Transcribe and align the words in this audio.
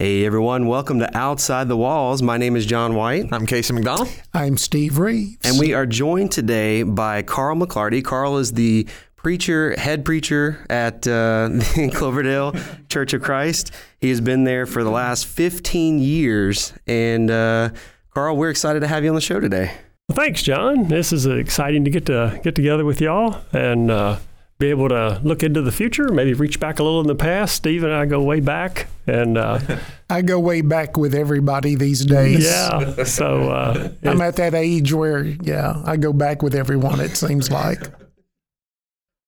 Hey 0.00 0.24
everyone, 0.24 0.66
welcome 0.66 0.98
to 1.00 1.14
Outside 1.14 1.68
the 1.68 1.76
Walls. 1.76 2.22
My 2.22 2.38
name 2.38 2.56
is 2.56 2.64
John 2.64 2.94
White. 2.94 3.26
I'm 3.32 3.44
Casey 3.44 3.74
McDonald. 3.74 4.08
I'm 4.32 4.56
Steve 4.56 4.96
Reeves. 4.96 5.36
And 5.44 5.58
we 5.58 5.74
are 5.74 5.84
joined 5.84 6.32
today 6.32 6.84
by 6.84 7.20
Carl 7.20 7.54
McClarty. 7.54 8.02
Carl 8.02 8.38
is 8.38 8.52
the 8.52 8.88
preacher, 9.16 9.78
head 9.78 10.06
preacher 10.06 10.64
at 10.70 11.06
uh, 11.06 11.50
Cloverdale 11.92 12.54
Church 12.88 13.12
of 13.12 13.20
Christ. 13.20 13.72
He 13.98 14.08
has 14.08 14.22
been 14.22 14.44
there 14.44 14.64
for 14.64 14.82
the 14.84 14.90
last 14.90 15.26
15 15.26 15.98
years. 15.98 16.72
And 16.86 17.30
uh, 17.30 17.68
Carl, 18.14 18.38
we're 18.38 18.48
excited 18.48 18.80
to 18.80 18.86
have 18.86 19.04
you 19.04 19.10
on 19.10 19.16
the 19.16 19.20
show 19.20 19.38
today. 19.38 19.70
Well, 20.08 20.16
thanks, 20.16 20.42
John. 20.42 20.88
This 20.88 21.12
is 21.12 21.26
exciting 21.26 21.84
to 21.84 21.90
get 21.90 22.06
to 22.06 22.40
get 22.42 22.54
together 22.54 22.86
with 22.86 23.02
y'all 23.02 23.42
and 23.52 23.90
uh, 23.90 24.18
be 24.60 24.68
able 24.68 24.90
to 24.90 25.20
look 25.24 25.42
into 25.42 25.62
the 25.62 25.72
future, 25.72 26.12
maybe 26.12 26.34
reach 26.34 26.60
back 26.60 26.78
a 26.78 26.84
little 26.84 27.00
in 27.00 27.08
the 27.08 27.16
past. 27.16 27.56
Steve 27.56 27.82
and 27.82 27.92
I 27.92 28.06
go 28.06 28.22
way 28.22 28.38
back, 28.38 28.86
and 29.06 29.36
uh, 29.36 29.58
I 30.10 30.22
go 30.22 30.38
way 30.38 30.60
back 30.60 30.96
with 30.96 31.14
everybody 31.14 31.74
these 31.74 32.04
days. 32.04 32.44
Yeah, 32.44 33.02
so 33.04 33.48
uh, 33.48 33.90
I'm 34.04 34.20
at 34.20 34.36
that 34.36 34.54
age 34.54 34.92
where, 34.92 35.24
yeah, 35.24 35.82
I 35.84 35.96
go 35.96 36.12
back 36.12 36.42
with 36.42 36.54
everyone. 36.54 37.00
It 37.00 37.16
seems 37.16 37.50
like. 37.50 37.80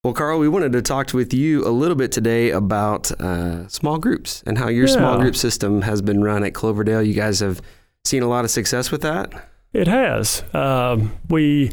Well, 0.05 0.15
Carl, 0.15 0.39
we 0.39 0.49
wanted 0.49 0.73
to 0.73 0.83
talk 0.83 1.13
with 1.15 1.33
you 1.33 1.67
a 1.67 1.71
little 1.71 1.97
bit 1.97 2.13
today 2.13 2.51
about 2.51 3.11
uh, 3.13 3.69
small 3.69 3.99
groups 3.99 4.43
and 4.47 4.59
how 4.59 4.69
your 4.69 4.87
yeah. 4.87 4.95
small 4.95 5.19
group 5.19 5.37
system 5.37 5.83
has 5.83 6.03
been 6.03 6.23
run 6.23 6.45
at 6.45 6.55
Cloverdale. 6.55 7.03
You 7.03 7.15
guys 7.15 7.41
have 7.41 7.63
seen 8.05 8.23
a 8.23 8.29
lot 8.29 8.45
of 8.45 8.51
success 8.51 8.91
with 8.91 9.01
that. 9.03 9.33
It 9.73 9.87
has. 9.87 10.43
Um, 10.53 11.17
we, 11.31 11.71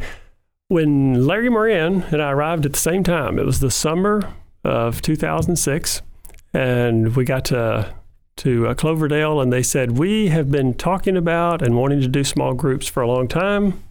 when 0.69 1.25
Larry 1.25 1.49
Moran 1.49 2.03
and 2.11 2.21
I 2.21 2.31
arrived 2.31 2.65
at 2.65 2.73
the 2.73 2.79
same 2.79 3.03
time, 3.03 3.37
it 3.37 3.45
was 3.45 3.59
the 3.59 3.71
summer 3.71 4.33
of 4.63 5.01
2006, 5.01 6.01
and 6.53 7.15
we 7.15 7.25
got 7.25 7.45
to 7.45 7.93
to 8.37 8.67
uh, 8.67 8.73
Cloverdale, 8.73 9.41
and 9.41 9.51
they 9.51 9.63
said 9.63 9.97
we 9.97 10.29
have 10.29 10.49
been 10.49 10.73
talking 10.73 11.17
about 11.17 11.61
and 11.61 11.75
wanting 11.75 11.99
to 11.99 12.07
do 12.07 12.23
small 12.23 12.53
groups 12.53 12.87
for 12.87 13.03
a 13.03 13.07
long 13.07 13.27
time. 13.27 13.83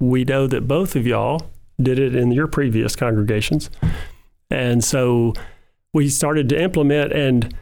We 0.00 0.24
know 0.24 0.48
that 0.48 0.66
both 0.66 0.96
of 0.96 1.06
y'all 1.06 1.50
did 1.80 2.00
it 2.00 2.16
in 2.16 2.32
your 2.32 2.48
previous 2.48 2.96
congregations. 2.96 3.70
And 4.50 4.82
so 4.82 5.34
we 5.94 6.08
started 6.08 6.48
to 6.48 6.60
implement. 6.60 7.12
And 7.12 7.44
of 7.44 7.54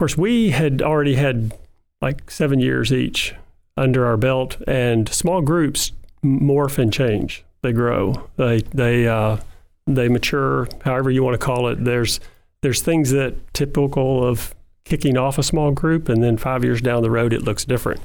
course, 0.00 0.16
we 0.16 0.50
had 0.50 0.82
already 0.82 1.14
had 1.14 1.54
like 2.02 2.32
seven 2.32 2.58
years 2.58 2.92
each 2.92 3.34
under 3.76 4.06
our 4.06 4.16
belt, 4.16 4.56
and 4.66 5.08
small 5.08 5.40
groups 5.40 5.92
morph 6.24 6.78
and 6.78 6.92
change. 6.92 7.44
They 7.62 7.72
grow. 7.72 8.28
They 8.36 8.60
they 8.60 9.08
uh, 9.08 9.38
they 9.86 10.08
mature. 10.08 10.68
However 10.84 11.10
you 11.10 11.22
want 11.22 11.38
to 11.38 11.44
call 11.44 11.68
it. 11.68 11.84
There's 11.84 12.20
there's 12.62 12.82
things 12.82 13.10
that 13.10 13.54
typical 13.54 14.24
of 14.26 14.54
kicking 14.84 15.16
off 15.16 15.38
a 15.38 15.42
small 15.42 15.72
group, 15.72 16.08
and 16.08 16.22
then 16.22 16.36
five 16.36 16.64
years 16.64 16.80
down 16.80 17.02
the 17.02 17.10
road, 17.10 17.32
it 17.32 17.42
looks 17.42 17.64
different. 17.64 18.00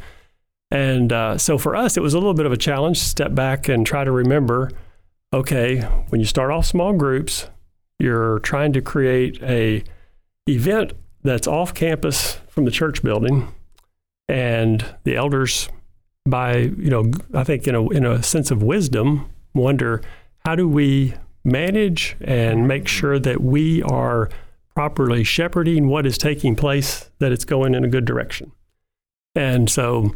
And 0.72 1.12
uh, 1.12 1.38
so 1.38 1.58
for 1.58 1.76
us, 1.76 1.98
it 1.98 2.02
was 2.02 2.14
a 2.14 2.18
little 2.18 2.34
bit 2.34 2.46
of 2.46 2.52
a 2.52 2.58
challenge 2.58 3.00
to 3.00 3.06
step 3.06 3.36
back 3.36 3.68
and 3.68 3.86
try 3.86 4.04
to 4.04 4.12
remember 4.12 4.72
okay, 5.34 5.82
when 6.10 6.20
you 6.20 6.28
start 6.28 6.52
off 6.52 6.66
small 6.66 6.94
groups, 6.94 7.48
you're 8.00 8.40
trying 8.40 8.74
to 8.74 8.82
create 8.82 9.42
a 9.42 9.84
event 10.50 10.94
that's 11.24 11.48
off 11.48 11.74
campus 11.74 12.34
from 12.48 12.66
the 12.66 12.72
church 12.72 13.04
building, 13.04 13.54
and 14.28 14.86
the 15.04 15.16
elders, 15.16 15.70
by 16.26 16.58
you 16.58 16.90
know, 16.90 17.12
I 17.34 17.44
think 17.44 17.68
in 17.68 17.76
a 17.76 17.90
in 17.90 18.06
a 18.06 18.24
sense 18.24 18.52
of 18.52 18.64
wisdom, 18.64 19.30
wonder 19.54 20.02
how 20.46 20.56
do 20.56 20.68
we 20.68 21.14
manage 21.44 22.16
and 22.22 22.68
make 22.68 22.88
sure 22.88 23.20
that 23.20 23.42
we 23.42 23.82
are 23.84 24.30
properly 24.76 25.24
shepherding 25.24 25.88
what 25.88 26.06
is 26.06 26.18
taking 26.18 26.56
place, 26.56 27.10
that 27.20 27.32
it's 27.32 27.46
going 27.46 27.76
in 27.76 27.84
a 27.84 27.90
good 27.90 28.06
direction, 28.06 28.52
and 29.36 29.70
so 29.70 30.14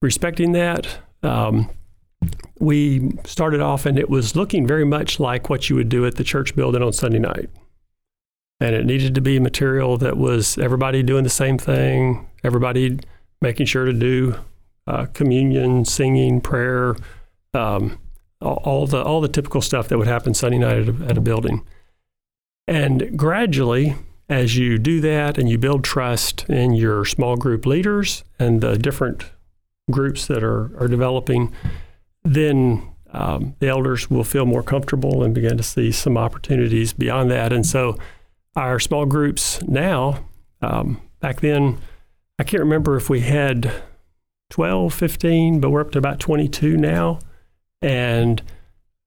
respecting 0.00 0.52
that. 0.52 0.98
Um, 1.22 1.70
we 2.58 3.10
started 3.24 3.60
off 3.60 3.86
and 3.86 3.98
it 3.98 4.08
was 4.08 4.36
looking 4.36 4.66
very 4.66 4.84
much 4.84 5.18
like 5.18 5.50
what 5.50 5.68
you 5.68 5.76
would 5.76 5.88
do 5.88 6.06
at 6.06 6.16
the 6.16 6.24
church 6.24 6.54
building 6.54 6.82
on 6.82 6.92
Sunday 6.92 7.18
night. 7.18 7.50
And 8.60 8.76
it 8.76 8.86
needed 8.86 9.14
to 9.16 9.20
be 9.20 9.40
material 9.40 9.96
that 9.98 10.16
was 10.16 10.56
everybody 10.58 11.02
doing 11.02 11.24
the 11.24 11.30
same 11.30 11.58
thing, 11.58 12.28
everybody 12.44 13.00
making 13.40 13.66
sure 13.66 13.84
to 13.84 13.92
do 13.92 14.36
uh, 14.86 15.06
communion, 15.06 15.84
singing, 15.84 16.40
prayer, 16.40 16.94
um, 17.54 17.98
all, 18.42 18.86
the 18.86 19.02
all 19.02 19.20
the 19.20 19.28
typical 19.28 19.60
stuff 19.60 19.88
that 19.88 19.98
would 19.98 20.06
happen 20.06 20.34
Sunday 20.34 20.58
night 20.58 20.78
at 20.78 20.88
a, 20.88 21.04
at 21.10 21.18
a 21.18 21.20
building. 21.20 21.64
And 22.66 23.16
gradually, 23.18 23.96
as 24.28 24.56
you 24.56 24.78
do 24.78 25.00
that 25.00 25.38
and 25.38 25.48
you 25.48 25.58
build 25.58 25.84
trust 25.84 26.48
in 26.48 26.74
your 26.74 27.04
small 27.04 27.36
group 27.36 27.66
leaders 27.66 28.24
and 28.38 28.60
the 28.60 28.78
different 28.78 29.24
groups 29.90 30.26
that 30.26 30.42
are, 30.42 30.76
are 30.78 30.88
developing, 30.88 31.52
then 32.24 32.88
um, 33.12 33.54
the 33.58 33.68
elders 33.68 34.08
will 34.10 34.24
feel 34.24 34.46
more 34.46 34.62
comfortable 34.62 35.22
and 35.22 35.34
begin 35.34 35.56
to 35.56 35.62
see 35.62 35.92
some 35.92 36.16
opportunities 36.16 36.92
beyond 36.92 37.30
that. 37.30 37.52
And 37.52 37.66
so 37.66 37.96
our 38.56 38.78
small 38.80 39.06
groups 39.06 39.62
now, 39.62 40.24
um, 40.62 41.00
back 41.20 41.40
then, 41.40 41.78
I 42.38 42.44
can't 42.44 42.62
remember 42.62 42.96
if 42.96 43.10
we 43.10 43.20
had 43.20 43.72
12, 44.50 44.94
15, 44.94 45.60
but 45.60 45.70
we're 45.70 45.80
up 45.80 45.92
to 45.92 45.98
about 45.98 46.20
22 46.20 46.76
now. 46.76 47.18
And 47.82 48.42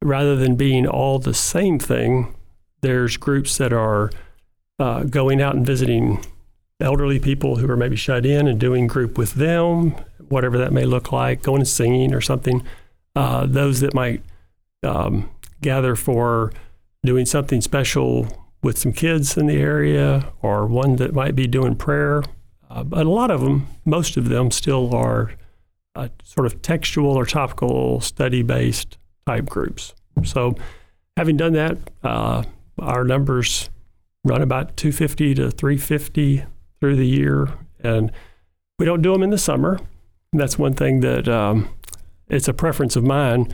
rather 0.02 0.36
than 0.36 0.56
being 0.56 0.86
all 0.86 1.20
the 1.20 1.34
same 1.34 1.80
thing, 1.80 2.36
there's 2.82 3.18
groups 3.18 3.58
that 3.58 3.74
are 3.74 4.12
uh, 4.78 5.04
going 5.04 5.42
out 5.42 5.56
and 5.56 5.66
visiting 5.66 6.24
elderly 6.80 7.20
people 7.20 7.56
who 7.56 7.72
are 7.72 7.78
maybe 7.78 7.96
shut 7.96 8.26
in 8.26 8.48
and 8.48 8.60
doing 8.60 8.86
group 8.86 9.18
with 9.18 9.34
them, 9.34 9.92
whatever 10.28 10.58
that 10.58 10.74
may 10.74 10.86
look 10.86 11.12
like, 11.12 11.42
going 11.42 11.62
and 11.62 11.68
singing 11.68 12.14
or 12.14 12.22
something 12.22 12.64
uh, 13.16 13.46
those 13.46 13.80
that 13.80 13.94
might 13.94 14.22
um, 14.84 15.30
gather 15.62 15.96
for 15.96 16.52
doing 17.06 17.26
something 17.26 17.62
special 17.62 18.28
with 18.62 18.78
some 18.78 18.92
kids 18.92 19.38
in 19.38 19.46
the 19.48 19.58
area, 19.58 20.32
or 20.42 20.66
one 20.66 20.96
that 20.96 21.14
might 21.14 21.36
be 21.36 21.48
doing 21.48 21.76
prayer. 21.76 22.24
Uh, 22.70 22.84
but 22.84 23.06
a 23.06 23.10
lot 23.10 23.30
of 23.30 23.42
them, 23.42 23.68
most 23.86 24.18
of 24.18 24.30
them, 24.30 24.50
still 24.50 24.94
are 24.96 25.32
uh, 25.96 26.10
sort 26.24 26.46
of 26.46 26.62
textual 26.62 27.16
or 27.16 27.26
topical 27.26 28.02
study 28.02 28.42
based 28.42 28.98
type 29.26 29.46
groups. 29.48 29.94
So, 30.24 30.56
having 31.18 31.38
done 31.38 31.54
that, 31.54 31.78
uh, 32.04 32.44
our 32.80 33.04
numbers 33.04 33.70
run 34.24 34.42
about 34.42 34.76
250 34.78 35.36
to 35.36 35.52
350 35.52 36.46
through 36.80 36.96
the 36.96 37.08
year, 37.08 37.50
and 37.82 38.12
we 38.80 38.86
don't 38.86 39.02
do 39.02 39.14
them 39.14 39.24
in 39.24 39.30
the 39.30 39.38
summer. 39.38 39.80
That's 40.34 40.58
one 40.58 40.74
thing 40.74 41.02
that 41.02 41.28
um, 41.28 41.70
it's 42.28 42.48
a 42.48 42.54
preference 42.54 42.96
of 42.96 43.04
mine 43.04 43.54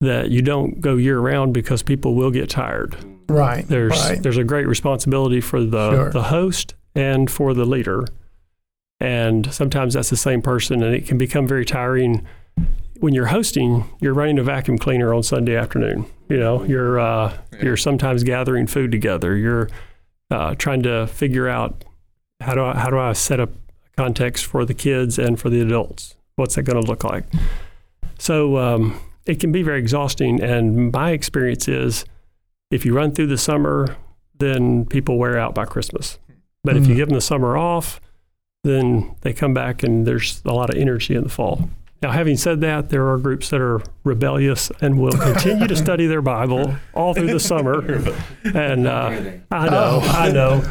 that 0.00 0.30
you 0.30 0.42
don't 0.42 0.80
go 0.80 0.96
year 0.96 1.18
round 1.18 1.54
because 1.54 1.82
people 1.82 2.14
will 2.14 2.30
get 2.30 2.48
tired. 2.48 2.96
Right. 3.28 3.66
There's 3.66 3.98
right. 4.08 4.22
there's 4.22 4.38
a 4.38 4.44
great 4.44 4.66
responsibility 4.66 5.40
for 5.40 5.62
the 5.62 5.90
sure. 5.90 6.10
the 6.10 6.24
host 6.24 6.74
and 6.94 7.30
for 7.30 7.54
the 7.54 7.64
leader. 7.64 8.04
And 9.00 9.52
sometimes 9.52 9.94
that's 9.94 10.10
the 10.10 10.16
same 10.16 10.42
person 10.42 10.82
and 10.82 10.94
it 10.94 11.06
can 11.06 11.16
become 11.16 11.48
very 11.48 11.64
tiring 11.64 12.26
when 13.00 13.14
you're 13.14 13.26
hosting, 13.26 13.84
you're 14.00 14.12
running 14.14 14.38
a 14.38 14.42
vacuum 14.42 14.78
cleaner 14.78 15.12
on 15.12 15.22
Sunday 15.22 15.56
afternoon. 15.56 16.06
You 16.28 16.38
know, 16.38 16.64
you're 16.64 17.00
uh, 17.00 17.36
yeah. 17.52 17.64
you're 17.64 17.76
sometimes 17.76 18.22
gathering 18.22 18.66
food 18.66 18.92
together. 18.92 19.36
You're 19.36 19.68
uh, 20.30 20.54
trying 20.54 20.82
to 20.82 21.06
figure 21.06 21.48
out 21.48 21.84
how 22.40 22.54
do 22.54 22.62
I 22.64 22.78
how 22.78 22.90
do 22.90 22.98
I 22.98 23.12
set 23.14 23.40
up 23.40 23.50
context 23.96 24.46
for 24.46 24.64
the 24.64 24.74
kids 24.74 25.18
and 25.18 25.40
for 25.40 25.50
the 25.50 25.60
adults. 25.60 26.14
What's 26.36 26.54
that 26.54 26.62
going 26.62 26.80
to 26.80 26.86
look 26.86 27.04
like? 27.04 27.24
So 28.18 28.58
um, 28.58 29.00
it 29.26 29.40
can 29.40 29.50
be 29.50 29.62
very 29.62 29.78
exhausting. 29.78 30.42
And 30.42 30.92
my 30.92 31.10
experience 31.10 31.68
is 31.68 32.04
if 32.70 32.84
you 32.84 32.94
run 32.94 33.12
through 33.12 33.26
the 33.28 33.38
summer, 33.38 33.96
then 34.38 34.86
people 34.86 35.18
wear 35.18 35.38
out 35.38 35.54
by 35.54 35.64
Christmas. 35.64 36.18
But 36.62 36.74
mm-hmm. 36.74 36.82
if 36.82 36.88
you 36.88 36.92
mm-hmm. 36.92 36.98
give 36.98 37.08
them 37.08 37.14
the 37.14 37.20
summer 37.22 37.56
off, 37.56 38.00
then 38.64 39.14
they 39.22 39.32
come 39.32 39.54
back 39.54 39.82
and 39.82 40.06
there's 40.06 40.42
a 40.44 40.52
lot 40.52 40.70
of 40.70 40.76
energy 40.76 41.14
in 41.14 41.22
the 41.22 41.28
fall. 41.28 41.68
Now, 42.02 42.12
having 42.12 42.38
said 42.38 42.62
that, 42.62 42.88
there 42.88 43.10
are 43.10 43.18
groups 43.18 43.50
that 43.50 43.60
are 43.60 43.82
rebellious 44.04 44.72
and 44.80 44.98
will 44.98 45.12
continue 45.12 45.66
to 45.66 45.76
study 45.76 46.06
their 46.06 46.22
Bible 46.22 46.76
all 46.94 47.12
through 47.12 47.26
the 47.26 47.40
summer. 47.40 47.84
And 48.54 48.86
uh, 48.86 49.32
I 49.50 49.68
know, 49.68 50.00
I 50.02 50.32
know. 50.32 50.62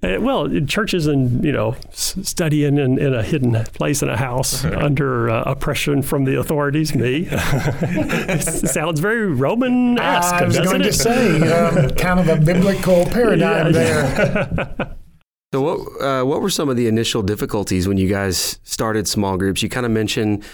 Uh, 0.00 0.16
well, 0.20 0.48
churches 0.60 1.08
and 1.08 1.44
you 1.44 1.50
know 1.50 1.74
studying 1.90 2.78
in, 2.78 2.98
in 3.00 3.12
a 3.12 3.22
hidden 3.24 3.64
place 3.74 4.00
in 4.00 4.08
a 4.08 4.16
house 4.16 4.64
under 4.64 5.28
uh, 5.28 5.42
oppression 5.42 6.02
from 6.02 6.24
the 6.24 6.38
authorities. 6.38 6.94
Me, 6.94 7.26
it 7.32 8.42
sounds 8.68 9.00
very 9.00 9.26
Roman-esque. 9.26 10.34
I 10.34 10.44
was 10.44 10.60
going 10.60 10.82
it? 10.82 10.84
to 10.84 10.92
say, 10.92 11.40
um, 11.50 11.90
kind 11.96 12.20
of 12.20 12.28
a 12.28 12.36
biblical 12.40 13.06
paradigm 13.06 13.74
yeah. 13.74 14.44
there. 14.52 14.96
So, 15.52 15.62
what 15.62 16.02
uh, 16.02 16.24
what 16.24 16.42
were 16.42 16.50
some 16.50 16.68
of 16.68 16.76
the 16.76 16.88
initial 16.88 17.22
difficulties 17.22 17.88
when 17.88 17.96
you 17.96 18.08
guys 18.08 18.58
started 18.64 19.08
small 19.08 19.38
groups? 19.38 19.62
You 19.62 19.70
kind 19.70 19.86
of 19.86 19.92
mentioned 19.92 20.44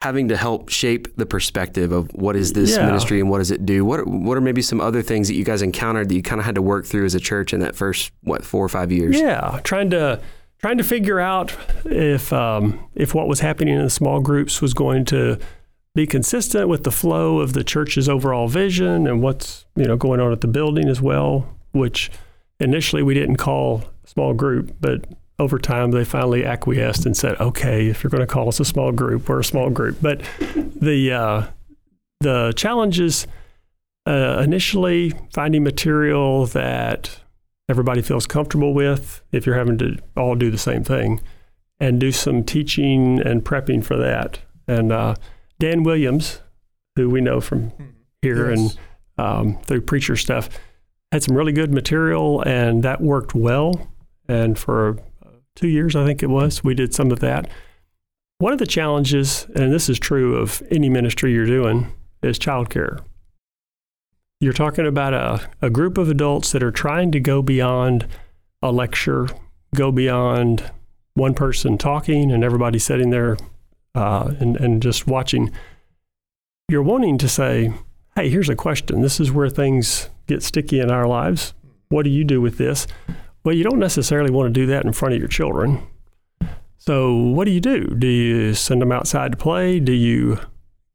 having 0.00 0.28
to 0.28 0.36
help 0.36 0.68
shape 0.68 1.16
the 1.16 1.26
perspective 1.26 1.90
of 1.90 2.12
what 2.12 2.36
is 2.36 2.52
this 2.52 2.76
yeah. 2.76 2.84
ministry 2.86 3.20
and 3.20 3.30
what 3.30 3.38
does 3.38 3.50
it 3.50 3.66
do? 3.66 3.84
What 3.84 4.06
what 4.06 4.36
are 4.36 4.40
maybe 4.40 4.62
some 4.62 4.80
other 4.80 5.02
things 5.02 5.26
that 5.28 5.34
you 5.34 5.44
guys 5.44 5.60
encountered 5.62 6.08
that 6.08 6.14
you 6.14 6.22
kind 6.22 6.40
of 6.40 6.44
had 6.44 6.54
to 6.54 6.62
work 6.62 6.86
through 6.86 7.04
as 7.04 7.14
a 7.16 7.20
church 7.20 7.52
in 7.52 7.60
that 7.60 7.74
first 7.74 8.12
what 8.22 8.44
four 8.44 8.64
or 8.64 8.68
five 8.68 8.92
years? 8.92 9.18
Yeah, 9.18 9.60
trying 9.64 9.90
to 9.90 10.20
trying 10.58 10.78
to 10.78 10.84
figure 10.84 11.18
out 11.18 11.56
if 11.84 12.32
um, 12.32 12.78
if 12.94 13.12
what 13.12 13.26
was 13.26 13.40
happening 13.40 13.74
in 13.74 13.82
the 13.82 13.90
small 13.90 14.20
groups 14.20 14.62
was 14.62 14.72
going 14.72 15.04
to 15.06 15.36
be 15.96 16.06
consistent 16.06 16.68
with 16.68 16.84
the 16.84 16.92
flow 16.92 17.40
of 17.40 17.54
the 17.54 17.64
church's 17.64 18.08
overall 18.08 18.46
vision 18.46 19.08
and 19.08 19.20
what's 19.20 19.64
you 19.74 19.86
know 19.86 19.96
going 19.96 20.20
on 20.20 20.30
at 20.30 20.42
the 20.42 20.48
building 20.48 20.88
as 20.88 21.00
well. 21.00 21.48
Which 21.72 22.08
initially 22.60 23.02
we 23.02 23.14
didn't 23.14 23.36
call 23.36 23.82
small 24.04 24.34
group, 24.34 24.74
but 24.80 25.06
over 25.38 25.58
time 25.58 25.90
they 25.90 26.04
finally 26.04 26.44
acquiesced 26.44 27.06
and 27.06 27.16
said, 27.16 27.40
"Okay, 27.40 27.88
if 27.88 28.02
you're 28.02 28.10
going 28.10 28.20
to 28.20 28.26
call 28.26 28.48
us 28.48 28.60
a 28.60 28.64
small 28.64 28.92
group, 28.92 29.28
we're 29.28 29.40
a 29.40 29.44
small 29.44 29.70
group." 29.70 29.98
But 30.00 30.22
the 30.54 31.12
uh, 31.12 31.46
the 32.20 32.52
challenges 32.56 33.26
uh, 34.06 34.40
initially 34.44 35.12
finding 35.32 35.62
material 35.64 36.46
that 36.46 37.20
everybody 37.68 38.02
feels 38.02 38.26
comfortable 38.26 38.74
with. 38.74 39.22
If 39.32 39.46
you're 39.46 39.56
having 39.56 39.78
to 39.78 39.96
all 40.16 40.34
do 40.34 40.50
the 40.50 40.58
same 40.58 40.84
thing, 40.84 41.20
and 41.80 41.98
do 42.00 42.12
some 42.12 42.44
teaching 42.44 43.20
and 43.20 43.44
prepping 43.44 43.84
for 43.84 43.96
that. 43.96 44.38
And 44.68 44.92
uh, 44.92 45.16
Dan 45.58 45.82
Williams, 45.82 46.40
who 46.96 47.10
we 47.10 47.20
know 47.20 47.40
from 47.40 47.72
here 48.22 48.50
Yes. 48.50 48.58
and 48.58 48.78
um, 49.26 49.58
through 49.64 49.82
preacher 49.82 50.16
stuff, 50.16 50.48
had 51.12 51.22
some 51.22 51.36
really 51.36 51.52
good 51.52 51.72
material, 51.72 52.42
and 52.42 52.82
that 52.82 53.00
worked 53.00 53.34
well. 53.34 53.88
And 54.28 54.58
for 54.58 54.98
two 55.54 55.68
years, 55.68 55.94
I 55.94 56.04
think 56.04 56.22
it 56.22 56.30
was, 56.30 56.64
we 56.64 56.74
did 56.74 56.94
some 56.94 57.10
of 57.10 57.20
that. 57.20 57.48
One 58.38 58.52
of 58.52 58.58
the 58.58 58.66
challenges, 58.66 59.46
and 59.54 59.72
this 59.72 59.88
is 59.88 59.98
true 59.98 60.36
of 60.36 60.62
any 60.70 60.88
ministry 60.88 61.32
you're 61.32 61.46
doing, 61.46 61.92
is 62.22 62.38
childcare. 62.38 63.00
You're 64.40 64.52
talking 64.52 64.86
about 64.86 65.14
a, 65.14 65.48
a 65.62 65.70
group 65.70 65.96
of 65.96 66.08
adults 66.08 66.52
that 66.52 66.62
are 66.62 66.72
trying 66.72 67.12
to 67.12 67.20
go 67.20 67.42
beyond 67.42 68.06
a 68.62 68.72
lecture, 68.72 69.28
go 69.74 69.92
beyond 69.92 70.70
one 71.14 71.34
person 71.34 71.78
talking 71.78 72.32
and 72.32 72.42
everybody 72.42 72.78
sitting 72.78 73.10
there 73.10 73.36
uh, 73.94 74.32
and, 74.40 74.56
and 74.56 74.82
just 74.82 75.06
watching. 75.06 75.52
You're 76.68 76.82
wanting 76.82 77.18
to 77.18 77.28
say, 77.28 77.72
hey, 78.16 78.28
here's 78.28 78.48
a 78.48 78.56
question. 78.56 79.00
This 79.00 79.20
is 79.20 79.30
where 79.30 79.48
things 79.48 80.08
get 80.26 80.42
sticky 80.42 80.80
in 80.80 80.90
our 80.90 81.06
lives. 81.06 81.54
What 81.88 82.02
do 82.02 82.10
you 82.10 82.24
do 82.24 82.40
with 82.40 82.58
this? 82.58 82.86
Well, 83.44 83.54
you 83.54 83.62
don't 83.62 83.78
necessarily 83.78 84.30
want 84.30 84.52
to 84.52 84.60
do 84.60 84.66
that 84.66 84.84
in 84.84 84.92
front 84.92 85.14
of 85.14 85.20
your 85.20 85.28
children. 85.28 85.86
So, 86.78 87.14
what 87.14 87.44
do 87.44 87.50
you 87.50 87.60
do? 87.60 87.86
Do 87.86 88.06
you 88.06 88.54
send 88.54 88.82
them 88.82 88.92
outside 88.92 89.32
to 89.32 89.38
play? 89.38 89.80
Do 89.80 89.92
you 89.92 90.38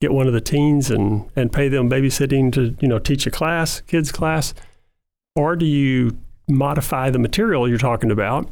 get 0.02 0.12
one 0.12 0.28
of 0.28 0.34
the 0.34 0.42
teens 0.42 0.90
and, 0.90 1.30
and 1.36 1.52
pay 1.52 1.68
them 1.68 1.90
babysitting 1.90 2.52
to 2.54 2.76
you 2.80 2.88
know 2.88 3.00
teach 3.00 3.28
a 3.28 3.32
class, 3.32 3.82
kids 3.82 4.12
class, 4.12 4.54
or 5.36 5.56
do 5.56 5.66
you 5.66 6.18
modify 6.48 7.10
the 7.10 7.20
material 7.20 7.68
you're 7.68 7.78
talking 7.78 8.12
about 8.12 8.50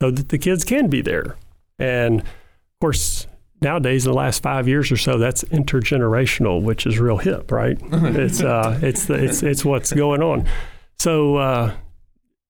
so 0.00 0.10
that 0.10 0.28
the 0.28 0.38
kids 0.38 0.64
can 0.64 0.88
be 0.88 1.02
there? 1.02 1.36
And 1.78 2.20
of 2.20 2.80
course, 2.80 3.26
nowadays, 3.60 4.06
in 4.06 4.12
the 4.12 4.16
last 4.16 4.42
five 4.42 4.68
years 4.68 4.90
or 4.90 4.96
so, 4.96 5.18
that's 5.18 5.44
intergenerational, 5.44 6.62
which 6.62 6.86
is 6.86 6.98
real 6.98 7.18
hip, 7.18 7.50
right? 7.50 7.78
it's 7.92 8.42
uh, 8.42 8.78
it's 8.82 9.06
the, 9.06 9.14
it's 9.14 9.42
it's 9.42 9.64
what's 9.64 9.92
going 9.92 10.22
on. 10.22 10.46
So 10.98 11.36
uh, 11.36 11.74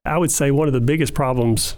I 0.07 0.19
would 0.19 0.31
say 0.31 0.51
one 0.51 0.69
of 0.69 0.75
the 0.75 0.81
biggest 0.81 1.15
problems 1.15 1.77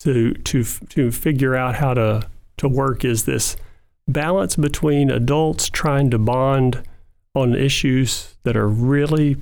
to 0.00 0.34
to 0.34 0.64
to 0.64 1.10
figure 1.10 1.54
out 1.54 1.76
how 1.76 1.94
to 1.94 2.28
to 2.58 2.68
work 2.68 3.04
is 3.04 3.24
this 3.24 3.56
balance 4.08 4.56
between 4.56 5.10
adults 5.10 5.68
trying 5.68 6.10
to 6.10 6.18
bond 6.18 6.82
on 7.34 7.54
issues 7.54 8.36
that 8.42 8.56
are 8.56 8.68
really 8.68 9.36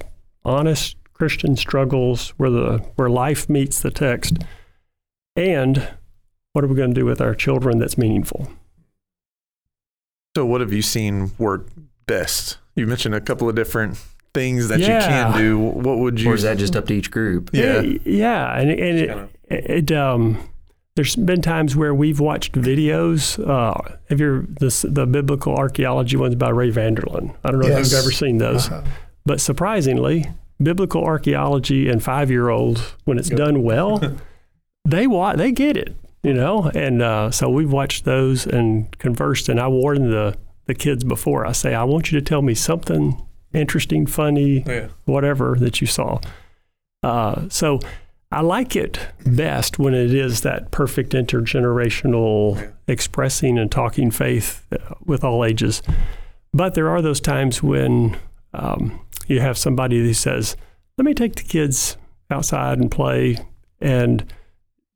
honest 0.44 0.96
Christian 1.12 1.56
struggles 1.56 2.30
where 2.36 2.50
the 2.50 2.78
where 2.96 3.10
life 3.10 3.48
meets 3.48 3.80
the 3.80 3.90
text 3.90 4.38
and 5.36 5.88
what 6.52 6.64
are 6.64 6.68
we 6.68 6.74
going 6.74 6.94
to 6.94 7.00
do 7.00 7.04
with 7.04 7.20
our 7.20 7.34
children 7.34 7.78
that's 7.78 7.98
meaningful 7.98 8.48
So, 10.36 10.46
what 10.46 10.60
have 10.60 10.72
you 10.72 10.82
seen 10.82 11.32
work 11.38 11.68
best? 12.06 12.58
You 12.74 12.86
mentioned 12.86 13.14
a 13.14 13.20
couple 13.20 13.48
of 13.48 13.54
different 13.54 13.98
things 14.34 14.68
that 14.68 14.80
Yeah. 14.80 14.94
you 14.94 15.00
can 15.34 15.38
do. 15.40 15.58
What 15.58 15.98
would 15.98 16.20
you? 16.20 16.30
Or 16.30 16.34
is 16.34 16.42
that 16.42 16.58
just 16.58 16.76
up 16.76 16.86
to 16.86 16.94
each 16.94 17.10
group? 17.10 17.50
Yeah. 17.52 17.82
Eh, 17.84 17.98
yeah 18.04 18.58
and, 18.58 18.70
and 18.70 18.98
it, 18.98 19.08
kinda- 19.08 19.28
it 19.78 19.92
um 19.92 20.38
there's 20.96 21.16
been 21.16 21.40
times 21.40 21.76
where 21.76 21.94
we've 21.94 22.20
watched 22.20 22.52
videos. 22.52 23.38
Uh, 23.38 23.96
have 24.08 24.20
you 24.20 24.46
the 24.60 24.86
the 24.90 25.06
biblical 25.06 25.54
archaeology 25.54 26.16
ones 26.16 26.34
by 26.34 26.50
Ray 26.50 26.70
Vander 26.70 27.02
Laan? 27.02 27.34
I 27.44 27.50
don't 27.50 27.60
know 27.60 27.68
if 27.68 27.78
you've 27.78 27.98
ever 27.98 28.10
seen 28.10 28.38
those. 28.38 28.68
Uh-huh. 28.68 28.82
But 29.24 29.40
surprisingly, 29.40 30.26
biblical 30.60 31.02
archaeology 31.04 31.88
and 31.88 32.02
five 32.02 32.30
year 32.30 32.48
olds, 32.50 32.80
when 33.04 33.18
it's 33.18 33.28
done 33.30 33.62
well, 33.62 34.00
they 34.84 35.06
wa- 35.06 35.36
they 35.36 35.52
get 35.52 35.76
it, 35.76 35.94
you 36.22 36.34
know. 36.34 36.70
And 36.74 37.00
uh, 37.02 37.30
so 37.30 37.48
we've 37.48 37.72
watched 37.72 38.04
those 38.04 38.44
and 38.46 38.96
conversed. 38.98 39.48
And 39.48 39.60
I 39.60 39.68
warned 39.68 40.12
the 40.12 40.36
the 40.66 40.74
kids 40.74 41.02
before. 41.04 41.46
I 41.46 41.52
say, 41.52 41.74
I 41.74 41.84
want 41.84 42.10
you 42.12 42.18
to 42.18 42.24
tell 42.24 42.42
me 42.42 42.54
something 42.54 43.20
interesting, 43.52 44.06
funny, 44.06 44.62
Yeah. 44.66 44.88
whatever 45.04 45.56
that 45.58 45.80
you 45.80 45.86
saw. 45.86 46.20
Uh, 47.02 47.48
so 47.48 47.80
I 48.30 48.42
like 48.42 48.76
it 48.76 48.98
best 49.26 49.78
when 49.78 49.94
it 49.94 50.14
is 50.14 50.42
that 50.42 50.70
perfect 50.70 51.12
intergenerational 51.12 52.56
Yeah. 52.56 52.66
expressing 52.88 53.58
and 53.58 53.70
talking 53.70 54.10
faith 54.10 54.64
uh, 54.72 54.94
with 55.04 55.24
all 55.24 55.44
ages. 55.44 55.82
But 56.52 56.74
there 56.74 56.88
are 56.88 57.02
those 57.02 57.20
times 57.20 57.62
when 57.62 58.16
um, 58.52 59.00
you 59.28 59.40
have 59.40 59.56
somebody 59.56 59.98
who 60.00 60.12
says, 60.12 60.56
"Let 60.98 61.04
me 61.04 61.14
take 61.14 61.36
the 61.36 61.42
kids 61.44 61.96
outside 62.30 62.78
and 62.78 62.90
play," 62.90 63.38
and 63.80 64.24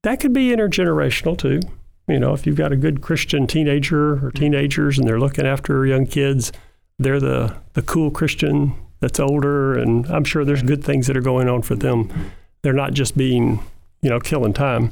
that 0.03 0.19
could 0.21 0.33
be 0.33 0.49
intergenerational 0.49 1.39
too. 1.39 1.61
You 2.09 2.19
know, 2.19 2.35
if 2.35 2.47
you've 2.47 2.57
got 2.57 2.73
a 2.73 2.77
good 2.77 3.01
Christian 3.01 3.47
teenager 3.47 4.25
or 4.27 4.31
teenagers 4.33 4.99
and 4.99 5.07
they're 5.09 5.21
looking 5.21 5.47
after 5.47 5.87
young 5.87 6.05
kids, 6.07 6.53
they're 6.99 7.21
the 7.21 7.57
the 7.75 7.83
cool 7.83 8.11
Christian 8.11 8.75
that's 9.01 9.21
older, 9.21 9.79
and 9.79 10.07
I'm 10.07 10.25
sure 10.25 10.45
there's 10.45 10.63
good 10.63 10.85
things 10.85 11.07
that 11.07 11.17
are 11.17 11.23
going 11.23 11.49
on 11.49 11.63
for 11.63 11.75
them. 11.75 12.33
They're 12.63 12.73
not 12.73 12.95
just 12.95 13.17
being, 13.17 13.61
you 14.01 14.11
know, 14.11 14.21
killing 14.21 14.55
time. 14.55 14.91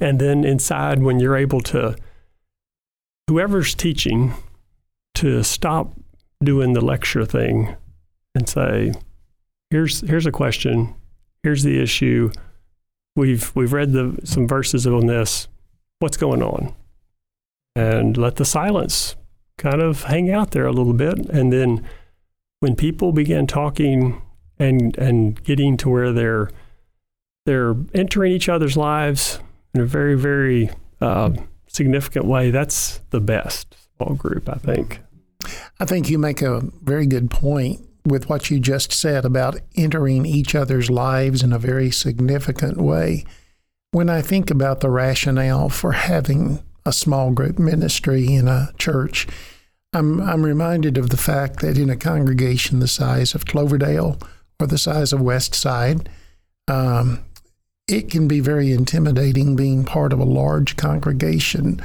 And 0.00 0.20
then 0.20 0.44
inside, 0.44 1.02
when 1.02 1.18
you're 1.18 1.36
able 1.36 1.60
to, 1.62 1.96
whoever's 3.28 3.74
teaching, 3.74 4.34
to 5.16 5.42
stop 5.42 5.92
doing 6.44 6.74
the 6.74 6.80
lecture 6.80 7.24
thing 7.24 7.74
and 8.34 8.48
say, 8.48 8.92
"Here's 9.70 10.00
here's 10.02 10.26
a 10.26 10.32
question, 10.32 10.94
here's 11.42 11.64
the 11.64 11.80
issue. 11.82 12.30
We've 13.16 13.50
we've 13.56 13.72
read 13.72 13.92
the 13.92 14.20
some 14.24 14.46
verses 14.46 14.86
on 14.86 15.06
this. 15.06 15.48
What's 15.98 16.16
going 16.16 16.42
on?" 16.42 16.74
And 17.74 18.16
let 18.16 18.36
the 18.36 18.44
silence 18.44 19.16
kind 19.58 19.82
of 19.82 20.04
hang 20.04 20.30
out 20.30 20.52
there 20.52 20.66
a 20.66 20.72
little 20.72 20.94
bit, 20.94 21.18
and 21.28 21.52
then 21.52 21.86
when 22.60 22.74
people 22.74 23.12
begin 23.12 23.46
talking 23.46 24.22
and 24.58 24.96
and 24.96 25.42
getting 25.44 25.76
to 25.76 25.88
where 25.88 26.12
they're 26.12 26.50
they're 27.44 27.76
entering 27.94 28.32
each 28.32 28.48
other's 28.48 28.76
lives 28.76 29.38
in 29.74 29.80
a 29.80 29.86
very 29.86 30.14
very 30.14 30.70
uh, 31.00 31.32
significant 31.66 32.24
way, 32.24 32.50
that's 32.50 33.00
the 33.10 33.20
best 33.20 33.76
small 33.96 34.14
group, 34.14 34.48
I 34.48 34.56
think. 34.58 35.00
I 35.78 35.84
think 35.84 36.08
you 36.10 36.18
make 36.18 36.42
a 36.42 36.62
very 36.82 37.06
good 37.06 37.30
point 37.30 37.80
with 38.04 38.28
what 38.28 38.50
you 38.50 38.58
just 38.58 38.92
said 38.92 39.24
about 39.24 39.58
entering 39.76 40.24
each 40.26 40.54
other's 40.54 40.90
lives 40.90 41.42
in 41.42 41.52
a 41.52 41.58
very 41.58 41.90
significant 41.90 42.78
way. 42.78 43.24
When 43.90 44.10
I 44.10 44.22
think 44.22 44.50
about 44.50 44.80
the 44.80 44.90
rationale 44.90 45.68
for 45.68 45.92
having 45.92 46.62
a 46.88 46.92
small 46.92 47.30
group 47.30 47.58
ministry 47.58 48.34
in 48.34 48.48
a 48.48 48.72
church, 48.78 49.26
I'm, 49.92 50.20
I'm 50.20 50.42
reminded 50.42 50.98
of 50.98 51.10
the 51.10 51.16
fact 51.16 51.60
that 51.60 51.78
in 51.78 51.90
a 51.90 51.96
congregation 51.96 52.80
the 52.80 52.88
size 52.88 53.34
of 53.34 53.46
Cloverdale 53.46 54.18
or 54.58 54.66
the 54.66 54.78
size 54.78 55.12
of 55.12 55.20
West 55.20 55.54
Side, 55.54 56.08
um, 56.66 57.24
it 57.86 58.10
can 58.10 58.26
be 58.26 58.40
very 58.40 58.72
intimidating 58.72 59.56
being 59.56 59.84
part 59.84 60.12
of 60.12 60.18
a 60.18 60.24
large 60.24 60.76
congregation 60.76 61.80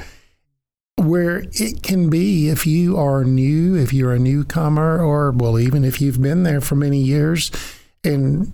where 0.98 1.44
it 1.54 1.82
can 1.82 2.10
be 2.10 2.50
if 2.50 2.68
you 2.68 2.98
are 2.98 3.24
new, 3.24 3.76
if 3.76 3.94
you're 3.94 4.14
a 4.14 4.20
newcomer, 4.20 5.02
or 5.02 5.32
well, 5.32 5.60
even 5.60 5.84
if 5.84 6.00
you've 6.00 6.22
been 6.22 6.44
there 6.44 6.62
for 6.62 6.76
many 6.76 7.00
years 7.00 7.52
and 8.04 8.54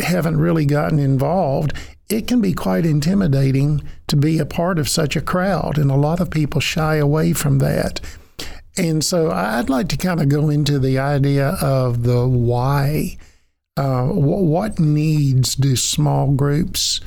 haven't 0.00 0.38
really 0.38 0.66
gotten 0.66 0.98
involved, 0.98 1.72
it 2.08 2.26
can 2.28 2.40
be 2.40 2.52
quite 2.52 2.84
intimidating 2.84 3.82
to 4.08 4.16
be 4.16 4.38
a 4.38 4.46
part 4.46 4.78
of 4.78 4.88
such 4.88 5.16
a 5.16 5.22
crowd. 5.22 5.78
And 5.78 5.90
a 5.90 5.96
lot 5.96 6.20
of 6.20 6.30
people 6.30 6.60
shy 6.60 6.96
away 6.96 7.32
from 7.32 7.58
that. 7.58 8.00
And 8.76 9.04
so 9.04 9.30
I'd 9.30 9.70
like 9.70 9.88
to 9.88 9.96
kind 9.96 10.20
of 10.20 10.28
go 10.28 10.50
into 10.50 10.78
the 10.78 10.98
idea 10.98 11.50
of 11.60 12.02
the 12.02 12.26
why. 12.26 13.16
Uh, 13.76 14.06
what 14.06 14.78
needs 14.78 15.54
do 15.54 15.74
small 15.74 16.32
groups 16.32 17.00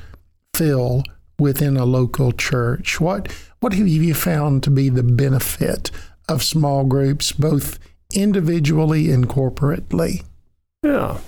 fill 0.53 1.03
within 1.39 1.77
a 1.77 1.85
local 1.85 2.31
church? 2.31 2.99
What 2.99 3.31
what 3.59 3.73
have 3.73 3.87
you 3.87 4.13
found 4.13 4.63
to 4.63 4.71
be 4.71 4.89
the 4.89 5.03
benefit 5.03 5.91
of 6.29 6.43
small 6.43 6.83
groups, 6.83 7.31
both 7.31 7.79
individually 8.13 9.11
and 9.11 9.27
corporately? 9.27 10.23
Yeah. 10.83 11.19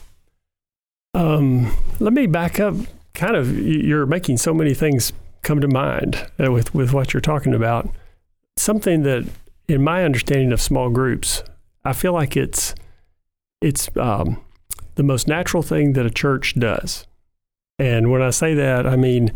Um, 1.14 1.76
let 2.00 2.14
me 2.14 2.28
back 2.28 2.60
up. 2.60 2.76
Kind 3.14 3.36
of, 3.36 3.58
you're 3.58 4.06
making 4.06 4.38
so 4.38 4.54
many 4.54 4.74
things 4.74 5.14
come 5.42 5.62
to 5.62 5.68
mind 5.68 6.28
uh, 6.44 6.52
with 6.52 6.74
with 6.74 6.94
what 6.94 7.14
you're 7.14 7.22
talking 7.22 7.54
about. 7.54 7.90
Something 8.58 9.04
that, 9.04 9.28
in 9.68 9.84
my 9.84 10.04
understanding 10.04 10.52
of 10.52 10.62
small 10.62 10.90
groups, 10.90 11.44
I 11.84 11.94
feel 11.94 12.14
like 12.14 12.38
it's 12.38 12.76
it's 13.62 13.90
um, 13.98 14.42
the 14.96 15.04
most 15.04 15.28
natural 15.28 15.64
thing 15.64 15.94
that 15.94 16.06
a 16.06 16.10
church 16.10 16.56
does. 16.60 17.06
And 17.78 18.12
when 18.12 18.22
I 18.22 18.30
say 18.30 18.54
that, 18.56 18.86
I 18.86 18.96
mean 18.96 19.32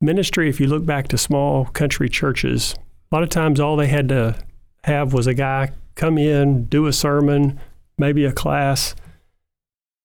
ministry. 0.00 0.48
If 0.48 0.60
you 0.60 0.66
look 0.66 0.84
back 0.84 1.08
to 1.08 1.18
small 1.18 1.66
country 1.66 2.08
churches, 2.08 2.74
a 3.10 3.14
lot 3.14 3.22
of 3.22 3.30
times 3.30 3.60
all 3.60 3.76
they 3.76 3.88
had 3.88 4.08
to 4.10 4.36
have 4.84 5.12
was 5.12 5.26
a 5.26 5.34
guy 5.34 5.72
come 5.94 6.18
in, 6.18 6.66
do 6.66 6.86
a 6.86 6.92
sermon, 6.92 7.58
maybe 7.96 8.24
a 8.24 8.32
class, 8.32 8.94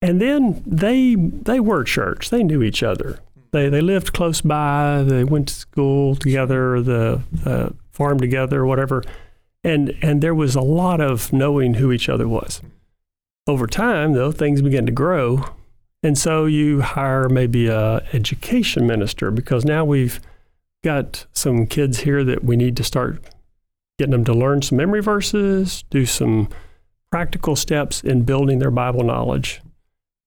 and 0.03 0.19
then 0.19 0.61
they 0.65 1.15
they 1.15 1.61
were 1.61 1.85
church. 1.85 2.29
They 2.29 2.43
knew 2.43 2.61
each 2.61 2.83
other. 2.83 3.19
They 3.51 3.69
they 3.69 3.79
lived 3.79 4.11
close 4.11 4.41
by. 4.41 5.01
They 5.07 5.23
went 5.23 5.47
to 5.47 5.53
school 5.53 6.15
together, 6.15 6.81
the 6.81 7.21
uh, 7.45 7.69
farm 7.91 8.19
together, 8.19 8.65
whatever. 8.65 9.01
And 9.63 9.97
and 10.01 10.21
there 10.21 10.35
was 10.35 10.55
a 10.55 10.61
lot 10.61 10.99
of 10.99 11.31
knowing 11.31 11.75
who 11.75 11.93
each 11.93 12.09
other 12.09 12.27
was. 12.27 12.61
Over 13.47 13.65
time, 13.65 14.11
though, 14.11 14.33
things 14.33 14.61
began 14.61 14.85
to 14.85 14.91
grow, 14.91 15.45
and 16.03 16.17
so 16.17 16.45
you 16.47 16.81
hire 16.81 17.29
maybe 17.29 17.67
a 17.67 18.05
education 18.11 18.85
minister 18.85 19.31
because 19.31 19.63
now 19.63 19.85
we've 19.85 20.19
got 20.83 21.25
some 21.31 21.65
kids 21.65 22.01
here 22.01 22.25
that 22.25 22.43
we 22.43 22.57
need 22.57 22.75
to 22.75 22.83
start 22.83 23.23
getting 23.97 24.11
them 24.11 24.25
to 24.25 24.33
learn 24.33 24.61
some 24.61 24.77
memory 24.77 25.01
verses, 25.01 25.85
do 25.89 26.05
some 26.05 26.49
practical 27.09 27.55
steps 27.55 28.01
in 28.01 28.23
building 28.23 28.59
their 28.59 28.71
Bible 28.71 29.03
knowledge. 29.03 29.61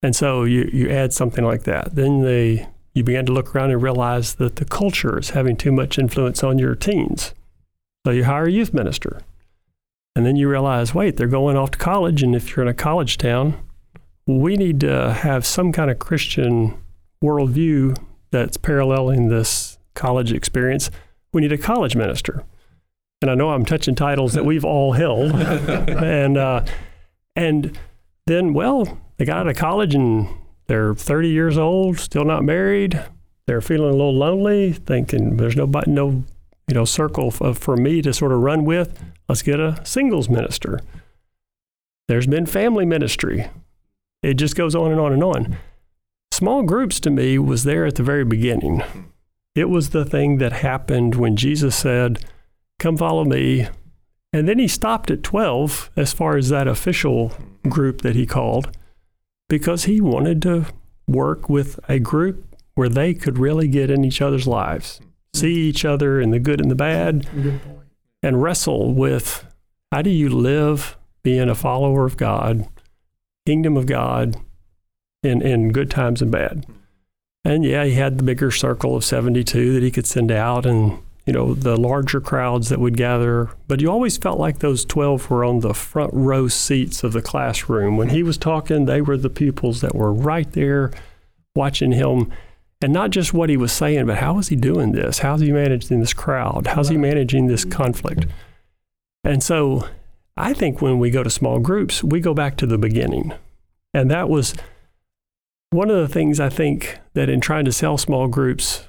And 0.02 0.14
so 0.14 0.44
you, 0.44 0.68
you 0.72 0.90
add 0.90 1.12
something 1.12 1.44
like 1.44 1.64
that. 1.64 1.94
Then 1.94 2.22
they 2.22 2.68
you 2.94 3.04
begin 3.04 3.26
to 3.26 3.32
look 3.32 3.54
around 3.54 3.70
and 3.72 3.82
realize 3.82 4.36
that 4.36 4.56
the 4.56 4.64
culture 4.64 5.18
is 5.18 5.30
having 5.30 5.56
too 5.56 5.72
much 5.72 5.98
influence 5.98 6.42
on 6.42 6.58
your 6.58 6.74
teens. 6.74 7.34
So 8.06 8.12
you 8.12 8.24
hire 8.24 8.46
a 8.46 8.50
youth 8.50 8.72
minister. 8.72 9.20
And 10.14 10.24
then 10.24 10.36
you 10.36 10.48
realize, 10.48 10.94
wait, 10.94 11.18
they're 11.18 11.26
going 11.26 11.58
off 11.58 11.72
to 11.72 11.78
college. 11.78 12.22
And 12.22 12.34
if 12.34 12.56
you're 12.56 12.64
in 12.64 12.70
a 12.70 12.74
college 12.74 13.18
town, 13.18 13.62
we 14.26 14.56
need 14.56 14.80
to 14.80 15.12
have 15.12 15.44
some 15.44 15.72
kind 15.72 15.90
of 15.90 15.98
Christian 15.98 16.78
worldview 17.22 17.98
that's 18.30 18.56
paralleling 18.56 19.28
this 19.28 19.76
college 19.94 20.32
experience. 20.32 20.90
We 21.34 21.42
need 21.42 21.52
a 21.52 21.58
college 21.58 21.96
minister 21.96 22.46
and 23.22 23.30
I 23.30 23.34
know 23.34 23.50
I'm 23.50 23.64
touching 23.64 23.94
titles 23.94 24.34
that 24.34 24.44
we've 24.44 24.64
all 24.64 24.92
held, 24.92 25.32
and 25.34 26.36
uh, 26.36 26.64
and 27.34 27.78
then 28.26 28.52
well, 28.52 28.98
they 29.16 29.24
got 29.24 29.38
out 29.38 29.48
of 29.48 29.56
college 29.56 29.94
and 29.94 30.28
they're 30.66 30.94
30 30.94 31.28
years 31.28 31.58
old, 31.58 31.98
still 31.98 32.24
not 32.24 32.44
married. 32.44 33.02
They're 33.46 33.60
feeling 33.60 33.90
a 33.90 33.96
little 33.96 34.16
lonely, 34.16 34.72
thinking 34.72 35.36
there's 35.36 35.56
nobody, 35.56 35.90
no 35.90 36.24
you 36.68 36.74
know 36.74 36.84
circle 36.84 37.32
f- 37.40 37.58
for 37.58 37.76
me 37.76 38.02
to 38.02 38.12
sort 38.12 38.32
of 38.32 38.40
run 38.40 38.64
with. 38.64 38.98
Let's 39.28 39.42
get 39.42 39.60
a 39.60 39.80
singles 39.84 40.28
minister. 40.28 40.80
There's 42.08 42.26
been 42.26 42.46
family 42.46 42.84
ministry. 42.84 43.48
It 44.22 44.34
just 44.34 44.56
goes 44.56 44.74
on 44.74 44.90
and 44.90 45.00
on 45.00 45.12
and 45.12 45.22
on. 45.22 45.56
Small 46.32 46.62
groups 46.62 47.00
to 47.00 47.10
me 47.10 47.38
was 47.38 47.64
there 47.64 47.86
at 47.86 47.94
the 47.94 48.02
very 48.02 48.24
beginning. 48.24 48.82
It 49.54 49.70
was 49.70 49.90
the 49.90 50.04
thing 50.04 50.38
that 50.38 50.52
happened 50.52 51.14
when 51.14 51.36
Jesus 51.36 51.74
said, 51.74 52.24
Come 52.78 52.96
follow 52.96 53.24
me. 53.24 53.68
And 54.32 54.48
then 54.48 54.58
he 54.58 54.68
stopped 54.68 55.10
at 55.10 55.22
12 55.22 55.90
as 55.96 56.12
far 56.12 56.36
as 56.36 56.50
that 56.50 56.68
official 56.68 57.32
group 57.68 58.02
that 58.02 58.14
he 58.14 58.26
called 58.26 58.76
because 59.48 59.84
he 59.84 60.00
wanted 60.00 60.42
to 60.42 60.66
work 61.06 61.48
with 61.48 61.78
a 61.88 61.98
group 61.98 62.56
where 62.74 62.88
they 62.88 63.14
could 63.14 63.38
really 63.38 63.68
get 63.68 63.90
in 63.90 64.04
each 64.04 64.20
other's 64.20 64.46
lives, 64.46 65.00
see 65.34 65.54
each 65.54 65.84
other 65.84 66.20
in 66.20 66.30
the 66.30 66.38
good 66.38 66.60
and 66.60 66.70
the 66.70 66.74
bad, 66.74 67.26
and 68.22 68.42
wrestle 68.42 68.92
with 68.92 69.46
how 69.92 70.02
do 70.02 70.10
you 70.10 70.28
live 70.28 70.98
being 71.22 71.48
a 71.48 71.54
follower 71.54 72.04
of 72.04 72.16
God, 72.16 72.68
kingdom 73.46 73.76
of 73.76 73.86
God, 73.86 74.36
in, 75.22 75.42
in 75.42 75.72
good 75.72 75.90
times 75.90 76.22
and 76.22 76.30
bad. 76.30 76.66
And 77.44 77.64
yeah, 77.64 77.84
he 77.84 77.92
had 77.92 78.18
the 78.18 78.24
bigger 78.24 78.50
circle 78.50 78.96
of 78.96 79.04
72 79.04 79.72
that 79.74 79.82
he 79.82 79.90
could 79.90 80.06
send 80.06 80.30
out 80.30 80.66
and 80.66 80.98
you 81.26 81.32
know, 81.32 81.54
the 81.54 81.76
larger 81.76 82.20
crowds 82.20 82.68
that 82.68 82.78
would 82.78 82.96
gather. 82.96 83.50
But 83.66 83.80
you 83.80 83.90
always 83.90 84.16
felt 84.16 84.38
like 84.38 84.60
those 84.60 84.84
12 84.84 85.28
were 85.28 85.44
on 85.44 85.60
the 85.60 85.74
front 85.74 86.12
row 86.14 86.46
seats 86.46 87.02
of 87.02 87.12
the 87.12 87.22
classroom. 87.22 87.96
When 87.96 88.10
he 88.10 88.22
was 88.22 88.38
talking, 88.38 88.84
they 88.84 89.00
were 89.00 89.16
the 89.16 89.28
pupils 89.28 89.80
that 89.80 89.94
were 89.94 90.12
right 90.12 90.50
there 90.52 90.92
watching 91.56 91.92
him. 91.92 92.32
And 92.80 92.92
not 92.92 93.10
just 93.10 93.34
what 93.34 93.48
he 93.48 93.56
was 93.56 93.72
saying, 93.72 94.06
but 94.06 94.18
how 94.18 94.38
is 94.38 94.48
he 94.48 94.56
doing 94.56 94.92
this? 94.92 95.18
How's 95.18 95.40
he 95.40 95.50
managing 95.50 95.98
this 95.98 96.14
crowd? 96.14 96.68
How's 96.68 96.90
he 96.90 96.96
managing 96.96 97.48
this 97.48 97.64
mm-hmm. 97.64 97.72
conflict? 97.76 98.26
And 99.24 99.42
so 99.42 99.88
I 100.36 100.52
think 100.52 100.80
when 100.80 101.00
we 101.00 101.10
go 101.10 101.24
to 101.24 101.30
small 101.30 101.58
groups, 101.58 102.04
we 102.04 102.20
go 102.20 102.34
back 102.34 102.56
to 102.58 102.66
the 102.66 102.78
beginning. 102.78 103.32
And 103.92 104.10
that 104.10 104.28
was 104.28 104.54
one 105.70 105.90
of 105.90 105.96
the 105.96 106.12
things 106.12 106.38
I 106.38 106.50
think 106.50 106.98
that 107.14 107.28
in 107.28 107.40
trying 107.40 107.64
to 107.64 107.72
sell 107.72 107.98
small 107.98 108.28
groups, 108.28 108.86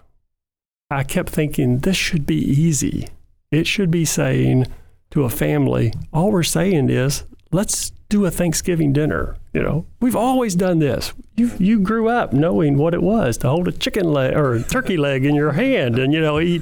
I 0.90 1.04
kept 1.04 1.30
thinking 1.30 1.80
this 1.80 1.98
should 1.98 2.26
be 2.26 2.38
easy. 2.38 3.10
It 3.52 3.68
should 3.68 3.92
be 3.92 4.06
saying 4.06 4.68
to 5.12 5.24
a 5.24 5.30
family, 5.30 5.94
all 6.14 6.32
we're 6.32 6.44
saying 6.44 6.90
is, 6.90 7.24
let's 7.52 7.92
do 8.10 8.26
a 8.26 8.32
Thanksgiving 8.32 8.94
dinner. 8.94 9.36
You 9.54 9.64
know, 9.64 9.86
we've 10.00 10.16
always 10.16 10.56
done 10.56 10.80
this. 10.80 11.14
You 11.36 11.52
you 11.60 11.80
grew 11.80 12.08
up 12.08 12.32
knowing 12.32 12.78
what 12.78 12.94
it 12.94 13.02
was 13.02 13.38
to 13.40 13.50
hold 13.50 13.68
a 13.68 13.72
chicken 13.72 14.12
leg 14.12 14.36
or 14.36 14.54
a 14.54 14.64
turkey 14.64 14.98
leg 14.98 15.26
in 15.26 15.36
your 15.36 15.54
hand 15.54 16.00
and 16.00 16.14
you 16.14 16.22
know 16.22 16.40
eat 16.40 16.62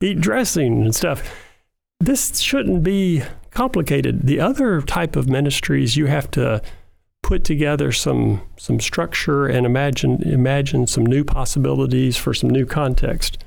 eat 0.00 0.20
dressing 0.20 0.82
and 0.82 0.94
stuff. 0.94 1.22
This 2.00 2.40
shouldn't 2.40 2.82
be 2.82 3.22
complicated. 3.50 4.26
The 4.26 4.40
other 4.40 4.82
type 4.82 5.16
of 5.16 5.28
ministries 5.28 5.96
you 5.96 6.06
have 6.06 6.30
to 6.32 6.60
put 7.22 7.44
together 7.44 7.92
some 7.92 8.42
some 8.58 8.80
structure 8.80 9.46
and 9.46 9.64
imagine 9.64 10.22
imagine 10.24 10.86
some 10.86 11.06
new 11.06 11.24
possibilities 11.24 12.16
for 12.16 12.34
some 12.34 12.50
new 12.50 12.66
context 12.66 13.38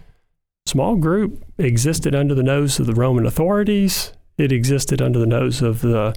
small 0.65 0.95
group 0.95 1.43
existed 1.57 2.15
under 2.15 2.34
the 2.34 2.43
nose 2.43 2.79
of 2.79 2.86
the 2.86 2.93
Roman 2.93 3.25
authorities. 3.25 4.13
It 4.38 4.51
existed 4.51 5.01
under 5.01 5.19
the 5.19 5.27
nose 5.27 5.62
of 5.62 5.81
the 5.81 6.15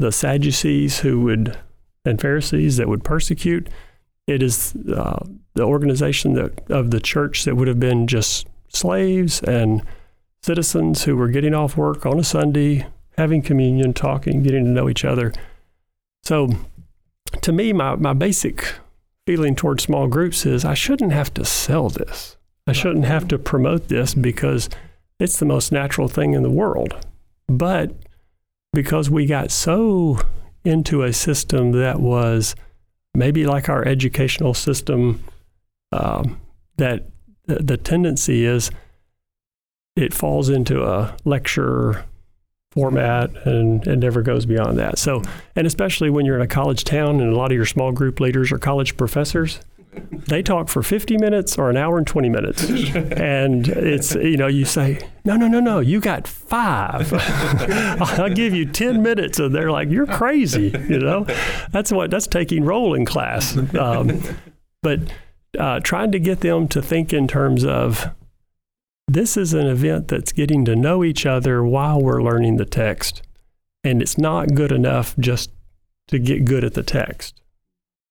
the 0.00 0.10
Sadducees 0.10 1.00
who 1.00 1.20
would 1.20 1.56
and 2.04 2.20
Pharisees 2.20 2.76
that 2.76 2.88
would 2.88 3.04
persecute. 3.04 3.68
It 4.26 4.42
is 4.42 4.74
uh, 4.94 5.24
the 5.54 5.62
organization 5.62 6.34
that 6.34 6.70
of 6.70 6.90
the 6.90 7.00
church 7.00 7.44
that 7.44 7.56
would 7.56 7.68
have 7.68 7.80
been 7.80 8.06
just 8.06 8.46
slaves 8.68 9.42
and 9.42 9.82
citizens 10.42 11.04
who 11.04 11.16
were 11.16 11.28
getting 11.28 11.54
off 11.54 11.76
work 11.76 12.04
on 12.04 12.18
a 12.18 12.24
Sunday, 12.24 12.86
having 13.16 13.40
communion, 13.40 13.94
talking, 13.94 14.42
getting 14.42 14.64
to 14.64 14.70
know 14.70 14.88
each 14.88 15.04
other. 15.04 15.32
So, 16.22 16.50
to 17.40 17.52
me, 17.52 17.72
my, 17.72 17.96
my 17.96 18.12
basic 18.12 18.74
feeling 19.26 19.54
towards 19.54 19.84
small 19.84 20.06
groups 20.06 20.44
is 20.44 20.64
I 20.64 20.74
shouldn't 20.74 21.12
have 21.12 21.32
to 21.34 21.44
sell 21.44 21.88
this. 21.88 22.36
I 22.66 22.72
shouldn't 22.72 23.04
have 23.04 23.28
to 23.28 23.38
promote 23.38 23.88
this 23.88 24.14
because 24.14 24.68
it's 25.20 25.38
the 25.38 25.44
most 25.44 25.70
natural 25.70 26.08
thing 26.08 26.34
in 26.34 26.42
the 26.42 26.50
world. 26.50 27.06
But 27.46 27.92
because 28.72 29.10
we 29.10 29.26
got 29.26 29.50
so 29.50 30.18
into 30.64 31.02
a 31.02 31.12
system 31.12 31.72
that 31.72 32.00
was 32.00 32.54
maybe 33.14 33.46
like 33.46 33.68
our 33.68 33.86
educational 33.86 34.54
system, 34.54 35.22
um, 35.92 36.40
that 36.78 37.04
the, 37.46 37.56
the 37.56 37.76
tendency 37.76 38.44
is 38.44 38.70
it 39.96 40.12
falls 40.12 40.48
into 40.48 40.82
a 40.82 41.16
lecture 41.24 42.04
format 42.72 43.30
and 43.46 43.86
it 43.86 43.96
never 43.96 44.22
goes 44.22 44.46
beyond 44.46 44.76
that. 44.78 44.98
So, 44.98 45.22
and 45.54 45.66
especially 45.66 46.10
when 46.10 46.26
you're 46.26 46.34
in 46.34 46.42
a 46.42 46.48
college 46.48 46.82
town 46.82 47.20
and 47.20 47.32
a 47.32 47.36
lot 47.36 47.52
of 47.52 47.56
your 47.56 47.66
small 47.66 47.92
group 47.92 48.18
leaders 48.18 48.50
are 48.50 48.58
college 48.58 48.96
professors, 48.96 49.60
they 50.28 50.42
talk 50.42 50.68
for 50.68 50.82
50 50.82 51.18
minutes 51.18 51.58
or 51.58 51.70
an 51.70 51.76
hour 51.76 51.98
and 51.98 52.06
20 52.06 52.28
minutes. 52.28 52.68
and 52.94 53.68
it's, 53.68 54.14
you 54.14 54.36
know, 54.36 54.46
you 54.46 54.64
say, 54.64 54.98
no, 55.24 55.36
no, 55.36 55.48
no, 55.48 55.60
no, 55.60 55.80
you 55.80 56.00
got 56.00 56.26
five. 56.26 57.12
I'll 58.00 58.30
give 58.30 58.54
you 58.54 58.64
10 58.66 59.02
minutes. 59.02 59.38
And 59.38 59.54
they're 59.54 59.70
like, 59.70 59.90
you're 59.90 60.06
crazy. 60.06 60.68
You 60.88 60.98
know, 60.98 61.26
that's 61.70 61.92
what, 61.92 62.10
that's 62.10 62.26
taking 62.26 62.64
roll 62.64 62.94
in 62.94 63.04
class. 63.04 63.56
Um, 63.74 64.22
but 64.82 65.00
uh, 65.58 65.80
trying 65.80 66.12
to 66.12 66.18
get 66.18 66.40
them 66.40 66.68
to 66.68 66.82
think 66.82 67.12
in 67.12 67.28
terms 67.28 67.64
of 67.64 68.10
this 69.06 69.36
is 69.36 69.52
an 69.52 69.66
event 69.66 70.08
that's 70.08 70.32
getting 70.32 70.64
to 70.64 70.74
know 70.74 71.04
each 71.04 71.26
other 71.26 71.62
while 71.62 72.00
we're 72.00 72.22
learning 72.22 72.56
the 72.56 72.64
text. 72.64 73.22
And 73.82 74.00
it's 74.00 74.16
not 74.16 74.54
good 74.54 74.72
enough 74.72 75.14
just 75.18 75.50
to 76.08 76.18
get 76.18 76.44
good 76.44 76.64
at 76.64 76.74
the 76.74 76.82
text 76.82 77.40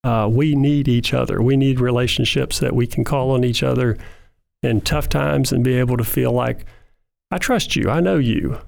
uh, 0.04 0.30
we 0.32 0.56
need 0.56 0.88
each 0.88 1.14
other. 1.14 1.42
We 1.42 1.58
need 1.58 1.80
relationships 1.80 2.60
that 2.60 2.76
we 2.76 2.88
can 2.88 3.04
call 3.04 3.32
on 3.32 3.44
each 3.44 3.64
other 3.64 3.98
in 4.62 4.82
tough 4.82 5.10
times 5.10 5.52
and 5.52 5.64
be 5.64 5.76
able 5.76 5.98
to 5.98 6.04
feel 6.04 6.32
like, 6.32 6.66
I 7.32 7.38
trust 7.38 7.76
you. 7.76 7.90
I 7.90 8.00
know 8.00 8.18
you. 8.18 8.60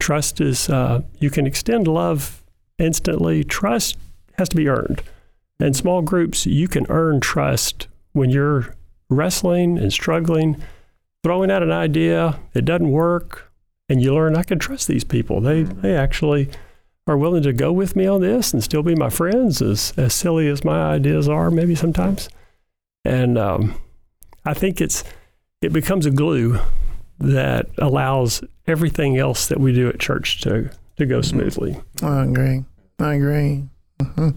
Trust 0.00 0.40
is, 0.40 0.68
uh, 0.68 1.02
you 1.18 1.30
can 1.30 1.46
extend 1.46 1.88
love 1.88 2.42
instantly. 2.78 3.44
Trust 3.44 3.96
has 4.38 4.48
to 4.50 4.56
be 4.56 4.68
earned. 4.68 5.02
In 5.60 5.74
small 5.74 6.02
groups, 6.02 6.46
you 6.46 6.68
can 6.68 6.86
earn 6.88 7.20
trust 7.20 7.88
when 8.12 8.30
you're 8.30 8.74
wrestling 9.08 9.78
and 9.78 9.92
struggling 9.92 10.62
throwing 11.24 11.50
out 11.50 11.62
an 11.62 11.72
idea, 11.72 12.38
it 12.52 12.66
doesn't 12.66 12.92
work, 12.92 13.50
and 13.88 14.00
you 14.00 14.14
learn 14.14 14.36
I 14.36 14.42
can 14.42 14.58
trust 14.58 14.86
these 14.86 15.04
people. 15.04 15.40
They 15.40 15.62
they 15.62 15.96
actually 15.96 16.50
are 17.06 17.16
willing 17.18 17.42
to 17.42 17.52
go 17.52 17.72
with 17.72 17.96
me 17.96 18.06
on 18.06 18.20
this 18.20 18.52
and 18.52 18.62
still 18.64 18.82
be 18.82 18.94
my 18.94 19.10
friends, 19.10 19.60
as 19.60 19.92
as 19.96 20.14
silly 20.14 20.48
as 20.48 20.64
my 20.64 20.80
ideas 20.82 21.28
are, 21.28 21.50
maybe 21.50 21.74
sometimes. 21.74 22.28
And 23.04 23.36
um, 23.38 23.74
I 24.44 24.54
think 24.54 24.80
it's 24.80 25.04
it 25.60 25.72
becomes 25.72 26.06
a 26.06 26.10
glue 26.10 26.58
that 27.18 27.66
allows 27.78 28.42
everything 28.66 29.18
else 29.18 29.46
that 29.48 29.60
we 29.60 29.72
do 29.72 29.88
at 29.88 29.98
church 30.00 30.40
to 30.42 30.70
to 30.96 31.06
go 31.06 31.20
smoothly. 31.20 31.76
I 32.02 32.24
agree. 32.24 32.64
I 32.98 33.14
agree. 33.14 33.64
hmm 34.00 34.30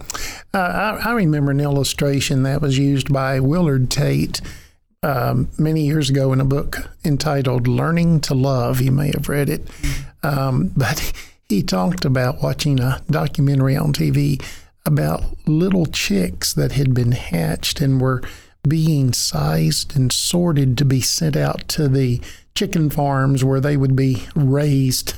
Uh, 0.53 0.57
I, 0.57 1.09
I 1.09 1.13
remember 1.13 1.51
an 1.51 1.59
illustration 1.59 2.43
that 2.43 2.61
was 2.61 2.77
used 2.77 3.11
by 3.13 3.39
Willard 3.39 3.89
Tate 3.89 4.41
um, 5.03 5.49
many 5.57 5.85
years 5.85 6.09
ago 6.09 6.33
in 6.33 6.41
a 6.41 6.45
book 6.45 6.89
entitled 7.05 7.67
Learning 7.67 8.19
to 8.21 8.33
Love. 8.33 8.81
You 8.81 8.91
may 8.91 9.07
have 9.13 9.29
read 9.29 9.49
it. 9.49 9.67
Um, 10.23 10.71
but 10.77 11.13
he 11.49 11.63
talked 11.63 12.05
about 12.05 12.41
watching 12.41 12.79
a 12.79 13.01
documentary 13.09 13.75
on 13.75 13.93
TV 13.93 14.43
about 14.85 15.23
little 15.45 15.85
chicks 15.85 16.53
that 16.53 16.71
had 16.73 16.93
been 16.93 17.11
hatched 17.11 17.81
and 17.81 18.01
were 18.01 18.21
being 18.67 19.13
sized 19.13 19.95
and 19.95 20.11
sorted 20.11 20.77
to 20.77 20.85
be 20.85 21.01
sent 21.01 21.35
out 21.35 21.67
to 21.67 21.87
the 21.87 22.21
chicken 22.55 22.89
farms 22.89 23.43
where 23.43 23.61
they 23.61 23.77
would 23.77 23.95
be 23.95 24.27
raised 24.35 25.13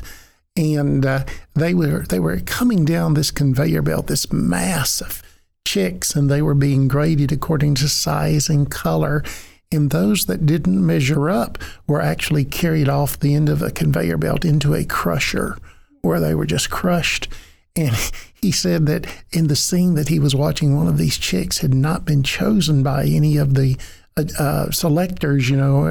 and 0.59 1.05
uh, 1.05 1.23
they 1.55 1.73
were 1.73 2.05
they 2.09 2.19
were 2.19 2.39
coming 2.41 2.83
down 2.83 3.13
this 3.13 3.31
conveyor 3.31 3.81
belt, 3.81 4.07
this 4.07 4.31
mass 4.31 4.99
of 4.99 5.23
chicks, 5.65 6.15
and 6.15 6.29
they 6.29 6.41
were 6.41 6.55
being 6.55 6.87
graded 6.87 7.31
according 7.31 7.75
to 7.75 7.87
size 7.87 8.49
and 8.49 8.69
color. 8.69 9.23
And 9.71 9.91
those 9.91 10.25
that 10.25 10.45
didn't 10.45 10.85
measure 10.85 11.29
up 11.29 11.59
were 11.87 12.01
actually 12.01 12.43
carried 12.43 12.89
off 12.89 13.19
the 13.19 13.35
end 13.35 13.49
of 13.49 13.61
a 13.61 13.71
conveyor 13.71 14.17
belt 14.17 14.43
into 14.43 14.73
a 14.73 14.83
crusher, 14.83 15.57
where 16.01 16.19
they 16.19 16.35
were 16.35 16.45
just 16.45 16.69
crushed. 16.69 17.27
And 17.75 17.95
he 18.41 18.51
said 18.51 18.85
that 18.87 19.07
in 19.31 19.47
the 19.47 19.55
scene 19.55 19.95
that 19.95 20.09
he 20.09 20.19
was 20.19 20.35
watching, 20.35 20.75
one 20.75 20.87
of 20.87 20.97
these 20.97 21.17
chicks 21.17 21.59
had 21.59 21.73
not 21.73 22.05
been 22.05 22.23
chosen 22.23 22.83
by 22.83 23.05
any 23.05 23.37
of 23.37 23.53
the 23.53 23.77
uh, 24.17 24.23
uh, 24.37 24.71
selectors, 24.71 25.49
you 25.49 25.57
know, 25.57 25.85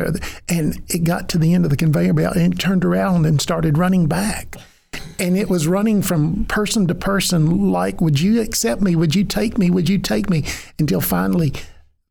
and 0.49 0.83
it 0.89 1.05
got 1.05 1.29
to 1.31 1.39
the 1.39 1.55
end 1.55 1.65
of 1.65 1.71
the 1.71 1.77
conveyor 1.77 2.13
belt 2.13 2.37
and 2.37 2.59
turned 2.59 2.85
around 2.85 3.27
and 3.27 3.41
started 3.41 3.79
running 3.79 4.07
back. 4.07 4.57
And 5.19 5.37
it 5.37 5.51
was 5.51 5.67
running 5.67 6.03
from 6.03 6.45
person 6.47 6.87
to 6.87 6.95
person, 6.95 7.71
like, 7.71 8.01
Would 8.01 8.21
you 8.21 8.41
accept 8.41 8.81
me? 8.81 8.97
Would 8.97 9.15
you 9.15 9.25
take 9.25 9.59
me? 9.59 9.71
Would 9.71 9.89
you 9.89 9.99
take 9.99 10.31
me? 10.31 10.45
Until 10.79 11.01
finally 11.01 11.53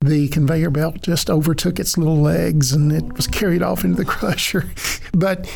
the 0.01 0.27
conveyor 0.27 0.69
belt 0.69 1.01
just 1.01 1.29
overtook 1.29 1.79
its 1.79 1.97
little 1.97 2.21
legs 2.21 2.71
and 2.71 2.91
it 2.91 3.15
was 3.15 3.27
carried 3.27 3.63
off 3.63 3.83
into 3.83 3.97
the 3.97 4.05
crusher. 4.09 4.69
But 5.11 5.49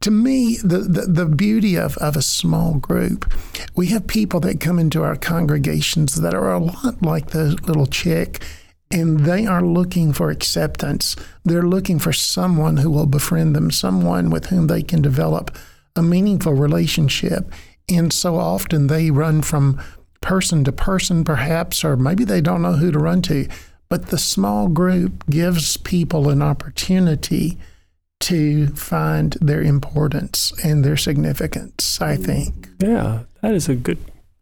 to 0.00 0.10
me, 0.10 0.58
the, 0.62 0.78
the, 0.78 1.00
the 1.02 1.26
beauty 1.26 1.76
of, 1.76 1.96
of 1.98 2.16
a 2.16 2.22
small 2.22 2.74
group, 2.74 3.32
we 3.74 3.88
have 3.88 4.06
people 4.06 4.40
that 4.40 4.60
come 4.60 4.78
into 4.78 5.02
our 5.02 5.16
congregations 5.16 6.20
that 6.20 6.34
are 6.34 6.52
a 6.52 6.58
lot 6.58 7.02
like 7.02 7.30
the 7.30 7.56
little 7.66 7.86
chick 7.86 8.42
and 8.90 9.20
they 9.20 9.46
are 9.46 9.62
looking 9.62 10.12
for 10.12 10.30
acceptance. 10.30 11.14
They're 11.44 11.62
looking 11.62 11.98
for 11.98 12.12
someone 12.12 12.78
who 12.78 12.90
will 12.90 13.06
befriend 13.06 13.54
them, 13.54 13.70
someone 13.70 14.30
with 14.30 14.46
whom 14.46 14.66
they 14.66 14.82
can 14.82 15.02
develop 15.02 15.56
a 15.94 16.02
meaningful 16.02 16.54
relationship. 16.54 17.52
And 17.88 18.12
so 18.12 18.36
often 18.36 18.86
they 18.86 19.10
run 19.10 19.42
from 19.42 19.82
person 20.20 20.64
to 20.64 20.72
person, 20.72 21.24
perhaps, 21.24 21.84
or 21.84 21.96
maybe 21.96 22.24
they 22.24 22.40
don't 22.40 22.62
know 22.62 22.74
who 22.74 22.90
to 22.90 22.98
run 22.98 23.22
to. 23.22 23.48
But 23.88 24.08
the 24.08 24.18
small 24.18 24.68
group 24.68 25.24
gives 25.28 25.76
people 25.76 26.28
an 26.28 26.42
opportunity 26.42 27.58
to 28.20 28.68
find 28.68 29.36
their 29.40 29.62
importance 29.62 30.52
and 30.64 30.84
their 30.84 30.96
significance, 30.96 32.00
I 32.00 32.16
think. 32.16 32.68
Yeah, 32.78 33.20
that 33.42 33.54
is 33.54 33.68
a 33.68 33.74
good. 33.74 33.98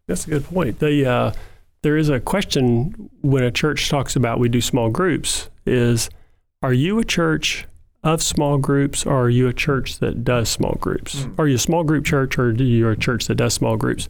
That's 0.07 0.25
a 0.25 0.29
good 0.29 0.45
point. 0.45 0.79
The 0.79 1.05
uh, 1.05 1.33
there 1.81 1.97
is 1.97 2.09
a 2.09 2.19
question 2.19 3.09
when 3.21 3.43
a 3.43 3.51
church 3.51 3.89
talks 3.89 4.15
about 4.15 4.39
we 4.39 4.49
do 4.49 4.61
small 4.61 4.89
groups 4.89 5.49
is 5.65 6.09
are 6.61 6.73
you 6.73 6.99
a 6.99 7.03
church 7.03 7.65
of 8.03 8.23
small 8.23 8.57
groups 8.57 9.05
or 9.05 9.25
are 9.25 9.29
you 9.29 9.47
a 9.47 9.53
church 9.53 9.99
that 9.99 10.23
does 10.23 10.49
small 10.49 10.77
groups? 10.79 11.15
Mm. 11.15 11.39
Are 11.39 11.47
you 11.47 11.55
a 11.55 11.59
small 11.59 11.83
group 11.83 12.05
church 12.05 12.37
or 12.37 12.45
are 12.45 12.51
you 12.51 12.89
a 12.89 12.95
church 12.95 13.27
that 13.27 13.35
does 13.35 13.53
small 13.53 13.77
groups? 13.77 14.07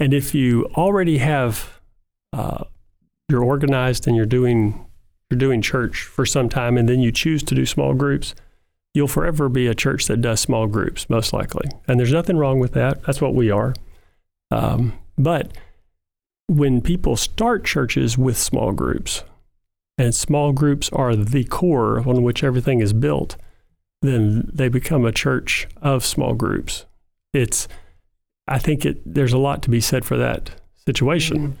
And 0.00 0.12
if 0.12 0.34
you 0.34 0.66
already 0.76 1.18
have 1.18 1.80
uh, 2.32 2.64
you're 3.28 3.44
organized 3.44 4.06
and 4.06 4.16
you're 4.16 4.26
doing 4.26 4.84
you're 5.30 5.38
doing 5.38 5.60
church 5.60 6.02
for 6.02 6.24
some 6.24 6.48
time 6.48 6.76
and 6.76 6.88
then 6.88 7.00
you 7.00 7.10
choose 7.10 7.42
to 7.44 7.54
do 7.54 7.66
small 7.66 7.94
groups, 7.94 8.34
you'll 8.96 9.06
forever 9.06 9.50
be 9.50 9.66
a 9.66 9.74
church 9.74 10.06
that 10.06 10.22
does 10.22 10.40
small 10.40 10.66
groups, 10.66 11.10
most 11.10 11.34
likely. 11.34 11.68
And 11.86 12.00
there's 12.00 12.14
nothing 12.14 12.38
wrong 12.38 12.58
with 12.58 12.72
that. 12.72 13.02
That's 13.02 13.20
what 13.20 13.34
we 13.34 13.50
are. 13.50 13.74
Um, 14.50 14.98
but 15.18 15.52
when 16.48 16.80
people 16.80 17.14
start 17.14 17.62
churches 17.62 18.16
with 18.16 18.38
small 18.38 18.72
groups, 18.72 19.22
and 19.98 20.14
small 20.14 20.52
groups 20.52 20.88
are 20.94 21.14
the 21.14 21.44
core 21.44 22.00
on 22.08 22.22
which 22.22 22.42
everything 22.42 22.80
is 22.80 22.94
built, 22.94 23.36
then 24.00 24.48
they 24.50 24.68
become 24.68 25.04
a 25.04 25.12
church 25.12 25.68
of 25.82 26.04
small 26.04 26.32
groups. 26.32 26.86
It's, 27.34 27.68
I 28.48 28.58
think 28.58 28.86
it. 28.86 29.02
There's 29.04 29.32
a 29.34 29.38
lot 29.38 29.62
to 29.64 29.70
be 29.70 29.80
said 29.80 30.06
for 30.06 30.16
that 30.16 30.52
situation. 30.86 31.58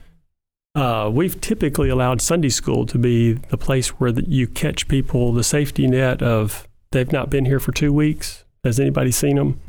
Uh, 0.74 1.10
we've 1.12 1.38
typically 1.40 1.90
allowed 1.90 2.22
Sunday 2.22 2.50
school 2.50 2.86
to 2.86 2.98
be 2.98 3.34
the 3.34 3.58
place 3.58 3.88
where 3.88 4.12
the, 4.12 4.24
you 4.26 4.46
catch 4.46 4.88
people, 4.88 5.32
the 5.32 5.44
safety 5.44 5.86
net 5.86 6.22
of 6.22 6.66
they've 6.90 7.10
not 7.12 7.30
been 7.30 7.44
here 7.44 7.60
for 7.60 7.72
two 7.72 7.92
weeks. 7.92 8.44
Has 8.64 8.80
anybody 8.80 9.10
seen 9.10 9.36
them? 9.36 9.60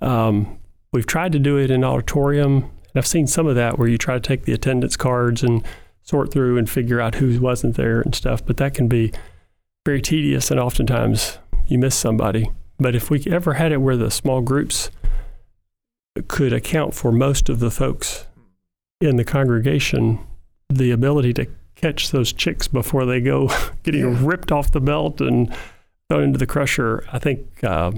Um, 0.00 0.58
we've 0.92 1.06
tried 1.06 1.32
to 1.32 1.38
do 1.38 1.56
it 1.56 1.70
in 1.70 1.84
auditorium, 1.84 2.54
and 2.64 2.92
I've 2.96 3.06
seen 3.06 3.26
some 3.26 3.46
of 3.46 3.54
that 3.56 3.78
where 3.78 3.88
you 3.88 3.98
try 3.98 4.14
to 4.14 4.20
take 4.20 4.44
the 4.44 4.52
attendance 4.52 4.96
cards 4.96 5.42
and 5.42 5.64
sort 6.02 6.32
through 6.32 6.56
and 6.58 6.68
figure 6.68 7.00
out 7.00 7.16
who 7.16 7.38
wasn't 7.40 7.76
there 7.76 8.00
and 8.00 8.14
stuff. 8.14 8.44
But 8.44 8.56
that 8.58 8.74
can 8.74 8.88
be 8.88 9.12
very 9.84 10.00
tedious, 10.02 10.50
and 10.50 10.58
oftentimes 10.58 11.38
you 11.66 11.78
miss 11.78 11.94
somebody. 11.94 12.50
But 12.78 12.94
if 12.94 13.10
we 13.10 13.22
ever 13.30 13.54
had 13.54 13.72
it 13.72 13.80
where 13.80 13.96
the 13.96 14.10
small 14.10 14.40
groups 14.40 14.90
could 16.28 16.52
account 16.52 16.94
for 16.94 17.12
most 17.12 17.48
of 17.48 17.60
the 17.60 17.70
folks 17.70 18.26
in 19.00 19.16
the 19.16 19.24
congregation, 19.24 20.18
the 20.68 20.90
ability 20.90 21.32
to 21.34 21.46
catch 21.76 22.10
those 22.10 22.32
chicks 22.32 22.66
before 22.66 23.04
they 23.06 23.20
go 23.20 23.48
getting 23.84 24.00
Yeah. 24.00 24.18
ripped 24.26 24.50
off 24.50 24.72
the 24.72 24.80
belt 24.80 25.20
and 25.20 25.54
thrown 26.08 26.24
into 26.24 26.38
the 26.38 26.46
crusher, 26.46 27.04
I 27.12 27.18
think 27.18 27.62
uh, 27.62 27.92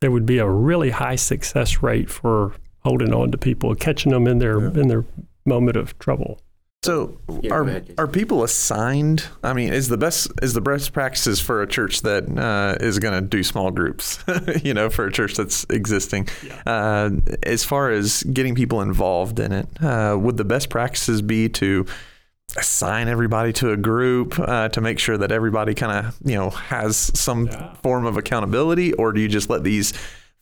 there 0.00 0.10
would 0.10 0.26
be 0.26 0.38
a 0.38 0.48
really 0.48 0.90
high 0.90 1.16
success 1.16 1.82
rate 1.82 2.08
for 2.08 2.54
holding 2.80 3.12
on 3.12 3.32
to 3.32 3.38
people, 3.38 3.74
catching 3.74 4.12
them 4.12 4.26
in 4.26 4.38
their 4.38 4.58
in 4.58 4.88
their 4.88 5.04
moment 5.44 5.76
of 5.76 5.98
trouble. 5.98 6.40
So 6.84 7.18
Yeah, 7.42 7.52
are 7.52 7.62
ahead, 7.62 7.94
are 7.98 8.06
people 8.06 8.44
assigned? 8.44 9.24
I 9.42 9.52
mean, 9.52 9.72
is 9.72 9.88
the 9.88 9.98
best 9.98 10.30
is 10.40 10.54
the 10.54 10.60
best 10.60 10.92
practices 10.92 11.40
for 11.40 11.60
a 11.60 11.66
church 11.66 12.02
that 12.02 12.28
uh, 12.38 12.82
is 12.82 13.00
going 13.00 13.14
to 13.14 13.28
do 13.28 13.42
small 13.42 13.72
groups? 13.72 14.22
you 14.62 14.74
know, 14.74 14.88
for 14.88 15.06
a 15.06 15.12
church 15.12 15.34
that's 15.34 15.66
existing. 15.70 16.28
Uh, 16.64 17.10
as 17.42 17.64
far 17.64 17.90
as 17.90 18.22
getting 18.22 18.54
people 18.54 18.80
involved 18.80 19.40
in 19.40 19.50
it, 19.50 19.68
uh, 19.82 20.16
would 20.18 20.36
the 20.36 20.44
best 20.44 20.70
practices 20.70 21.20
be 21.20 21.48
to 21.48 21.84
assign 22.58 23.08
everybody 23.08 23.52
to 23.54 23.70
a 23.72 23.76
group 23.76 24.38
uh, 24.38 24.68
to 24.70 24.80
make 24.80 24.98
sure 24.98 25.16
that 25.18 25.30
everybody 25.32 25.74
kind 25.74 26.06
of 26.06 26.16
you 26.24 26.34
know 26.36 26.50
has 26.50 26.96
some 27.18 27.46
Yeah. 27.46 27.72
form 27.82 28.04
of 28.06 28.16
accountability, 28.16 28.92
or 28.94 29.12
do 29.12 29.20
you 29.20 29.28
just 29.28 29.48
let 29.50 29.62
these 29.64 29.92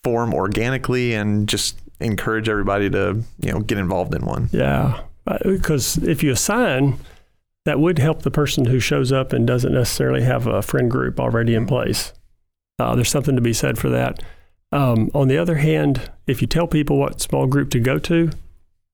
form 0.03 0.33
organically 0.35 1.15
and 1.15 1.49
just 1.49 1.79
encourage 2.01 2.49
everybody 2.49 2.89
to 2.91 3.23
you 3.41 3.53
know 3.53 3.61
get 3.61 3.79
involved 3.79 4.15
in 4.15 4.25
one? 4.25 4.49
Yeah, 4.53 5.01
because 5.45 5.99
if 5.99 6.23
you 6.23 6.31
assign, 6.33 6.99
that 7.65 7.81
would 7.81 7.99
help 7.99 8.23
the 8.23 8.31
person 8.31 8.67
who 8.67 8.79
shows 8.81 9.13
up 9.13 9.33
and 9.33 9.47
doesn't 9.47 9.73
necessarily 9.75 10.23
have 10.23 10.47
a 10.47 10.63
friend 10.63 10.91
group 10.91 11.19
already 11.21 11.55
in 11.55 11.67
place. 11.67 12.13
Uh, 12.79 12.95
there's 12.95 13.09
something 13.11 13.35
to 13.37 13.43
be 13.43 13.53
said 13.53 13.79
for 13.79 13.89
that. 13.89 14.23
Um, 14.73 15.11
on 15.15 15.29
the 15.29 15.39
other 15.39 15.57
hand, 15.57 16.11
if 16.27 16.41
you 16.43 16.47
tell 16.49 16.67
people 16.67 16.99
what 16.99 17.21
small 17.21 17.47
group 17.47 17.71
to 17.71 17.81
go 17.81 17.99
to, 18.01 18.31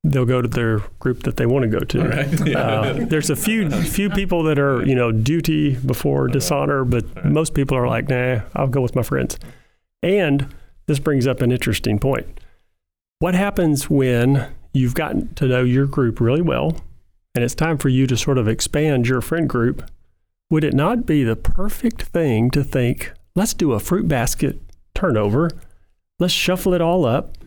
they'll 0.05 0.25
go 0.25 0.43
to 0.43 0.49
their 0.49 0.79
group 0.99 1.23
that 1.23 1.37
they 1.37 1.47
want 1.47 1.63
to 1.63 1.69
go 1.69 1.79
to. 1.79 2.59
Uh, 2.59 3.05
there's 3.07 3.31
a 3.31 3.37
few 3.37 3.71
few 3.71 4.11
people 4.11 4.43
that 4.43 4.59
are 4.59 4.85
you 4.85 4.95
know 4.95 5.13
duty 5.13 5.77
before 5.77 6.29
dishonor, 6.29 6.85
but 6.85 7.25
most 7.25 7.55
people 7.55 7.77
are 7.77 7.87
like, 7.87 8.09
nah, 8.09 8.41
I'll 8.55 8.69
go 8.69 8.81
with 8.81 8.95
my 8.95 9.03
friends. 9.03 9.39
And 10.03 10.53
this 10.87 10.99
brings 10.99 11.27
up 11.27 11.41
an 11.41 11.53
interesting 11.53 11.99
point. 11.99 12.27
What 13.21 13.35
happens 13.35 13.89
when 13.89 14.49
you've 14.73 14.95
gotten 14.95 15.33
to 15.35 15.47
know 15.47 15.63
your 15.63 15.87
group 15.87 16.21
really 16.21 16.43
well, 16.43 16.77
and 17.35 17.45
it's 17.45 17.55
time 17.55 17.79
for 17.79 17.89
you 17.89 18.07
to 18.09 18.17
sort 18.17 18.39
of 18.39 18.49
expand 18.49 19.07
your 19.07 19.21
friend 19.21 19.49
group? 19.49 19.89
Would 20.51 20.65
it 20.65 20.75
not 20.75 21.07
be 21.07 21.23
the 21.25 21.37
perfect 21.37 22.03
thing 22.03 22.51
to 22.51 22.63
think, 22.65 23.13
let's 23.35 23.55
do 23.55 23.73
a 23.73 23.81
fruit 23.81 24.09
basket 24.09 24.61
turnover, 24.95 25.51
let's 26.19 26.35
shuffle 26.35 26.75
it 26.75 26.81
all 26.81 27.07
up, 27.07 27.39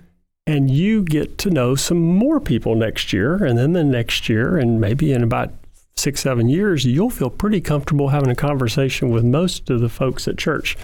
and 0.47 0.69
you 0.69 1.03
get 1.03 1.37
to 1.39 1.49
know 1.49 1.75
some 1.75 2.01
more 2.01 2.39
people 2.39 2.75
next 2.75 3.11
year, 3.11 3.43
and 3.43 3.57
then 3.57 3.73
the 3.73 3.83
next 3.83 4.29
year, 4.29 4.57
and 4.57 4.79
maybe 4.79 5.11
in 5.11 5.23
about 5.23 5.51
six, 5.95 6.21
seven 6.21 6.49
years, 6.49 6.85
you'll 6.85 7.09
feel 7.09 7.29
pretty 7.29 7.61
comfortable 7.61 8.09
having 8.09 8.29
a 8.29 8.35
conversation 8.35 9.09
with 9.09 9.23
most 9.23 9.69
of 9.69 9.81
the 9.81 9.89
folks 9.89 10.27
at 10.27 10.37
church. 10.37 10.77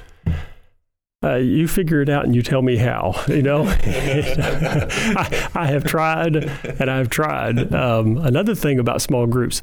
uh, 1.23 1.35
you 1.35 1.67
figure 1.67 2.01
it 2.01 2.09
out 2.09 2.25
and 2.25 2.35
you 2.35 2.41
tell 2.41 2.61
me 2.61 2.77
how. 2.77 3.13
You 3.27 3.43
know, 3.43 3.63
I, 3.67 5.49
I, 5.53 5.67
have 5.67 5.83
tried 5.83 6.35
and 6.35 6.89
I've 6.89 7.09
tried. 7.09 7.73
Um, 7.73 8.17
another 8.17 8.55
thing 8.55 8.79
about 8.79 9.01
small 9.01 9.27
groups, 9.27 9.61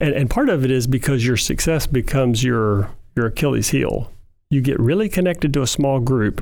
and, 0.00 0.14
and 0.14 0.30
part 0.30 0.48
of 0.48 0.64
it 0.64 0.70
is 0.70 0.86
because 0.86 1.26
your 1.26 1.36
success 1.36 1.86
becomes 1.86 2.44
your 2.44 2.90
your 3.16 3.26
Achilles 3.26 3.70
heel. 3.70 4.10
You 4.50 4.60
get 4.60 4.78
really 4.78 5.08
connected 5.08 5.52
to 5.54 5.62
a 5.62 5.66
small 5.66 5.98
group, 6.00 6.40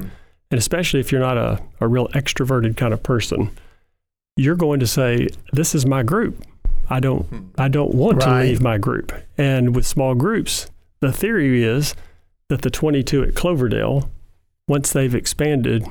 and 0.53 0.59
especially 0.59 1.01
if 1.01 1.11
you're 1.11 1.21
not 1.21 1.39
a, 1.39 1.61
a 1.81 1.89
real 1.89 2.09
extroverted 2.09 2.77
kind 2.77 2.93
of 2.93 3.03
person, 3.03 3.51
you're 4.37 4.55
going 4.55 4.79
to 4.81 4.87
say, 4.87 5.29
"This 5.53 5.75
is 5.75 5.87
my 5.87 6.03
group. 6.03 6.45
I 6.89 7.01
don't 7.01 7.25
hmm. 7.25 7.49
I 7.59 7.69
don't 7.69 7.95
want 7.95 8.19
right. 8.19 8.43
to 8.43 8.49
leave 8.49 8.61
my 8.61 8.77
group." 8.77 9.13
And 9.39 9.75
with 9.75 9.87
small 9.87 10.15
groups, 10.15 10.71
the 11.01 11.11
theory 11.11 11.65
is 11.65 11.95
that 12.49 12.63
the 12.63 12.71
22 12.71 13.25
at 13.25 13.35
Cloverdale 13.35 14.11
once 14.69 14.93
they've 14.93 15.15
expanded, 15.15 15.87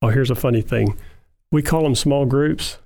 oh, 0.00 0.08
here's 0.08 0.30
a 0.30 0.34
funny 0.34 0.62
thing. 0.62 0.96
We 1.50 1.62
call 1.62 1.82
them 1.82 1.94
small 1.94 2.24
groups. 2.24 2.78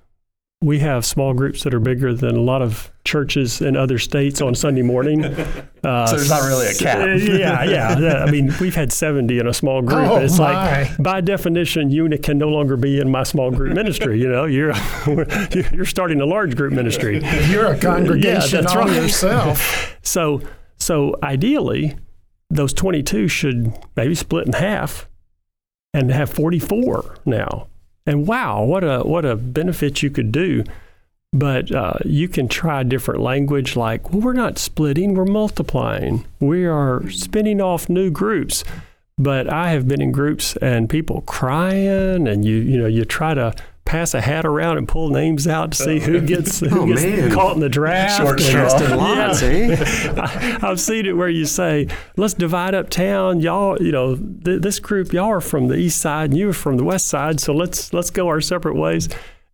We 0.61 0.79
have 0.79 1.05
small 1.05 1.35
groups 1.35 1.63
that 1.63 1.73
are 1.73 1.79
bigger 1.79 2.15
than 2.15 2.35
a 2.35 2.41
lot 2.41 2.63
of 2.63 2.91
churches 3.03 3.61
in 3.61 3.77
other 3.77 3.99
states 3.99 4.41
on 4.41 4.55
Sunday 4.55 4.81
morning. 4.81 5.23
Uh, 5.83 6.05
so 6.05 6.17
there's 6.17 6.29
not 6.29 6.41
really 6.41 6.67
a 6.67 6.73
cap. 6.73 6.97
yeah, 7.21 7.63
yeah. 7.63 8.15
I 8.15 8.29
mean, 8.29 8.51
we've 8.59 8.75
had 8.75 8.91
70 8.91 9.39
in 9.39 9.47
a 9.47 9.53
small 9.53 9.81
group. 9.81 10.09
Oh, 10.09 10.17
it's 10.17 10.37
my. 10.37 10.81
like, 10.81 10.97
by 10.97 11.21
definition, 11.21 11.89
you 11.89 12.09
can 12.17 12.37
no 12.37 12.49
longer 12.49 12.75
be 12.75 12.99
in 12.99 13.09
my 13.09 13.23
small 13.23 13.51
group 13.51 13.73
ministry. 13.73 14.19
You 14.19 14.27
know, 14.27 14.43
you're 14.43 14.73
you're 15.71 15.85
starting 15.85 16.19
a 16.19 16.25
large 16.25 16.57
group 16.57 16.73
ministry. 16.73 17.23
You're 17.49 17.67
a 17.67 17.79
congregation 17.79 18.63
yeah, 18.63 18.69
all 18.69 18.79
right. 18.79 19.01
yourself. 19.01 19.97
so, 20.01 20.41
so 20.77 21.15
ideally, 21.23 21.95
those 22.49 22.73
22 22.73 23.29
should 23.29 23.71
maybe 23.95 24.15
split 24.15 24.47
in 24.47 24.53
half 24.53 25.07
and 25.93 26.11
have 26.11 26.29
44 26.29 27.19
now. 27.25 27.67
And 28.07 28.25
wow, 28.25 28.63
what 28.63 28.83
a 28.83 29.01
what 29.01 29.25
a 29.25 29.35
benefit 29.35 30.01
you 30.01 30.09
could 30.09 30.31
do. 30.31 30.63
But 31.33 31.71
uh, 31.71 31.99
you 32.05 32.29
can 32.29 32.47
try 32.47 32.83
different 32.83 33.21
language 33.21 33.75
like, 33.75 34.11
well, 34.11 34.21
we're 34.21 34.33
not 34.33 34.57
splitting, 34.57 35.13
we're 35.13 35.25
multiplying. 35.25 36.25
We 36.39 36.65
are 36.65 37.07
spinning 37.09 37.61
off 37.61 37.89
new 37.89 38.09
groups. 38.09 38.63
But 39.19 39.51
I 39.51 39.71
have 39.71 39.87
been 39.87 40.01
in 40.01 40.11
groups 40.11 40.55
and 40.57 40.89
people 40.89 41.21
crying, 41.21 42.27
and 42.27 42.45
you 42.45 42.55
you 42.55 42.77
know 42.77 42.87
you 42.87 43.03
try 43.03 43.33
to 43.33 43.53
pass 43.87 44.13
a 44.13 44.21
hat 44.21 44.45
around 44.45 44.77
and 44.77 44.87
pull 44.87 45.09
names 45.09 45.47
out 45.47 45.71
to 45.71 45.77
see 45.77 45.99
who 45.99 46.19
gets, 46.21 46.59
who 46.59 46.81
oh, 46.81 46.85
gets 46.85 47.33
caught 47.33 47.55
in 47.55 47.61
the 47.61 47.69
draft. 47.69 48.17
Short 48.17 48.39
straw. 48.39 48.95
Lots, 48.95 49.41
yeah. 49.41 49.47
eh? 49.47 50.15
I, 50.21 50.27
have 50.67 50.79
seen 50.79 51.05
it 51.05 51.13
where 51.13 51.29
you 51.29 51.45
say, 51.45 51.87
let's 52.17 52.33
divide 52.33 52.75
up 52.75 52.89
town. 52.89 53.39
Y'all, 53.39 53.81
you 53.81 53.93
know, 53.93 54.15
th- 54.15 54.61
this 54.61 54.79
group, 54.79 55.13
y'all 55.13 55.29
are 55.29 55.41
from 55.41 55.69
the 55.69 55.75
east 55.75 56.01
side 56.01 56.31
and 56.31 56.37
you 56.37 56.49
are 56.49 56.53
from 56.53 56.75
the 56.75 56.83
west 56.83 57.07
side, 57.07 57.39
so 57.39 57.53
let's 57.53 57.93
let's 57.93 58.09
go 58.09 58.27
our 58.27 58.41
separate 58.41 58.75
ways. 58.75 59.07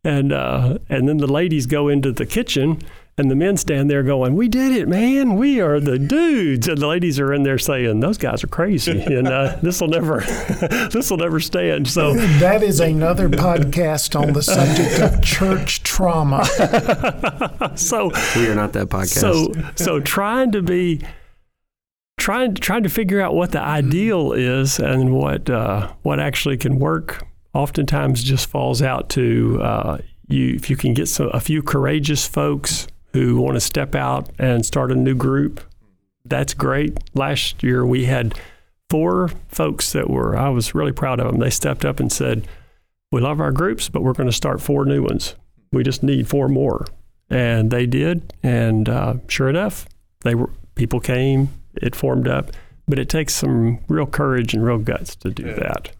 And 0.03 0.33
uh, 0.33 0.79
and 0.89 1.07
then 1.07 1.17
the 1.17 1.31
ladies 1.31 1.65
go 1.65 1.87
into 1.87 2.11
the 2.11 2.25
kitchen 2.25 2.81
and 3.17 3.29
the 3.29 3.35
men 3.35 3.57
stand 3.57 3.89
there 3.89 4.01
going, 4.01 4.35
"We 4.35 4.47
did 4.47 4.71
it, 4.71 4.87
man! 4.87 5.35
We 5.35 5.61
are 5.61 5.79
the 5.79 5.99
dudes." 5.99 6.67
And 6.67 6.79
the 6.79 6.87
ladies 6.87 7.19
are 7.19 7.33
in 7.33 7.43
there 7.43 7.59
saying, 7.59 7.99
"Those 7.99 8.17
guys 8.17 8.43
are 8.43 8.47
crazy, 8.47 9.01
and 9.05 9.27
uh, 9.27 9.57
this 9.61 9.79
will 9.81 9.87
never, 9.87 10.21
this 10.91 11.09
will 11.09 11.17
never 11.17 11.39
stand." 11.39 11.87
So 11.87 12.13
that 12.13 12.63
is 12.63 12.79
another 12.79 13.29
podcast 13.29 14.19
on 14.19 14.33
the 14.33 14.41
subject 14.41 14.99
of 14.99 15.23
church 15.23 15.83
trauma. 15.83 16.43
so 17.75 18.11
we 18.35 18.47
are 18.47 18.55
not 18.55 18.73
that 18.73 18.87
podcast. 18.89 19.19
So 19.19 19.53
so 19.75 19.99
trying 19.99 20.51
to 20.53 20.61
be. 20.61 21.01
Trying, 22.19 22.53
trying 22.53 22.83
to 22.83 22.89
figure 22.89 23.19
out 23.19 23.33
what 23.33 23.51
the 23.51 23.59
ideal 23.59 24.33
is 24.33 24.79
and 24.79 25.13
what 25.13 25.49
uh, 25.49 25.91
what 26.03 26.19
actually 26.19 26.57
can 26.57 26.77
work 26.77 27.25
oftentimes 27.53 28.23
just 28.23 28.47
falls 28.47 28.81
out 28.83 29.09
to 29.09 29.59
uh, 29.61 29.97
you 30.27 30.53
if 30.53 30.69
you 30.69 30.77
can 30.77 30.93
get 30.93 31.07
some, 31.07 31.31
a 31.33 31.39
few 31.39 31.61
courageous 31.63 32.25
folks 32.25 32.87
who 33.13 33.39
want 33.39 33.55
to 33.55 33.61
step 33.61 33.95
out 33.95 34.29
and 34.37 34.65
start 34.65 34.91
a 34.91 34.95
new 34.95 35.15
group, 35.15 35.61
that's 36.25 36.53
great. 36.53 36.97
Last 37.13 37.63
year 37.63 37.85
we 37.85 38.05
had 38.05 38.39
four 38.89 39.29
folks 39.49 39.91
that 39.93 40.09
were, 40.09 40.37
I 40.37 40.49
was 40.49 40.75
really 40.75 40.91
proud 40.91 41.19
of 41.19 41.27
them. 41.27 41.39
They 41.39 41.49
stepped 41.49 41.85
up 41.85 41.99
and 41.99 42.11
said, 42.11 42.47
We 43.11 43.21
love 43.21 43.39
our 43.39 43.51
groups, 43.51 43.89
but 43.89 44.03
we're 44.03 44.13
going 44.13 44.29
to 44.29 44.35
start 44.35 44.61
four 44.61 44.85
new 44.85 45.03
ones. 45.03 45.35
We 45.71 45.83
just 45.83 46.03
need 46.03 46.27
four 46.27 46.47
more. 46.47 46.85
And 47.29 47.71
they 47.71 47.85
did. 47.85 48.33
And 48.43 48.87
uh, 48.89 49.15
sure 49.27 49.49
enough, 49.49 49.87
they 50.21 50.35
were, 50.35 50.51
people 50.75 50.99
came, 50.99 51.49
it 51.75 51.95
formed 51.95 52.27
up. 52.27 52.51
But 52.87 52.99
it 52.99 53.09
takes 53.09 53.33
some 53.33 53.79
real 53.87 54.05
courage 54.05 54.53
and 54.53 54.63
real 54.63 54.77
guts 54.77 55.15
to 55.17 55.31
do 55.31 55.47
yeah. 55.47 55.53
that. 55.53 55.91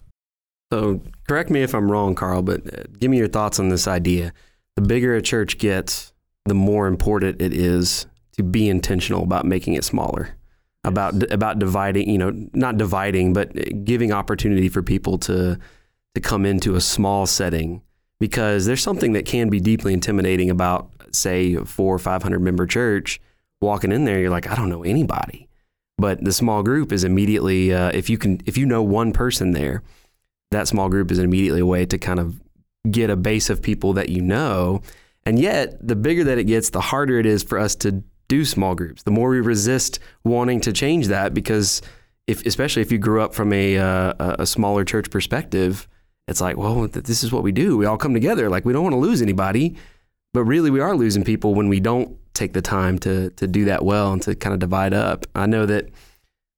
So, 0.72 1.02
correct 1.28 1.50
me 1.50 1.62
if 1.62 1.74
I'm 1.74 1.92
wrong, 1.92 2.14
Carl, 2.14 2.42
but 2.42 2.62
uh, 2.68 2.84
give 3.00 3.10
me 3.10 3.18
your 3.18 3.28
thoughts 3.28 3.60
on 3.60 3.70
this 3.70 3.88
idea. 3.88 4.34
The 4.76 4.82
bigger 4.82 5.16
a 5.16 5.22
church 5.22 5.60
gets, 5.60 6.13
the 6.46 6.54
more 6.54 6.88
important 6.88 7.42
it 7.42 7.54
is 7.54 8.06
to 8.34 8.44
be 8.44 8.70
intentional 8.70 9.24
about 9.24 9.46
making 9.46 9.74
it 9.74 9.84
smaller 9.84 10.36
about 10.84 11.32
about 11.32 11.60
dividing 11.60 12.10
you 12.10 12.18
know 12.18 12.32
not 12.54 12.78
dividing 12.78 13.34
but 13.34 13.54
giving 13.86 14.12
opportunity 14.12 14.68
for 14.68 14.82
people 14.82 15.18
to 15.18 15.58
to 16.16 16.22
come 16.22 16.46
into 16.46 16.76
a 16.76 16.82
small 16.82 17.26
setting. 17.26 17.82
Because 18.20 18.66
there's 18.66 18.82
something 18.82 19.14
that 19.14 19.26
can 19.26 19.50
be 19.50 19.60
deeply 19.60 19.92
intimidating 19.92 20.50
about 20.50 20.90
say 21.12 21.56
four 21.56 21.94
or 21.94 22.00
five 22.00 22.24
hundred 22.24 22.40
member 22.40 22.66
church 22.66 23.20
walking 23.62 23.92
in 23.92 24.06
there 24.06 24.20
you're 24.20 24.30
like 24.30 24.50
I 24.50 24.56
don't 24.56 24.70
know 24.70 24.84
anybody. 24.84 25.48
But 25.98 26.24
the 26.24 26.34
small 26.34 26.64
group 26.64 26.92
is 26.92 27.04
immediately 27.04 27.74
uh, 27.74 27.92
if 27.94 28.10
you 28.10 28.18
can 28.18 28.42
if 28.46 28.58
you 28.58 28.66
know 28.66 28.82
one 28.82 29.14
person 29.14 29.52
there 29.52 29.84
that 30.52 30.68
small 30.68 30.88
group 30.88 31.12
is 31.12 31.20
immediately 31.20 31.62
a 31.62 31.66
way 31.66 31.86
to 31.86 31.98
kind 31.98 32.20
of 32.20 32.40
get 32.90 33.10
a 33.10 33.16
base 33.16 33.50
of 33.50 33.62
people 33.62 33.94
that 33.94 34.10
you 34.10 34.22
know 34.22 34.82
and 35.26 35.40
yet, 35.40 35.86
the 35.86 35.96
bigger 35.96 36.24
that 36.26 36.38
it 36.38 36.46
gets, 36.46 36.70
the 36.70 36.82
harder 36.82 37.20
it 37.20 37.26
is 37.26 37.44
for 37.44 37.58
us 37.58 37.76
to 37.78 38.04
do 38.28 38.46
small 38.46 38.76
groups. 38.76 39.04
The 39.04 39.12
more 39.12 39.30
we 39.30 39.42
resist 39.42 40.00
wanting 40.24 40.62
to 40.62 40.74
change 40.74 41.08
that 41.08 41.34
because 41.34 41.82
if 42.28 42.46
especially 42.46 42.82
if 42.82 42.92
you 42.92 42.98
grew 42.98 43.22
up 43.22 43.34
from 43.34 43.52
a 43.54 43.78
uh, 43.78 44.36
a 44.40 44.46
smaller 44.46 44.84
church 44.86 45.10
perspective, 45.10 45.88
it's 46.28 46.42
like, 46.42 46.58
well, 46.58 46.88
this 46.88 47.24
is 47.24 47.32
what 47.32 47.44
we 47.44 47.52
do. 47.52 47.78
We 47.78 47.86
all 47.86 47.98
come 47.98 48.14
together. 48.14 48.50
Like 48.50 48.66
we 48.66 48.74
don't 48.74 48.84
want 48.84 48.94
to 48.94 49.00
lose 49.00 49.22
anybody, 49.22 49.76
but 50.34 50.44
really 50.46 50.72
we 50.72 50.80
are 50.80 50.96
losing 50.96 51.24
people 51.24 51.54
when 51.54 51.68
we 51.70 51.80
don't 51.80 52.18
take 52.34 52.54
the 52.54 52.62
time 52.62 52.98
to 53.00 53.30
to 53.32 53.48
do 53.48 53.66
that 53.66 53.84
well 53.84 54.14
and 54.14 54.22
to 54.24 54.36
kind 54.36 54.54
of 54.54 54.60
divide 54.60 54.94
up. 54.94 55.26
I 55.36 55.46
know 55.46 55.66
that 55.66 55.90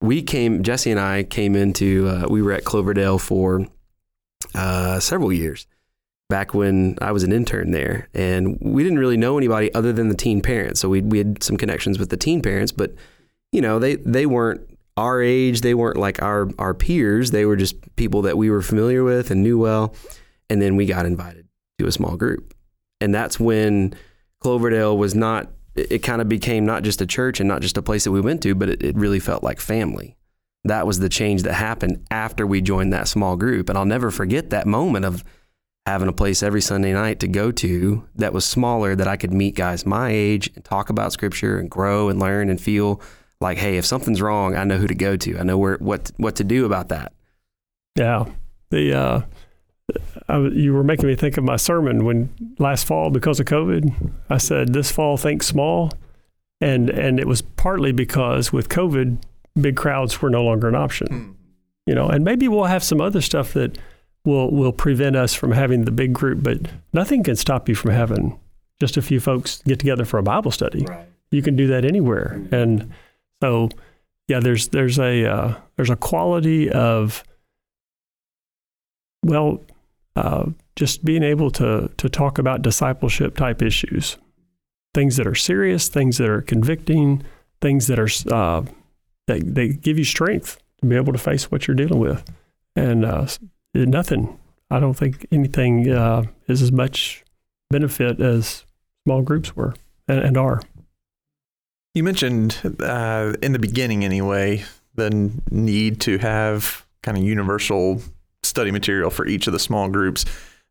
we 0.01 0.21
came, 0.21 0.63
Jesse 0.63 0.91
and 0.91 0.99
I 0.99 1.23
came 1.23 1.55
into, 1.55 2.07
uh, 2.07 2.27
we 2.29 2.41
were 2.41 2.51
at 2.51 2.63
Cloverdale 2.65 3.17
for 3.17 3.67
uh, 4.53 4.99
several 4.99 5.33
years, 5.33 5.67
back 6.29 6.53
when 6.53 6.97
I 7.01 7.11
was 7.11 7.23
an 7.23 7.31
intern 7.31 7.71
there, 7.71 8.09
and 8.13 8.57
we 8.59 8.83
didn't 8.83 8.99
really 8.99 9.17
know 9.17 9.37
anybody 9.37 9.73
other 9.73 9.93
than 9.93 10.09
the 10.09 10.15
teen 10.15 10.41
parents. 10.41 10.79
So 10.79 10.89
we 10.89 11.01
we 11.01 11.17
had 11.19 11.43
some 11.43 11.57
connections 11.57 11.99
with 11.99 12.09
the 12.09 12.17
teen 12.17 12.41
parents, 12.41 12.71
but 12.71 12.93
you 13.51 13.61
know 13.61 13.79
they 13.79 13.95
they 13.95 14.25
weren't 14.25 14.61
our 14.97 15.21
age. 15.21 15.61
They 15.61 15.73
weren't 15.73 15.97
like 15.97 16.21
our 16.21 16.49
our 16.57 16.73
peers. 16.73 17.31
They 17.31 17.45
were 17.45 17.55
just 17.55 17.95
people 17.95 18.23
that 18.23 18.37
we 18.37 18.49
were 18.49 18.61
familiar 18.61 19.03
with 19.03 19.31
and 19.31 19.43
knew 19.43 19.59
well. 19.59 19.95
And 20.49 20.61
then 20.61 20.75
we 20.75 20.85
got 20.85 21.05
invited 21.05 21.47
to 21.79 21.87
a 21.87 21.91
small 21.91 22.17
group, 22.17 22.53
and 23.01 23.13
that's 23.13 23.39
when 23.39 23.93
Cloverdale 24.41 24.97
was 24.97 25.15
not. 25.15 25.51
It, 25.75 26.03
kind 26.03 26.21
of 26.21 26.29
became 26.29 26.65
not 26.65 26.83
just 26.83 27.01
a 27.01 27.05
church 27.05 27.41
and 27.41 27.49
not 27.49 27.61
just 27.61 27.75
a 27.75 27.81
place 27.81 28.05
that 28.05 28.11
we 28.11 28.21
went 28.21 28.41
to, 28.43 28.55
but 28.55 28.69
it, 28.69 28.81
it 28.81 28.95
really 28.95 29.19
felt 29.19 29.43
like 29.43 29.59
family. 29.59 30.15
That 30.63 30.87
was 30.87 30.99
the 30.99 31.09
change 31.09 31.43
that 31.43 31.53
happened 31.55 32.05
after 32.09 32.47
we 32.47 32.61
joined 32.61 32.93
that 32.93 33.09
small 33.09 33.35
group, 33.35 33.67
and 33.67 33.77
I'll 33.77 33.83
never 33.83 34.09
forget 34.09 34.51
that 34.51 34.67
moment 34.67 35.03
of 35.03 35.21
having 35.85 36.07
a 36.07 36.13
place 36.13 36.41
every 36.41 36.61
Sunday 36.61 36.93
night 36.93 37.19
to 37.19 37.27
go 37.27 37.51
to 37.51 38.07
that 38.15 38.33
was 38.33 38.43
smaller 38.43 38.95
that 38.95 39.07
I 39.07 39.17
could 39.17 39.31
meet 39.31 39.55
guys 39.55 39.85
my 39.85 40.09
age 40.09 40.49
and 40.55 40.63
talk 40.65 40.89
about 40.89 41.13
scripture 41.13 41.59
and 41.59 41.69
grow 41.69 42.09
and 42.09 42.19
learn 42.19 42.49
and 42.49 42.59
feel 42.59 43.01
like, 43.39 43.57
hey, 43.57 43.77
if 43.77 43.85
something's 43.85 44.21
wrong, 44.21 44.55
I 44.55 44.63
know 44.63 44.77
who 44.77 44.87
to 44.87 44.95
go 44.95 45.15
to. 45.15 45.37
I 45.37 45.43
know 45.43 45.57
where 45.57 45.77
what 45.77 46.11
what 46.17 46.35
to 46.37 46.43
do 46.43 46.65
about 46.65 46.89
that. 46.89 47.13
Yeah, 47.95 48.25
the 48.71 48.93
uh, 48.93 49.21
I, 50.27 50.37
you 50.39 50.73
were 50.73 50.83
making 50.83 51.07
me 51.07 51.15
think 51.15 51.37
of 51.37 51.43
my 51.43 51.57
sermon 51.57 52.05
when 52.05 52.33
last 52.57 52.85
fall 52.87 53.09
because 53.09 53.39
of 53.39 53.45
COVID. 53.45 54.11
I 54.29 54.37
said 54.37 54.73
this 54.73 54.91
fall 54.91 55.17
think 55.17 55.43
small, 55.43 55.91
and 56.59 56.89
and 56.89 57.19
it 57.19 57.27
was 57.27 57.41
partly 57.41 57.91
because 57.91 58.51
with 58.51 58.69
COVID, 58.69 59.21
big 59.59 59.75
crowds 59.75 60.21
were 60.21 60.29
no 60.29 60.43
longer 60.43 60.67
an 60.67 60.75
option. 60.75 61.07
Hmm. 61.07 61.31
You 61.85 61.93
know, 61.93 62.07
and 62.07 62.23
maybe 62.23 62.47
we'll 62.47 62.63
have 62.63 62.83
some 62.83 62.99
other 62.99 63.21
stuff 63.21 63.53
that 63.53 63.77
will 64.25 64.51
will 64.51 64.73
prevent 64.73 65.15
us 65.15 65.33
from 65.33 65.51
having 65.51 65.85
the 65.85 65.91
big 65.91 66.13
group, 66.13 66.43
but 66.43 66.59
nothing 66.93 67.23
can 67.23 67.35
stop 67.35 67.69
you 67.69 67.75
from 67.75 67.91
having 67.91 68.39
just 68.79 68.97
a 68.97 69.01
few 69.01 69.19
folks 69.19 69.61
get 69.65 69.79
together 69.79 70.05
for 70.05 70.17
a 70.17 70.23
Bible 70.23 70.51
study. 70.51 70.85
Right. 70.85 71.05
You 71.31 71.41
can 71.41 71.55
do 71.55 71.67
that 71.67 71.85
anywhere, 71.85 72.41
and 72.51 72.91
so 73.41 73.69
yeah, 74.27 74.39
there's 74.39 74.69
there's 74.69 74.99
a 74.99 75.25
uh, 75.25 75.55
there's 75.75 75.89
a 75.89 75.95
quality 75.95 76.69
of 76.69 77.23
well, 79.23 79.63
uh, 80.15 80.45
just 80.75 81.03
being 81.05 81.23
able 81.23 81.51
to 81.51 81.89
to 81.97 82.09
talk 82.09 82.37
about 82.37 82.61
discipleship 82.61 83.35
type 83.35 83.61
issues, 83.61 84.17
things 84.93 85.17
that 85.17 85.27
are 85.27 85.35
serious, 85.35 85.87
things 85.87 86.17
that 86.17 86.29
are 86.29 86.41
convicting, 86.41 87.23
things 87.61 87.87
that 87.87 87.99
are 87.99 88.09
uh, 88.33 88.63
that 89.27 89.55
they 89.55 89.69
give 89.69 89.97
you 89.97 90.05
strength 90.05 90.59
to 90.79 90.87
be 90.87 90.95
able 90.95 91.13
to 91.13 91.19
face 91.19 91.51
what 91.51 91.67
you're 91.67 91.75
dealing 91.75 91.99
with 91.99 92.23
and 92.75 93.05
uh, 93.05 93.27
nothing. 93.75 94.39
I 94.71 94.79
don't 94.79 94.95
think 94.95 95.27
anything 95.31 95.91
uh, 95.91 96.23
is 96.47 96.61
as 96.61 96.71
much 96.71 97.23
benefit 97.69 98.19
as 98.19 98.65
small 99.03 99.21
groups 99.21 99.55
were 99.55 99.75
and, 100.07 100.19
and 100.19 100.37
are. 100.37 100.61
You 101.93 102.03
mentioned 102.03 102.59
uh, 102.79 103.33
in 103.41 103.53
the 103.53 103.59
beginning, 103.59 104.03
anyway, 104.03 104.65
the 104.95 105.31
need 105.49 106.01
to 106.01 106.17
have 106.17 106.85
kind 107.03 107.17
of 107.17 107.23
universal 107.23 108.01
study 108.43 108.71
material 108.71 109.09
for 109.09 109.25
each 109.25 109.47
of 109.47 109.53
the 109.53 109.59
small 109.59 109.89
groups. 109.89 110.25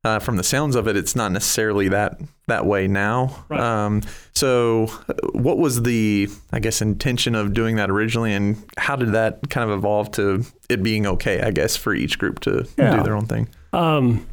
Uh, 0.04 0.18
from 0.18 0.36
the 0.36 0.42
sounds 0.44 0.76
of 0.76 0.86
it, 0.86 0.96
it's 0.98 1.16
not 1.16 1.32
necessarily 1.32 1.88
that 1.88 2.20
that 2.46 2.66
way 2.66 2.86
now. 2.86 3.44
Right. 3.48 3.58
Um, 3.60 4.02
so, 4.34 4.86
what 5.32 5.56
was 5.56 5.82
the, 5.82 6.28
I 6.52 6.60
guess, 6.60 6.82
intention 6.82 7.34
of 7.34 7.54
doing 7.54 7.76
that 7.76 7.88
originally, 7.90 8.34
and 8.34 8.62
how 8.76 8.96
did 8.96 9.12
that 9.12 9.48
kind 9.48 9.70
of 9.70 9.76
evolve 9.78 10.10
to 10.12 10.44
it 10.68 10.82
being 10.82 11.06
okay, 11.06 11.40
I 11.40 11.50
guess, 11.52 11.74
for 11.76 11.94
each 11.94 12.18
group 12.18 12.40
to 12.40 12.66
Yeah. 12.76 12.96
do 12.96 13.02
their 13.02 13.16
own 13.16 13.26
thing? 13.26 13.48
Um, 13.72 14.26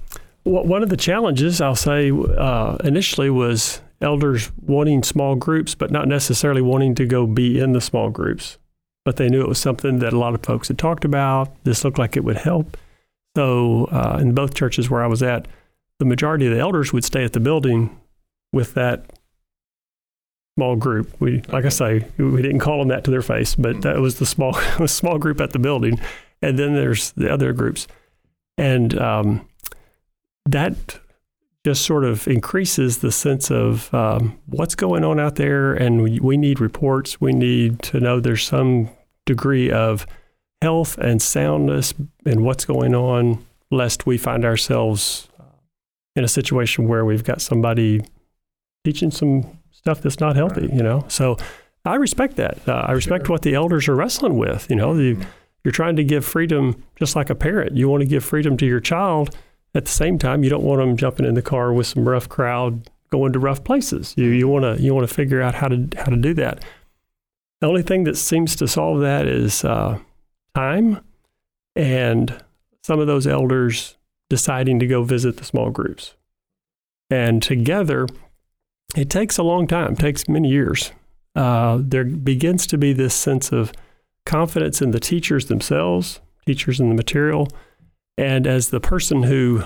one 0.44 0.84
of 0.84 0.90
the 0.90 0.98
challenges 0.98 1.62
I'll 1.62 1.76
say 1.76 2.12
uh, 2.12 2.76
initially 2.84 3.30
was 3.30 3.80
elders 4.02 4.52
wanting 4.62 5.04
small 5.04 5.36
groups, 5.36 5.74
but 5.76 5.90
not 5.92 6.08
necessarily 6.08 6.62
wanting 6.62 6.96
to 6.96 7.06
go 7.06 7.26
be 7.28 7.60
in 7.60 7.72
the 7.72 7.82
small 7.82 8.10
groups. 8.10 8.58
But 9.06 9.16
they 9.16 9.30
knew 9.30 9.40
it 9.42 9.48
was 9.48 9.60
something 9.60 10.00
that 10.00 10.12
a 10.14 10.18
lot 10.18 10.34
of 10.36 10.44
folks 10.44 10.68
had 10.68 10.78
talked 10.78 11.06
about. 11.06 11.50
This 11.64 11.84
looked 11.86 11.98
like 11.98 12.18
it 12.18 12.24
would 12.26 12.38
help. 12.38 12.76
So, 13.38 13.86
uh, 13.86 14.18
in 14.20 14.34
both 14.34 14.54
churches 14.54 14.90
where 14.90 15.02
I 15.04 15.08
was 15.08 15.24
at, 15.24 15.48
the 16.02 16.06
majority 16.06 16.48
of 16.48 16.52
the 16.52 16.60
elders 16.60 16.92
would 16.92 17.04
stay 17.06 17.24
at 17.24 17.34
the 17.34 17.40
building 17.40 17.96
with 18.52 18.74
that 18.74 19.06
small 20.58 20.76
group. 20.76 21.16
We, 21.20 21.44
like 21.50 21.64
I 21.64 21.70
say, 21.70 22.08
we 22.18 22.42
didn't 22.42 22.58
call 22.58 22.80
them 22.80 22.88
that 22.88 23.04
to 23.04 23.12
their 23.12 23.22
face, 23.22 23.54
but 23.54 23.84
that 23.84 24.00
was 24.00 24.18
the 24.18 24.26
small, 24.26 24.54
small 24.88 25.20
group 25.20 25.40
at 25.40 25.52
the 25.52 25.60
building. 25.60 26.02
And 26.42 26.58
then 26.58 26.74
there's 26.74 27.12
the 27.12 27.32
other 27.32 27.54
groups, 27.54 27.86
and 28.58 29.00
um, 29.00 29.48
that 30.48 31.00
just 31.64 31.86
sort 31.86 32.04
of 32.04 32.28
increases 32.28 32.98
the 32.98 33.12
sense 33.12 33.52
of 33.52 33.94
um, 33.94 34.40
what's 34.48 34.74
going 34.74 35.04
on 35.04 35.20
out 35.20 35.36
there, 35.36 35.76
and 35.76 36.02
we, 36.02 36.20
we 36.20 36.36
need 36.36 36.60
reports. 36.60 37.22
We 37.22 37.32
need 37.32 37.84
to 37.84 38.00
know 38.00 38.20
there's 38.20 38.44
some 38.44 38.90
degree 39.28 39.70
of 39.70 40.08
health 40.64 40.98
and 40.98 41.22
soundness 41.22 41.94
in 42.26 42.44
what's 42.44 42.66
going 42.66 42.96
on, 42.96 43.46
lest 43.70 44.08
we 44.08 44.18
find 44.18 44.44
ourselves 44.44 45.28
in 46.16 46.24
a 46.24 46.28
situation 46.28 46.88
where 46.88 47.06
we've 47.06 47.24
got 47.24 47.42
somebody 47.42 48.04
teaching 48.84 49.12
some 49.12 49.60
stuff 49.72 50.02
that's 50.02 50.20
not 50.20 50.36
healthy. 50.36 50.70
You 50.72 50.84
know, 50.84 51.06
so 51.08 51.38
I 51.86 51.96
respect 51.96 52.36
that. 52.38 52.68
Uh, 52.68 52.86
I 52.88 52.92
respect 52.92 53.30
what 53.30 53.42
the 53.42 53.56
elders 53.56 53.88
are 53.88 53.96
wrestling 53.96 54.38
with. 54.38 54.70
You 54.70 54.76
know, 54.76 54.96
the, 54.96 55.18
you're 55.64 55.72
trying 55.72 55.96
to 55.96 56.04
give 56.04 56.26
freedom, 56.26 56.84
just 56.96 57.16
like 57.16 57.30
a 57.30 57.36
parent. 57.36 57.78
You 57.78 57.90
want 57.90 58.02
to 58.02 58.08
give 58.08 58.24
freedom 58.24 58.58
to 58.58 58.66
your 58.66 58.80
child 58.80 59.36
at 59.74 59.86
the 59.86 59.92
same 59.92 60.18
time, 60.18 60.44
you 60.44 60.50
don't 60.50 60.64
want 60.64 60.80
them 60.80 60.98
jumping 60.98 61.26
in 61.26 61.34
the 61.34 61.42
car 61.42 61.72
with 61.72 61.88
some 61.88 62.08
rough 62.08 62.28
crowd 62.28 62.90
going 63.10 63.34
to 63.34 63.40
rough 63.40 63.64
places. 63.64 64.14
You 64.18 64.28
you 64.28 64.48
want 64.48 64.64
to 64.64 64.82
you 64.84 64.94
want 64.94 65.08
to 65.08 65.14
figure 65.14 65.42
out 65.42 65.56
how 65.56 65.70
to 65.70 65.88
how 65.96 66.06
to 66.06 66.18
do 66.18 66.34
that. 66.36 66.64
The 67.62 67.68
only 67.68 67.84
thing 67.84 68.04
that 68.06 68.18
seems 68.18 68.56
to 68.58 68.68
solve 68.68 69.02
that 69.02 69.28
is 69.28 69.64
uh, 69.64 70.00
time, 70.56 71.00
and 71.76 72.44
some 72.84 73.00
of 73.00 73.08
those 73.08 73.28
elders 73.28 73.96
deciding 74.32 74.80
to 74.80 74.88
go 74.88 75.04
visit 75.04 75.36
the 75.38 75.44
small 75.44 75.70
groups, 75.70 76.16
and 77.10 77.44
together, 77.44 78.08
it 78.96 79.10
takes 79.10 79.38
a 79.38 79.44
long 79.44 79.68
time. 79.68 79.96
Takes 79.96 80.30
many 80.30 80.50
years. 80.50 80.92
Uh, 81.36 81.80
there 81.82 82.06
begins 82.06 82.66
to 82.68 82.78
be 82.78 82.94
this 82.94 83.14
sense 83.14 83.52
of 83.52 83.74
confidence 84.26 84.82
in 84.82 84.92
the 84.92 85.00
teachers 85.00 85.48
themselves, 85.48 86.22
teachers 86.46 86.80
in 86.80 86.88
the 86.88 86.96
material 86.96 87.48
and 88.18 88.46
as 88.46 88.70
the 88.70 88.80
person 88.80 89.24
who 89.24 89.64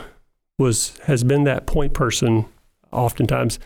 was 0.58 0.98
has 1.00 1.24
been 1.24 1.44
that 1.44 1.66
point 1.66 1.94
person, 1.94 2.46
oftentimes, 2.92 3.60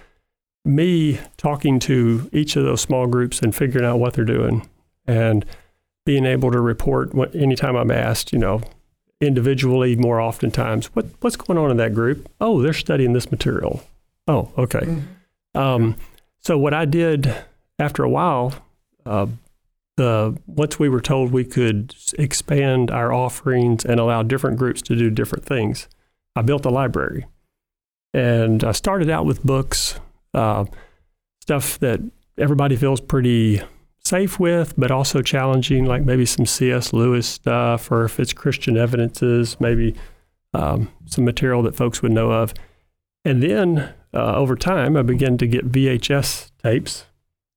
me 0.66 1.20
talking 1.38 1.80
to 1.80 2.30
each 2.34 2.56
of 2.56 2.64
those 2.64 2.82
small 2.82 3.08
groups 3.08 3.40
and 3.40 3.56
figuring 3.56 3.86
out 3.86 4.00
what 4.00 4.14
they're 4.14 4.26
doing, 4.26 4.68
and 5.06 5.46
being 6.06 6.26
able 6.26 6.52
to 6.52 6.60
report 6.60 7.14
what, 7.14 7.36
anytime 7.36 7.76
I'm 7.76 7.92
asked, 7.92 8.34
you 8.34 8.40
know, 8.40 8.62
individually 9.22 9.96
more 9.96 10.22
oftentimes, 10.22 10.88
what 10.88 11.06
what's 11.22 11.36
going 11.36 11.58
on 11.58 11.72
in 11.72 11.78
that 11.78 11.94
group? 11.94 12.30
Oh, 12.40 12.62
they're 12.62 12.74
studying 12.74 13.14
this 13.14 13.32
material. 13.32 13.84
Oh, 14.28 14.52
okay. 14.58 15.02
Um, 15.56 15.96
so 16.40 16.58
what 16.58 16.74
I 16.74 16.86
did 16.86 17.36
after 17.80 18.04
a 18.04 18.10
while, 18.10 18.54
uh, 19.06 19.28
the 19.98 20.38
once 20.48 20.80
we 20.80 20.88
were 20.88 21.02
told 21.02 21.32
we 21.32 21.44
could 21.44 21.96
expand 22.18 22.92
our 22.92 23.12
offerings 23.12 23.84
and 23.84 24.00
allow 24.00 24.24
different 24.24 24.58
groups 24.58 24.82
to 24.84 24.96
do 24.96 25.10
different 25.10 25.46
things, 25.46 25.88
I 26.36 26.42
built 26.42 26.66
a 26.66 26.70
library, 26.70 27.26
and 28.14 28.64
I 28.64 28.72
started 28.72 29.10
out 29.10 29.26
with 29.26 29.44
books, 29.44 30.00
uh, 30.34 30.66
stuff 31.42 31.80
that 31.80 32.00
everybody 32.38 32.76
feels 32.78 33.02
pretty 33.02 33.62
safe 34.10 34.40
with, 34.40 34.74
but 34.78 34.92
also 34.92 35.22
challenging, 35.22 35.86
like 35.86 36.04
maybe 36.04 36.26
some 36.26 36.46
C.S. 36.46 36.92
Lewis 36.92 37.28
stuff, 37.28 37.92
or 37.92 38.06
if 38.06 38.20
it's 38.20 38.34
Christian 38.34 38.76
evidences, 38.76 39.60
maybe 39.60 39.96
um, 40.54 40.92
some 41.06 41.26
material 41.26 41.62
that 41.64 41.76
folks 41.76 42.02
would 42.02 42.12
know 42.12 42.32
of. 42.32 42.54
And 43.24 43.44
then 43.44 43.94
uh, 44.14 44.36
over 44.36 44.56
time, 44.56 44.98
I 44.98 45.04
began 45.04 45.38
to 45.38 45.48
get 45.48 45.72
VHS 45.72 46.52
tapes. 46.62 47.06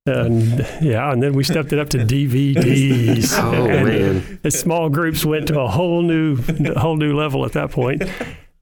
And 0.05 0.59
yeah, 0.83 1.11
and 1.13 1.23
then 1.23 1.33
we 1.33 1.45
stepped 1.45 1.73
it 1.73 1.79
up 1.79 1.89
to 1.91 1.99
DVDs. 1.99 3.33
Oh 3.43 3.67
and 3.67 3.87
man, 3.87 4.41
the 4.43 4.51
small 4.51 4.89
groups 4.89 5.25
went 5.25 5.49
to 5.49 5.61
a 5.61 5.69
whole 5.69 6.03
new, 6.03 6.37
whole 6.77 6.97
new 6.97 7.17
level 7.17 7.45
at 7.47 7.53
that 7.53 7.71
point. 7.71 8.03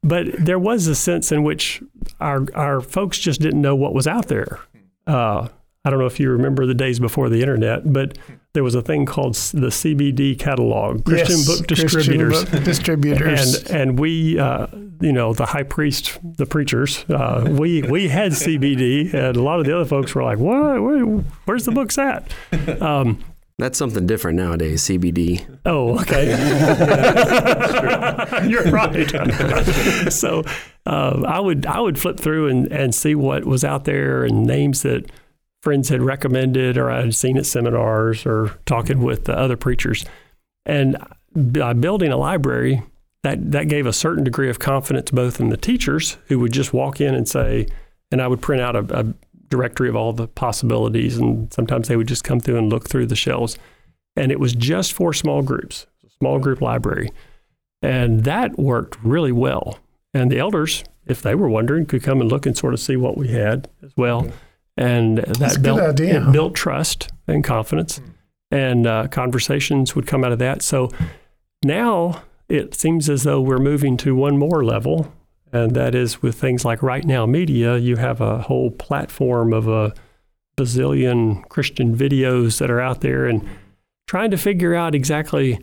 But 0.02 0.26
there 0.38 0.58
was 0.58 0.86
a 0.86 0.94
sense 0.94 1.32
in 1.32 1.42
which 1.42 1.82
our 2.20 2.46
our 2.54 2.80
folks 2.80 3.18
just 3.18 3.40
didn't 3.40 3.60
know 3.60 3.74
what 3.74 3.94
was 3.94 4.06
out 4.06 4.28
there. 4.28 4.60
Uh, 5.06 5.48
I 5.84 5.90
don't 5.90 5.98
know 5.98 6.06
if 6.06 6.20
you 6.20 6.30
remember 6.30 6.66
the 6.66 6.74
days 6.74 7.00
before 7.00 7.30
the 7.30 7.40
internet, 7.40 7.90
but 7.90 8.18
there 8.52 8.62
was 8.62 8.74
a 8.74 8.82
thing 8.82 9.06
called 9.06 9.34
the 9.34 9.68
CBD 9.68 10.38
catalog, 10.38 11.04
Christian 11.06 11.38
Yes, 11.38 11.46
Book 11.46 11.66
Christian 11.68 11.86
Distributors. 11.86 12.44
book 12.44 12.64
distributors. 12.64 13.62
And 13.64 13.70
and 13.80 13.98
we, 13.98 14.38
uh, 14.38 14.66
you 15.00 15.12
know, 15.12 15.32
the 15.32 15.46
high 15.46 15.62
priest, 15.62 16.18
the 16.22 16.44
preachers, 16.44 17.06
uh, 17.08 17.48
we 17.58 17.80
we 17.82 18.08
had 18.08 18.32
CBD, 18.32 19.14
and 19.14 19.36
a 19.38 19.42
lot 19.42 19.58
of 19.58 19.64
the 19.64 19.74
other 19.74 19.86
folks 19.86 20.14
were 20.14 20.22
like, 20.22 20.36
"What? 20.38 20.82
Where, 20.82 21.02
where's 21.46 21.64
the 21.64 21.72
books 21.72 21.96
at?" 21.96 22.30
Um, 22.82 23.24
that's 23.58 23.78
something 23.78 24.06
different 24.06 24.36
nowadays. 24.38 24.82
CBD. 24.82 25.46
Oh, 25.64 25.98
okay. 26.00 26.26
You're 28.48 28.70
right. 28.70 29.08
so 30.12 30.44
uh, 30.86 31.22
I 31.26 31.40
would 31.40 31.66
I 31.66 31.80
would 31.80 31.98
flip 31.98 32.18
through 32.20 32.48
and, 32.48 32.72
and 32.72 32.94
see 32.94 33.14
what 33.14 33.44
was 33.44 33.64
out 33.64 33.84
there 33.84 34.24
and 34.24 34.46
names 34.46 34.82
that 34.82 35.10
friends 35.62 35.88
had 35.88 36.02
recommended 36.02 36.76
or 36.76 36.90
I 36.90 37.00
had 37.00 37.14
seen 37.14 37.36
at 37.36 37.46
seminars 37.46 38.24
or 38.26 38.58
talking 38.66 39.02
with 39.02 39.24
the 39.24 39.38
other 39.38 39.56
preachers. 39.56 40.04
And 40.64 40.96
by 41.34 41.72
building 41.74 42.12
a 42.12 42.16
library, 42.16 42.82
that, 43.22 43.52
that 43.52 43.68
gave 43.68 43.86
a 43.86 43.92
certain 43.92 44.24
degree 44.24 44.48
of 44.48 44.58
confidence 44.58 45.10
both 45.10 45.40
in 45.40 45.50
the 45.50 45.56
teachers 45.56 46.16
who 46.26 46.38
would 46.38 46.52
just 46.52 46.72
walk 46.72 47.00
in 47.00 47.14
and 47.14 47.28
say, 47.28 47.66
and 48.10 48.22
I 48.22 48.26
would 48.26 48.40
print 48.40 48.62
out 48.62 48.76
a, 48.76 48.98
a 48.98 49.14
directory 49.48 49.88
of 49.88 49.96
all 49.96 50.12
the 50.12 50.28
possibilities, 50.28 51.18
and 51.18 51.52
sometimes 51.52 51.88
they 51.88 51.96
would 51.96 52.08
just 52.08 52.24
come 52.24 52.40
through 52.40 52.56
and 52.56 52.70
look 52.70 52.88
through 52.88 53.06
the 53.06 53.16
shelves. 53.16 53.58
And 54.16 54.32
it 54.32 54.40
was 54.40 54.54
just 54.54 54.92
for 54.92 55.12
small 55.12 55.42
groups, 55.42 55.86
small 56.18 56.38
group 56.38 56.60
library. 56.60 57.10
And 57.82 58.24
that 58.24 58.58
worked 58.58 59.02
really 59.02 59.32
well. 59.32 59.78
And 60.14 60.30
the 60.30 60.38
elders, 60.38 60.84
if 61.06 61.22
they 61.22 61.34
were 61.34 61.48
wondering, 61.48 61.86
could 61.86 62.02
come 62.02 62.20
and 62.20 62.30
look 62.30 62.46
and 62.46 62.56
sort 62.56 62.74
of 62.74 62.80
see 62.80 62.96
what 62.96 63.16
we 63.16 63.28
had 63.28 63.68
as 63.82 63.92
well. 63.96 64.30
And 64.80 65.18
that 65.18 65.62
built, 65.62 66.00
it 66.00 66.32
built 66.32 66.54
trust 66.54 67.10
and 67.28 67.44
confidence, 67.44 68.00
and 68.50 68.86
uh, 68.86 69.08
conversations 69.08 69.94
would 69.94 70.06
come 70.06 70.24
out 70.24 70.32
of 70.32 70.38
that. 70.38 70.62
So 70.62 70.88
now 71.62 72.22
it 72.48 72.74
seems 72.74 73.10
as 73.10 73.24
though 73.24 73.42
we're 73.42 73.58
moving 73.58 73.98
to 73.98 74.14
one 74.14 74.38
more 74.38 74.64
level, 74.64 75.12
and 75.52 75.76
that 75.76 75.94
is 75.94 76.22
with 76.22 76.40
things 76.40 76.64
like 76.64 76.80
RightNow 76.80 77.28
Media. 77.28 77.76
You 77.76 77.96
have 77.96 78.22
a 78.22 78.38
whole 78.38 78.70
platform 78.70 79.52
of 79.52 79.68
a 79.68 79.92
bazillion 80.56 81.46
Christian 81.50 81.94
videos 81.94 82.58
that 82.58 82.70
are 82.70 82.80
out 82.80 83.02
there, 83.02 83.26
and 83.26 83.46
trying 84.06 84.30
to 84.30 84.38
figure 84.38 84.74
out 84.74 84.94
exactly 84.94 85.58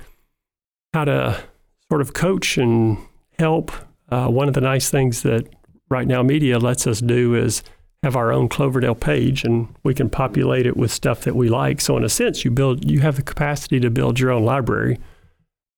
how 0.93 1.05
to 1.05 1.43
sort 1.89 2.01
of 2.01 2.13
coach 2.13 2.57
and 2.57 2.99
help. 3.39 3.71
Uh, 4.09 4.27
one 4.27 4.47
of 4.47 4.53
the 4.53 4.61
nice 4.61 4.91
things 4.91 5.23
that 5.23 5.47
RightNow 5.91 6.23
Media 6.23 6.59
lets 6.59 6.85
us 6.85 6.99
do 7.01 7.33
is 7.33 7.63
have 8.07 8.15
our 8.15 8.31
own 8.31 8.47
Cloverdale 8.47 8.95
page, 8.95 9.43
and 9.43 9.67
we 9.83 9.93
can 9.93 10.09
populate 10.09 10.65
it 10.65 10.77
with 10.77 10.91
stuff 10.91 11.21
that 11.21 11.35
we 11.35 11.49
like. 11.49 11.81
So 11.81 11.97
in 11.97 12.05
a 12.05 12.09
sense, 12.09 12.45
you 12.45 12.51
build, 12.51 12.89
you 12.89 13.01
have 13.01 13.17
the 13.17 13.21
capacity 13.21 13.81
to 13.81 13.89
build 13.89 14.17
your 14.17 14.31
own 14.31 14.45
library, 14.45 14.97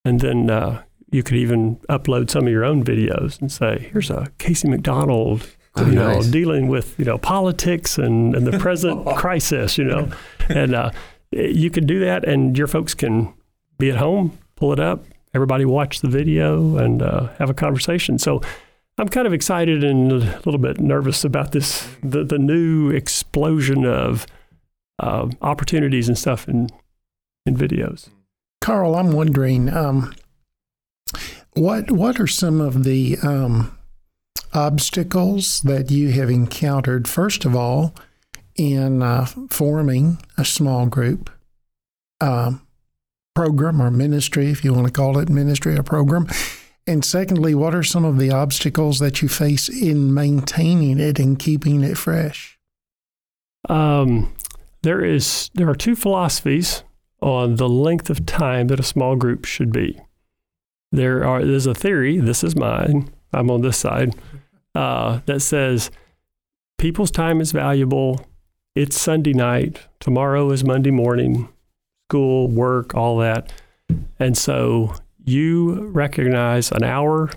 and 0.04 0.20
then 0.20 0.48
uh, 0.48 0.82
you 1.10 1.24
could 1.24 1.36
even 1.36 1.76
upload 1.88 2.30
some 2.30 2.46
of 2.46 2.52
your 2.52 2.64
own 2.64 2.84
videos 2.84 3.40
and 3.40 3.50
say, 3.50 3.90
"Here's 3.92 4.10
a 4.10 4.30
Casey 4.38 4.68
McDonald." 4.68 5.48
Oh, 5.76 5.86
you 5.86 5.92
know, 5.92 6.14
nice. 6.14 6.26
dealing 6.26 6.68
with 6.68 6.96
you 6.98 7.04
know 7.04 7.18
politics 7.18 7.98
and, 7.98 8.34
and 8.34 8.46
the 8.46 8.58
present 8.58 9.04
crisis, 9.16 9.76
you 9.76 9.84
know, 9.84 10.10
and 10.48 10.74
uh, 10.74 10.90
you 11.32 11.68
can 11.68 11.84
do 11.84 11.98
that, 12.00 12.24
and 12.24 12.56
your 12.56 12.68
folks 12.68 12.94
can 12.94 13.34
be 13.78 13.90
at 13.90 13.96
home, 13.96 14.38
pull 14.54 14.72
it 14.72 14.78
up, 14.78 15.04
everybody 15.34 15.64
watch 15.64 16.00
the 16.00 16.08
video 16.08 16.76
and 16.76 17.02
uh, 17.02 17.28
have 17.38 17.50
a 17.50 17.54
conversation. 17.54 18.18
So 18.18 18.40
I'm 18.98 19.08
kind 19.08 19.26
of 19.26 19.32
excited 19.32 19.82
and 19.82 20.12
a 20.12 20.42
little 20.44 20.58
bit 20.58 20.78
nervous 20.78 21.24
about 21.24 21.52
this 21.52 21.88
the, 22.02 22.22
the 22.24 22.38
new 22.38 22.90
explosion 22.90 23.86
of 23.86 24.26
uh, 24.98 25.28
opportunities 25.40 26.08
and 26.08 26.18
stuff 26.18 26.48
in 26.48 26.68
in 27.46 27.56
videos. 27.56 28.08
Carl, 28.60 28.94
I'm 28.94 29.12
wondering 29.12 29.72
um, 29.74 30.12
what 31.54 31.90
what 31.90 32.20
are 32.20 32.26
some 32.26 32.60
of 32.60 32.84
the 32.84 33.16
um, 33.22 33.76
obstacles 34.52 35.62
that 35.62 35.90
you 35.90 36.10
have 36.10 36.30
encountered? 36.30 37.08
First 37.08 37.44
of 37.44 37.56
all, 37.56 37.94
in 38.56 39.02
uh, 39.02 39.24
forming 39.48 40.18
a 40.36 40.44
small 40.44 40.86
group 40.86 41.30
um, 42.20 42.66
program 43.34 43.80
or 43.80 43.90
ministry, 43.90 44.50
if 44.50 44.64
you 44.64 44.74
want 44.74 44.86
to 44.86 44.92
call 44.92 45.18
it 45.18 45.28
ministry 45.28 45.78
or 45.78 45.82
program. 45.82 46.28
And 46.90 47.04
secondly, 47.04 47.54
what 47.54 47.72
are 47.72 47.84
some 47.84 48.04
of 48.04 48.18
the 48.18 48.32
obstacles 48.32 48.98
that 48.98 49.22
you 49.22 49.28
face 49.28 49.68
in 49.68 50.12
maintaining 50.12 50.98
it 50.98 51.20
and 51.20 51.38
keeping 51.38 51.84
it 51.84 51.96
fresh? 51.96 52.58
Um, 53.68 54.34
there 54.82 55.04
is 55.04 55.52
there 55.54 55.70
are 55.70 55.76
two 55.76 55.94
philosophies 55.94 56.82
on 57.22 57.54
the 57.56 57.68
length 57.68 58.10
of 58.10 58.26
time 58.26 58.66
that 58.66 58.80
a 58.80 58.82
small 58.82 59.14
group 59.14 59.44
should 59.44 59.72
be. 59.72 60.00
There 60.90 61.24
are 61.24 61.44
there's 61.44 61.66
a 61.66 61.76
theory. 61.76 62.18
This 62.18 62.42
is 62.42 62.56
mine. 62.56 63.08
I'm 63.32 63.52
on 63.52 63.60
this 63.60 63.78
side 63.78 64.16
uh, 64.74 65.20
that 65.26 65.42
says 65.42 65.92
people's 66.76 67.12
time 67.12 67.40
is 67.40 67.52
valuable. 67.52 68.26
It's 68.74 69.00
Sunday 69.00 69.32
night. 69.32 69.78
Tomorrow 70.00 70.50
is 70.50 70.64
Monday 70.64 70.90
morning. 70.90 71.50
School, 72.08 72.48
work, 72.48 72.96
all 72.96 73.18
that, 73.18 73.52
and 74.18 74.36
so 74.36 74.96
you 75.24 75.86
recognize 75.88 76.72
an 76.72 76.84
hour, 76.84 77.30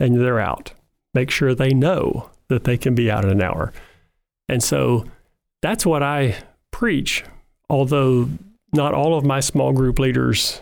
and 0.00 0.20
they're 0.20 0.40
out. 0.40 0.72
Make 1.12 1.30
sure 1.30 1.54
they 1.54 1.70
know 1.70 2.30
that 2.48 2.64
they 2.64 2.76
can 2.76 2.94
be 2.94 3.10
out 3.10 3.24
in 3.24 3.30
an 3.30 3.42
hour, 3.42 3.72
and 4.48 4.62
so 4.62 5.06
that's 5.62 5.86
what 5.86 6.02
I 6.02 6.36
preach. 6.70 7.24
Although 7.70 8.28
not 8.72 8.94
all 8.94 9.16
of 9.16 9.24
my 9.24 9.40
small 9.40 9.72
group 9.72 9.98
leaders 9.98 10.60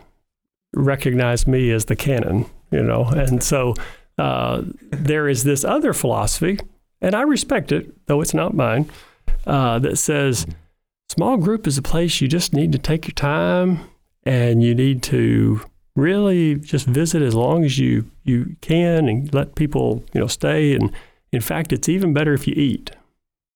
recognize 0.74 1.46
me 1.46 1.70
as 1.70 1.86
the 1.86 1.96
canon, 1.96 2.46
you 2.70 2.82
know, 2.82 3.04
and 3.06 3.42
so 3.42 3.74
uh, 4.18 4.62
there 4.90 5.28
is 5.28 5.44
this 5.44 5.64
other 5.64 5.92
philosophy, 5.92 6.58
and 7.00 7.14
I 7.14 7.22
respect 7.22 7.72
it, 7.72 8.06
though 8.06 8.20
it's 8.20 8.34
not 8.34 8.54
mine, 8.54 8.88
uh, 9.46 9.78
that 9.80 9.96
says 9.96 10.46
small 11.08 11.36
group 11.36 11.66
is 11.66 11.76
a 11.76 11.82
place 11.82 12.20
you 12.20 12.28
just 12.28 12.52
need 12.52 12.72
to 12.72 12.78
take 12.78 13.06
your 13.06 13.14
time 13.14 13.80
and 14.24 14.62
you 14.62 14.74
need 14.74 15.02
to 15.02 15.60
really 15.94 16.57
just 16.57 16.87
visit 16.87 17.22
as 17.22 17.35
long 17.35 17.64
as 17.64 17.78
you 17.78 18.11
you 18.24 18.57
can 18.61 19.09
and 19.09 19.33
let 19.35 19.55
people 19.55 20.05
you 20.12 20.20
know 20.20 20.26
stay. 20.26 20.74
And 20.74 20.92
in 21.33 21.40
fact 21.40 21.72
it's 21.72 21.88
even 21.88 22.12
better 22.12 22.33
if 22.33 22.46
you 22.46 22.55
eat. 22.57 22.90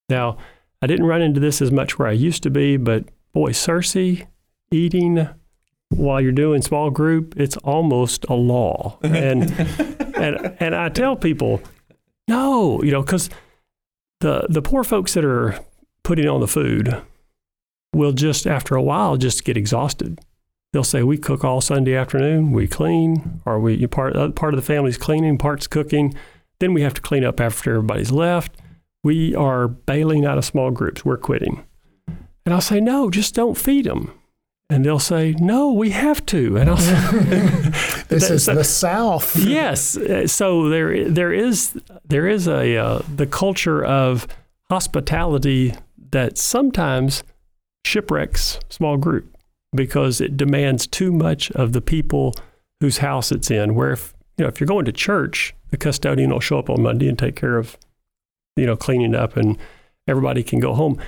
Now 0.09 0.37
i 0.83 0.87
didn't 0.87 1.07
run 1.07 1.23
into 1.23 1.41
this 1.41 1.63
as 1.63 1.73
much 1.73 1.99
where 1.99 2.09
i 2.09 2.13
used 2.13 2.43
to 2.43 2.51
be 2.51 2.77
but 2.77 3.05
boy 3.33 3.51
Searcy 3.51 4.27
eating 4.71 5.29
while 5.89 6.21
you're 6.21 6.33
doing 6.33 6.63
small 6.63 6.91
group 6.91 7.35
it's 7.37 7.57
almost 7.59 8.25
a 8.29 8.35
law. 8.35 8.99
And 9.03 9.51
and 10.17 10.57
and 10.61 10.75
i 10.75 10.89
tell 10.89 11.17
people 11.17 11.63
no 12.29 12.83
you 12.83 12.91
know 12.91 13.03
because 13.03 13.31
the 14.21 14.47
the 14.49 14.63
poor 14.63 14.85
folks 14.85 15.15
that 15.15 15.25
are 15.25 15.59
putting 16.03 16.29
on 16.29 16.41
the 16.41 16.49
food 16.49 17.03
will 17.93 18.13
just 18.13 18.47
after 18.47 18.75
a 18.75 18.83
while 18.83 19.17
just 19.17 19.45
get 19.45 19.57
exhausted 19.57 20.21
they'll 20.77 20.85
say 20.85 21.03
we 21.03 21.17
cook 21.17 21.43
all 21.43 21.63
Sunday 21.63 21.95
afternoon, 21.95 22.53
we 22.53 22.69
clean, 22.69 23.41
or 23.47 23.59
we 23.59 23.87
part 23.87 24.15
uh, 24.15 24.29
part 24.29 24.53
of 24.53 24.61
the 24.61 24.67
family's 24.67 24.99
cleaning, 24.99 25.39
part's 25.39 25.67
cooking. 25.67 26.13
Then 26.61 26.75
we 26.75 26.83
have 26.83 26.93
to 26.93 27.01
clean 27.01 27.25
up 27.25 27.41
after 27.41 27.77
everybody's 27.77 28.13
left. 28.13 28.59
We 29.03 29.35
are 29.35 29.69
bailing 29.69 30.27
out 30.27 30.37
of 30.37 30.45
small 30.45 30.71
groups. 30.71 31.03
We're 31.03 31.17
quitting. 31.17 31.65
And 32.45 32.53
I'll 32.53 32.61
say, 32.61 32.79
no, 32.79 33.09
just 33.09 33.35
don't 33.35 33.57
feed 33.57 33.87
them. 33.87 34.13
And 34.69 34.85
they'll 34.85 34.99
say, 34.99 35.35
no, 35.39 35.73
we 35.73 35.91
have 35.91 36.27
to. 36.27 36.59
And 36.59 36.69
I'll 36.69 36.77
say, 36.77 38.03
this 38.09 38.29
is 38.29 38.45
the 38.45 38.63
South. 38.63 39.35
yes. 39.35 39.97
So 40.27 40.69
there, 40.69 41.09
there 41.09 41.33
is, 41.33 41.81
there 42.05 42.29
is 42.29 42.47
a 42.47 42.77
uh, 42.77 43.03
the 43.15 43.27
culture 43.27 43.83
of 43.83 44.27
hospitality 44.69 45.75
that 46.11 46.37
sometimes 46.37 47.25
shipwrecks 47.87 48.59
small 48.69 48.99
group 48.99 49.36
because 49.77 50.21
it 50.21 50.37
demands 50.37 50.87
too 50.87 51.13
much 51.13 51.51
of 51.53 51.73
the 51.73 51.81
people 51.81 52.35
whose 52.81 52.99
house 52.99 53.31
it's 53.31 53.51
in. 53.51 53.75
Where 53.75 53.93
if 53.93 54.15
you 54.37 54.45
know 54.45 54.49
if 54.49 54.61
you're 54.61 54.67
going 54.67 54.87
to 54.87 54.93
church, 54.93 55.55
the 55.71 55.77
custodian 55.77 56.31
will 56.31 56.41
show 56.41 56.59
up 56.59 56.71
on 56.71 56.83
Monday 56.83 57.09
and 57.09 57.19
take 57.19 57.37
care 57.37 57.59
of 57.59 57.77
you 58.57 58.67
know 58.67 58.77
cleaning 58.77 59.15
up, 59.15 59.37
and 59.37 59.59
everybody 60.09 60.43
can 60.43 60.61
go 60.61 60.75
home. 60.75 60.99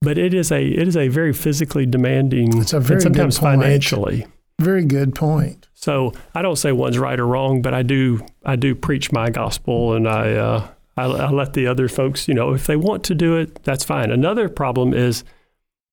But 0.00 0.18
it 0.18 0.34
is 0.34 0.52
a 0.52 0.66
it 0.66 0.88
is 0.88 0.96
a 0.96 1.08
very 1.08 1.32
physically 1.32 1.86
demanding, 1.86 2.60
it's 2.60 2.72
a 2.72 2.80
very 2.80 2.96
and 2.96 3.02
sometimes 3.02 3.38
financially. 3.38 4.26
Very 4.60 4.84
good 4.84 5.14
point. 5.14 5.68
So 5.74 6.12
I 6.34 6.42
don't 6.42 6.56
say 6.56 6.72
one's 6.72 6.98
right 6.98 7.18
or 7.18 7.26
wrong, 7.26 7.60
but 7.62 7.74
I 7.74 7.82
do 7.82 8.24
I 8.44 8.56
do 8.56 8.74
preach 8.74 9.12
my 9.12 9.30
gospel, 9.30 9.94
and 9.94 10.08
I 10.08 10.32
uh, 10.32 10.68
I, 10.96 11.04
I 11.04 11.30
let 11.30 11.54
the 11.54 11.66
other 11.66 11.88
folks 11.88 12.28
you 12.28 12.34
know 12.34 12.52
if 12.52 12.66
they 12.66 12.76
want 12.76 13.02
to 13.04 13.14
do 13.14 13.36
it, 13.36 13.62
that's 13.64 13.84
fine. 13.84 14.10
Another 14.10 14.48
problem 14.48 14.94
is 14.94 15.24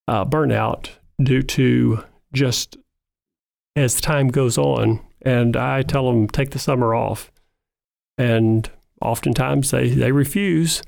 uh, 0.07 0.25
burnout 0.25 0.89
due 1.21 1.41
to 1.41 2.03
just 2.33 2.77
as 3.75 4.01
time 4.01 4.29
goes 4.29 4.57
on. 4.57 4.99
And 5.21 5.55
I 5.55 5.83
tell 5.83 6.07
them, 6.07 6.27
take 6.27 6.51
the 6.51 6.59
summer 6.59 6.95
off. 6.95 7.31
And 8.17 8.69
oftentimes 9.01 9.71
they, 9.71 9.89
they 9.89 10.11
refuse. 10.11 10.81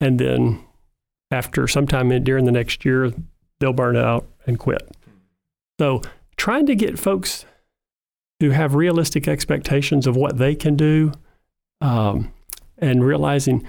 And 0.00 0.18
then 0.18 0.64
after 1.30 1.66
sometime 1.66 2.12
in, 2.12 2.24
during 2.24 2.44
the 2.44 2.52
next 2.52 2.84
year, 2.84 3.12
they'll 3.60 3.72
burn 3.72 3.96
out 3.96 4.26
and 4.46 4.58
quit. 4.58 4.96
So 5.78 6.02
trying 6.36 6.66
to 6.66 6.74
get 6.74 6.98
folks 6.98 7.44
who 8.40 8.50
have 8.50 8.74
realistic 8.74 9.26
expectations 9.28 10.06
of 10.06 10.16
what 10.16 10.38
they 10.38 10.54
can 10.54 10.76
do 10.76 11.12
um, 11.80 12.32
and 12.78 13.04
realizing 13.04 13.66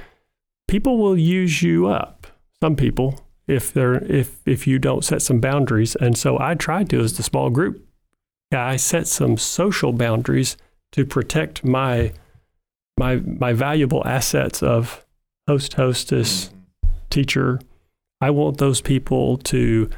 people 0.67 0.97
will 0.97 1.17
use 1.17 1.61
you 1.61 1.87
up. 1.87 2.27
Some 2.61 2.75
people, 2.75 3.19
if 3.47 3.73
they're 3.73 4.03
if 4.05 4.39
if 4.45 4.67
you 4.67 4.79
don't 4.79 5.05
set 5.05 5.21
some 5.21 5.39
boundaries. 5.39 5.95
And 5.95 6.17
so 6.17 6.39
I 6.39 6.55
tried 6.55 6.89
to, 6.89 6.99
as 6.99 7.17
the 7.17 7.23
small 7.23 7.49
group 7.49 7.87
I 8.51 8.77
set 8.77 9.07
some 9.07 9.37
social 9.37 9.91
boundaries 9.91 10.57
to 10.93 11.05
protect 11.05 11.65
my 11.65 12.13
my 12.97 13.17
my 13.17 13.53
valuable 13.53 14.05
assets 14.05 14.63
of 14.63 15.05
host, 15.47 15.73
hostess, 15.73 16.51
teacher. 17.09 17.59
I 18.21 18.29
want 18.31 18.57
those 18.57 18.81
people 18.81 19.37
to 19.37 19.89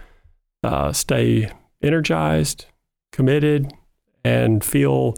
uh, 0.64 0.92
stay 0.92 1.52
energized, 1.82 2.66
committed, 3.12 3.72
and 4.26 4.64
feel 4.64 5.16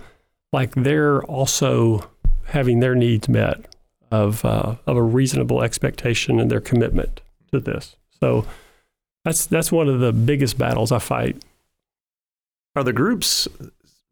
like 0.53 0.75
they're 0.75 1.23
also 1.23 2.11
having 2.45 2.79
their 2.79 2.95
needs 2.95 3.29
met 3.29 3.75
of 4.11 4.43
uh, 4.43 4.75
of 4.85 4.97
a 4.97 5.03
reasonable 5.03 5.63
expectation 5.63 6.39
and 6.39 6.51
their 6.51 6.59
commitment 6.61 7.21
to 7.51 7.59
this. 7.59 7.95
So 8.21 8.45
that's 9.25 9.45
that's 9.45 9.71
one 9.71 9.87
of 9.87 9.99
the 9.99 10.13
biggest 10.13 10.57
battles 10.57 10.91
I 10.91 10.99
fight. 10.99 11.43
Are 12.75 12.83
the 12.83 12.93
groups 12.93 13.47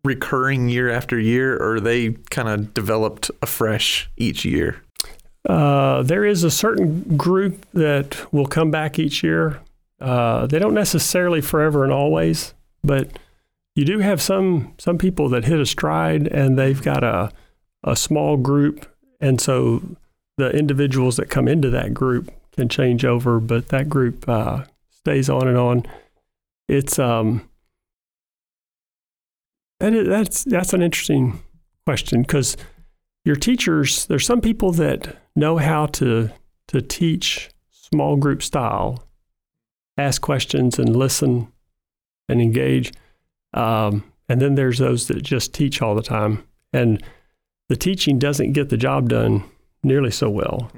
recurring 0.04 0.70
year 0.70 0.90
after 0.90 1.20
year, 1.20 1.56
or 1.58 1.76
are 1.76 1.80
they 1.80 2.12
kind 2.30 2.48
of 2.48 2.74
developed 2.74 3.32
afresh 3.42 4.10
each 4.18 4.46
year? 4.46 4.82
Uh, 5.48 6.04
there 6.04 6.26
is 6.26 6.44
a 6.44 6.52
certain 6.52 7.18
group 7.18 7.66
that 7.74 8.32
will 8.34 8.46
come 8.46 8.72
back 8.72 9.00
each 9.00 9.24
year. 9.24 9.62
Uh, 10.02 10.46
they 10.48 10.60
don't 10.60 10.74
necessarily 10.74 11.42
forever 11.42 11.84
and 11.84 11.94
always, 11.94 12.54
but 12.84 13.20
you 13.76 13.86
do 13.86 14.00
have 14.00 14.22
some 14.22 14.74
some 14.78 14.98
people 14.98 15.30
that 15.30 15.46
hit 15.46 15.60
a 15.60 15.66
stride 15.66 16.28
and 16.28 16.58
they've 16.58 16.82
got 16.82 17.04
a 17.04 17.32
a 17.84 17.96
small 17.96 18.36
group, 18.36 18.86
and 19.22 19.40
so 19.40 19.82
the 20.38 20.52
individuals 20.52 21.18
that 21.18 21.30
come 21.30 21.48
into 21.48 21.70
that 21.70 21.94
group 21.94 22.32
can 22.60 22.68
change 22.68 23.06
over, 23.06 23.40
but 23.40 23.70
that 23.70 23.88
group 23.88 24.28
uh, 24.28 24.66
stays 24.90 25.30
on 25.30 25.48
and 25.48 25.58
on. 25.58 25.86
It's 26.68 27.00
um, 27.00 27.50
that 29.80 29.94
is, 29.94 30.08
that's 30.08 30.44
that's 30.44 30.74
an 30.74 30.82
interesting 30.82 31.40
question 31.86 32.22
because 32.22 32.58
your 33.24 33.38
teachers, 33.38 34.06
there's 34.08 34.26
some 34.26 34.42
people 34.42 34.72
that 34.74 35.16
know 35.36 35.58
how 35.58 35.86
to 35.88 36.30
to 36.68 36.82
teach 36.82 37.50
small 37.72 38.18
group 38.18 38.44
style, 38.44 39.04
ask 39.98 40.22
questions 40.22 40.78
and 40.78 40.96
listen 40.96 41.48
and 42.28 42.42
engage, 42.42 42.92
um, 43.54 44.04
and 44.28 44.42
then 44.42 44.56
there's 44.56 44.80
those 44.80 45.08
that 45.08 45.24
just 45.24 45.54
teach 45.54 45.82
all 45.82 45.96
the 45.96 46.04
time, 46.04 46.44
and 46.74 47.02
the 47.70 47.78
teaching 47.78 48.20
doesn't 48.20 48.52
get 48.52 48.68
the 48.70 48.78
job 48.78 49.08
done 49.08 49.44
nearly 49.82 50.12
so 50.12 50.30
well 50.30 50.70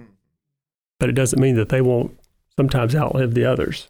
but 1.02 1.10
it 1.10 1.14
doesn't 1.14 1.42
mean 1.42 1.56
that 1.56 1.70
they 1.70 1.82
won't 1.82 2.16
sometimes 2.56 2.96
outlive 2.96 3.34
the 3.34 3.44
others. 3.44 3.88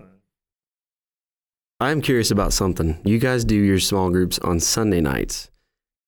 I'm 1.81 2.01
curious 2.01 2.31
about 2.31 2.53
something. 2.53 3.01
You 3.03 3.19
guys 3.19 3.43
do 3.43 3.55
your 3.55 3.79
small 3.79 4.09
groups 4.11 4.39
on 4.39 4.61
Sunday 4.61 5.01
nights. 5.01 5.49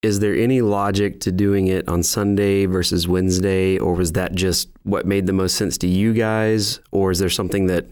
is 0.02 0.20
there 0.20 0.36
any 0.36 0.62
logic 0.62 1.20
to 1.22 1.32
doing 1.32 1.68
it 1.68 1.88
on 1.88 2.04
Sunday 2.04 2.66
versus 2.66 3.08
Wednesday, 3.08 3.78
or 3.78 3.94
was 3.96 4.12
that 4.14 4.34
just 4.36 4.70
what 4.84 5.06
made 5.06 5.26
the 5.28 5.34
most 5.34 5.56
sense 5.56 5.78
to 5.80 5.88
you 5.88 6.14
guys, 6.14 6.80
or 6.92 7.12
is 7.12 7.20
there 7.20 7.30
something 7.30 7.68
that 7.68 7.86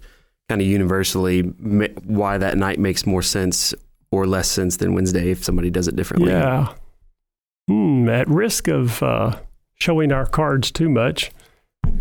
kind 0.49 0.61
of 0.61 0.67
universally 0.67 1.41
why 1.41 2.37
that 2.37 2.57
night 2.57 2.79
makes 2.79 3.05
more 3.05 3.21
sense 3.21 3.73
or 4.11 4.27
less 4.27 4.49
sense 4.49 4.77
than 4.77 4.93
Wednesday 4.93 5.31
if 5.31 5.43
somebody 5.43 5.69
does 5.69 5.87
it 5.87 5.95
differently? 5.95 6.31
Yeah. 6.31 6.73
Hmm, 7.67 8.09
at 8.09 8.27
risk 8.27 8.67
of 8.67 9.01
uh, 9.01 9.39
showing 9.75 10.11
our 10.11 10.25
cards 10.25 10.69
too 10.71 10.89
much, 10.89 11.31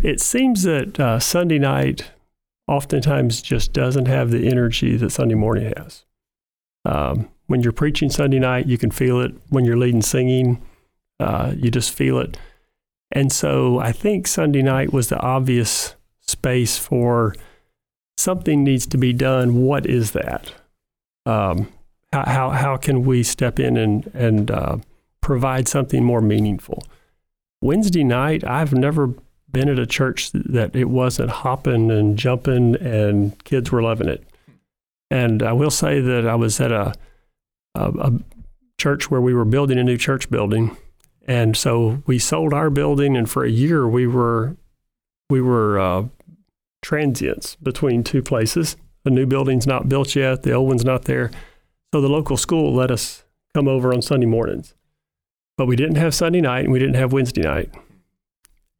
it 0.03 0.19
seems 0.19 0.63
that 0.63 0.99
uh, 0.99 1.19
Sunday 1.19 1.59
night 1.59 2.11
oftentimes 2.67 3.41
just 3.41 3.73
doesn't 3.73 4.07
have 4.07 4.31
the 4.31 4.47
energy 4.47 4.97
that 4.97 5.11
Sunday 5.11 5.35
morning 5.35 5.73
has. 5.77 6.05
Um, 6.85 7.29
when 7.47 7.61
you're 7.61 7.73
preaching 7.73 8.09
Sunday 8.09 8.39
night, 8.39 8.65
you 8.65 8.77
can 8.77 8.91
feel 8.91 9.19
it. 9.19 9.33
When 9.49 9.65
you're 9.65 9.77
leading 9.77 10.01
singing, 10.01 10.61
uh, 11.19 11.53
you 11.55 11.69
just 11.69 11.93
feel 11.93 12.17
it. 12.17 12.37
And 13.11 13.31
so 13.31 13.79
I 13.79 13.91
think 13.91 14.25
Sunday 14.25 14.61
night 14.61 14.93
was 14.93 15.09
the 15.09 15.19
obvious 15.19 15.95
space 16.21 16.77
for 16.77 17.35
something 18.17 18.63
needs 18.63 18.87
to 18.87 18.97
be 18.97 19.11
done. 19.13 19.61
What 19.63 19.85
is 19.85 20.11
that? 20.11 20.53
Um, 21.25 21.71
how, 22.13 22.49
how, 22.49 22.77
can 22.77 23.03
we 23.05 23.23
step 23.23 23.59
in 23.59 23.77
and, 23.77 24.09
and 24.13 24.49
uh, 24.49 24.77
provide 25.21 25.67
something 25.67 26.03
more 26.03 26.21
meaningful? 26.21 26.83
Wednesday 27.61 28.03
night, 28.03 28.43
I've 28.43 28.73
never 28.73 29.13
been 29.51 29.69
at 29.69 29.79
a 29.79 29.85
church 29.85 30.31
that 30.31 30.75
it 30.75 30.89
wasn't 30.89 31.29
hopping 31.29 31.91
and 31.91 32.17
jumping 32.17 32.75
and 32.75 33.41
kids 33.43 33.71
were 33.71 33.81
loving 33.81 34.07
it. 34.07 34.23
And 35.09 35.43
I 35.43 35.53
will 35.53 35.71
say 35.71 35.99
that 35.99 36.25
I 36.25 36.35
was 36.35 36.59
at 36.61 36.71
a, 36.71 36.93
a, 37.75 37.89
a 37.89 38.13
church 38.77 39.11
where 39.11 39.21
we 39.21 39.33
were 39.33 39.45
building 39.45 39.77
a 39.77 39.83
new 39.83 39.97
church 39.97 40.29
building. 40.29 40.75
And 41.27 41.55
so 41.55 42.01
we 42.07 42.17
sold 42.17 42.53
our 42.53 42.69
building, 42.69 43.15
and 43.15 43.29
for 43.29 43.43
a 43.45 43.49
year 43.49 43.87
we 43.87 44.07
were 44.07 44.55
we 45.29 45.39
were 45.39 45.79
uh, 45.79 46.05
transients 46.81 47.55
between 47.57 48.03
two 48.03 48.21
places. 48.23 48.75
The 49.03 49.11
new 49.11 49.25
building's 49.25 49.67
not 49.67 49.87
built 49.87 50.15
yet; 50.15 50.43
the 50.43 50.53
old 50.53 50.67
one's 50.67 50.83
not 50.83 51.05
there. 51.05 51.29
So 51.93 52.01
the 52.01 52.09
local 52.09 52.37
school 52.37 52.73
let 52.73 52.89
us 52.89 53.23
come 53.53 53.67
over 53.67 53.93
on 53.93 54.01
Sunday 54.01 54.25
mornings, 54.25 54.73
but 55.57 55.67
we 55.67 55.75
didn't 55.75 55.97
have 55.97 56.15
Sunday 56.15 56.41
night 56.41 56.63
and 56.63 56.73
we 56.73 56.79
didn't 56.79 56.95
have 56.95 57.13
Wednesday 57.13 57.41
night. 57.41 57.69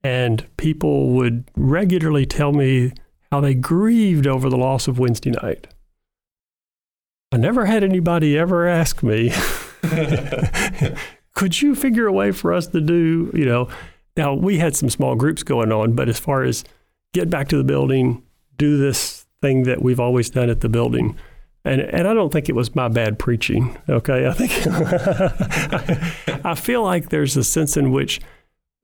And 0.04 0.46
people 0.58 1.10
would 1.10 1.46
regularly 1.56 2.26
tell 2.26 2.52
me 2.52 2.92
how 3.32 3.40
they 3.40 3.54
grieved 3.54 4.28
over 4.28 4.50
the 4.50 4.58
loss 4.58 4.88
of 4.88 5.00
Wednesday 5.00 5.32
night. 5.32 5.68
I 7.32 7.38
never 7.38 7.66
had 7.66 7.84
anybody 7.84 8.38
ever 8.38 8.68
ask 8.68 9.04
me, 9.04 9.32
could 11.34 11.62
you 11.62 11.76
figure 11.76 12.08
a 12.08 12.12
way 12.12 12.32
for 12.32 12.52
us 12.52 12.68
to 12.68 12.82
do, 12.82 13.32
you 13.34 13.46
know, 13.46 13.70
now 14.18 14.34
we 14.34 14.58
had 14.58 14.76
some 14.76 14.90
small 14.90 15.16
groups 15.16 15.44
going 15.44 15.72
on, 15.72 15.94
but 15.94 16.10
as 16.10 16.20
far 16.20 16.44
as 16.44 16.66
get 17.14 17.30
back 17.30 17.48
to 17.50 17.58
the 17.58 17.64
building, 17.64 18.24
do 18.58 18.78
this 18.78 19.26
thing 19.42 19.64
that 19.64 19.82
we've 19.82 20.00
always 20.00 20.30
done 20.30 20.50
at 20.50 20.60
the 20.60 20.68
building. 20.68 21.16
And, 21.64 21.80
and 21.82 22.08
I 22.08 22.14
don't 22.14 22.34
think 22.34 22.50
it 22.50 22.56
was 22.56 22.76
my 22.76 22.88
bad 22.90 23.18
preaching. 23.18 23.78
Okay. 23.88 24.28
I 24.28 24.34
think 24.34 24.52
I 26.46 26.56
feel 26.56 26.84
like 26.84 27.10
there's 27.10 27.38
a 27.38 27.44
sense 27.44 27.78
in 27.78 27.92
which 27.92 28.20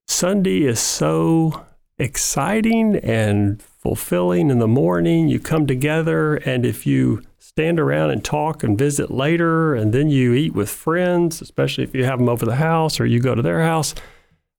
Sunday 0.07 0.63
is 0.63 0.79
so 0.79 1.65
exciting 1.99 2.95
and 2.97 3.61
fulfilling 3.61 4.49
in 4.49 4.59
the 4.59 4.67
morning. 4.67 5.27
You 5.27 5.39
come 5.39 5.67
together, 5.67 6.35
and 6.37 6.65
if 6.65 6.87
you 6.87 7.21
stand 7.39 7.79
around 7.79 8.11
and 8.11 8.23
talk 8.23 8.63
and 8.63 8.77
visit 8.77 9.11
later, 9.11 9.75
and 9.75 9.93
then 9.93 10.09
you 10.09 10.33
eat 10.33 10.53
with 10.53 10.69
friends, 10.69 11.41
especially 11.41 11.83
if 11.83 11.93
you 11.93 12.05
have 12.05 12.19
them 12.19 12.29
over 12.29 12.45
the 12.45 12.55
house 12.55 12.99
or 12.99 13.05
you 13.05 13.19
go 13.19 13.35
to 13.35 13.41
their 13.41 13.61
house, 13.61 13.93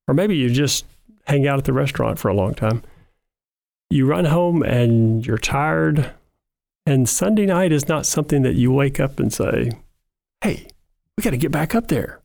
or 0.07 0.15
maybe 0.15 0.37
you 0.37 0.51
just 0.51 0.85
hang 1.27 1.47
out 1.47 1.59
at 1.59 1.65
the 1.65 1.73
restaurant 1.73 2.19
for 2.19 2.29
a 2.29 2.35
long 2.35 2.55
time. 2.55 2.83
You 3.91 4.07
run 4.07 4.27
home 4.27 4.63
and 4.63 5.27
you're 5.27 5.39
tired, 5.39 6.13
and 6.87 7.09
Sunday 7.09 7.47
night 7.47 7.73
is 7.73 7.89
not 7.89 8.07
something 8.07 8.43
that 8.43 8.55
you 8.55 8.71
wake 8.71 9.01
up 9.01 9.19
and 9.19 9.33
say, 9.33 9.73
Hey, 10.43 10.69
we 11.17 11.23
got 11.23 11.31
to 11.31 11.37
get 11.37 11.51
back 11.51 11.75
up 11.75 11.89
there. 11.89 12.21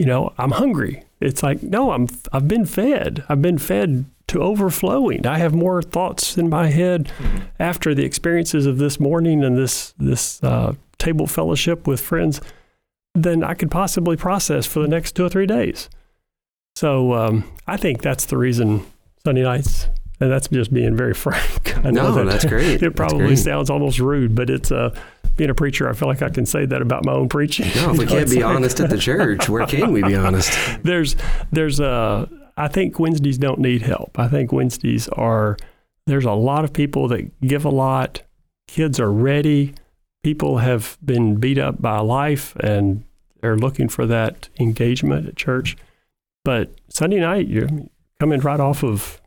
You 0.00 0.06
know, 0.06 0.32
I'm 0.38 0.52
hungry. 0.52 1.04
It's 1.20 1.42
like, 1.42 1.62
no, 1.62 1.90
I'm 1.90 2.08
I've 2.32 2.48
been 2.48 2.64
fed. 2.64 3.22
I've 3.28 3.42
been 3.42 3.58
fed 3.58 4.06
to 4.28 4.40
overflowing. 4.40 5.26
I 5.26 5.36
have 5.36 5.54
more 5.54 5.82
thoughts 5.82 6.38
in 6.38 6.48
my 6.48 6.68
head 6.68 7.12
mm-hmm. 7.18 7.40
after 7.58 7.94
the 7.94 8.06
experiences 8.06 8.64
of 8.64 8.78
this 8.78 8.98
morning 8.98 9.44
and 9.44 9.58
this 9.58 9.92
this 9.98 10.42
uh, 10.42 10.72
table 10.96 11.26
fellowship 11.26 11.86
with 11.86 12.00
friends 12.00 12.40
than 13.14 13.44
I 13.44 13.52
could 13.52 13.70
possibly 13.70 14.16
process 14.16 14.64
for 14.64 14.80
the 14.80 14.88
next 14.88 15.16
two 15.16 15.26
or 15.26 15.28
three 15.28 15.44
days. 15.44 15.90
So 16.76 17.12
um, 17.12 17.44
I 17.66 17.76
think 17.76 18.00
that's 18.00 18.24
the 18.24 18.38
reason 18.38 18.86
Sunday 19.22 19.42
nights, 19.42 19.86
and 20.18 20.32
that's 20.32 20.48
just 20.48 20.72
being 20.72 20.96
very 20.96 21.12
frank. 21.24 21.76
I 21.76 21.90
know 21.90 22.08
no, 22.08 22.12
that 22.12 22.24
that's 22.24 22.46
great. 22.46 22.82
It 22.82 22.96
probably 22.96 23.26
great. 23.26 23.38
sounds 23.38 23.68
almost 23.68 23.98
rude, 23.98 24.34
but 24.34 24.48
it's 24.48 24.72
uh, 24.72 24.98
being 25.36 25.50
a 25.50 25.54
preacher. 25.54 25.88
I 25.88 25.92
feel 25.92 26.08
like 26.08 26.22
I 26.22 26.28
can 26.28 26.46
say 26.46 26.66
that 26.66 26.82
about 26.82 27.04
my 27.04 27.12
own 27.12 27.28
preaching. 27.28 27.66
No, 27.76 27.92
if 27.92 27.98
we 27.98 28.06
can't 28.06 28.30
be 28.30 28.42
honest 28.42 28.80
at 28.80 28.90
the 28.90 28.98
church, 28.98 29.48
where 29.48 29.66
can 29.66 29.92
we 29.92 30.02
be 30.02 30.14
honest? 30.14 30.52
There's 30.82 31.16
there's 31.52 31.80
a 31.80 32.28
I 32.60 32.68
think 32.68 32.98
Wednesdays 32.98 33.38
don't 33.38 33.58
need 33.58 33.80
help. 33.80 34.18
I 34.18 34.28
think 34.28 34.52
Wednesdays 34.52 35.08
are, 35.08 35.56
there's 36.06 36.26
a 36.26 36.32
lot 36.32 36.62
of 36.64 36.74
people 36.74 37.08
that 37.08 37.40
give 37.40 37.64
a 37.64 37.70
lot. 37.70 38.20
Kids 38.68 39.00
are 39.00 39.10
ready. 39.10 39.74
People 40.22 40.58
have 40.58 40.98
been 41.02 41.36
beat 41.36 41.56
up 41.56 41.80
by 41.80 42.00
life 42.00 42.54
and 42.56 43.02
they're 43.40 43.56
looking 43.56 43.88
for 43.88 44.04
that 44.06 44.50
engagement 44.60 45.26
at 45.26 45.36
church. 45.36 45.74
But 46.44 46.70
Sunday 46.88 47.20
night, 47.20 47.48
you're 47.48 47.70
coming 48.18 48.40
right 48.40 48.60
off 48.60 48.84
of, 48.84 49.22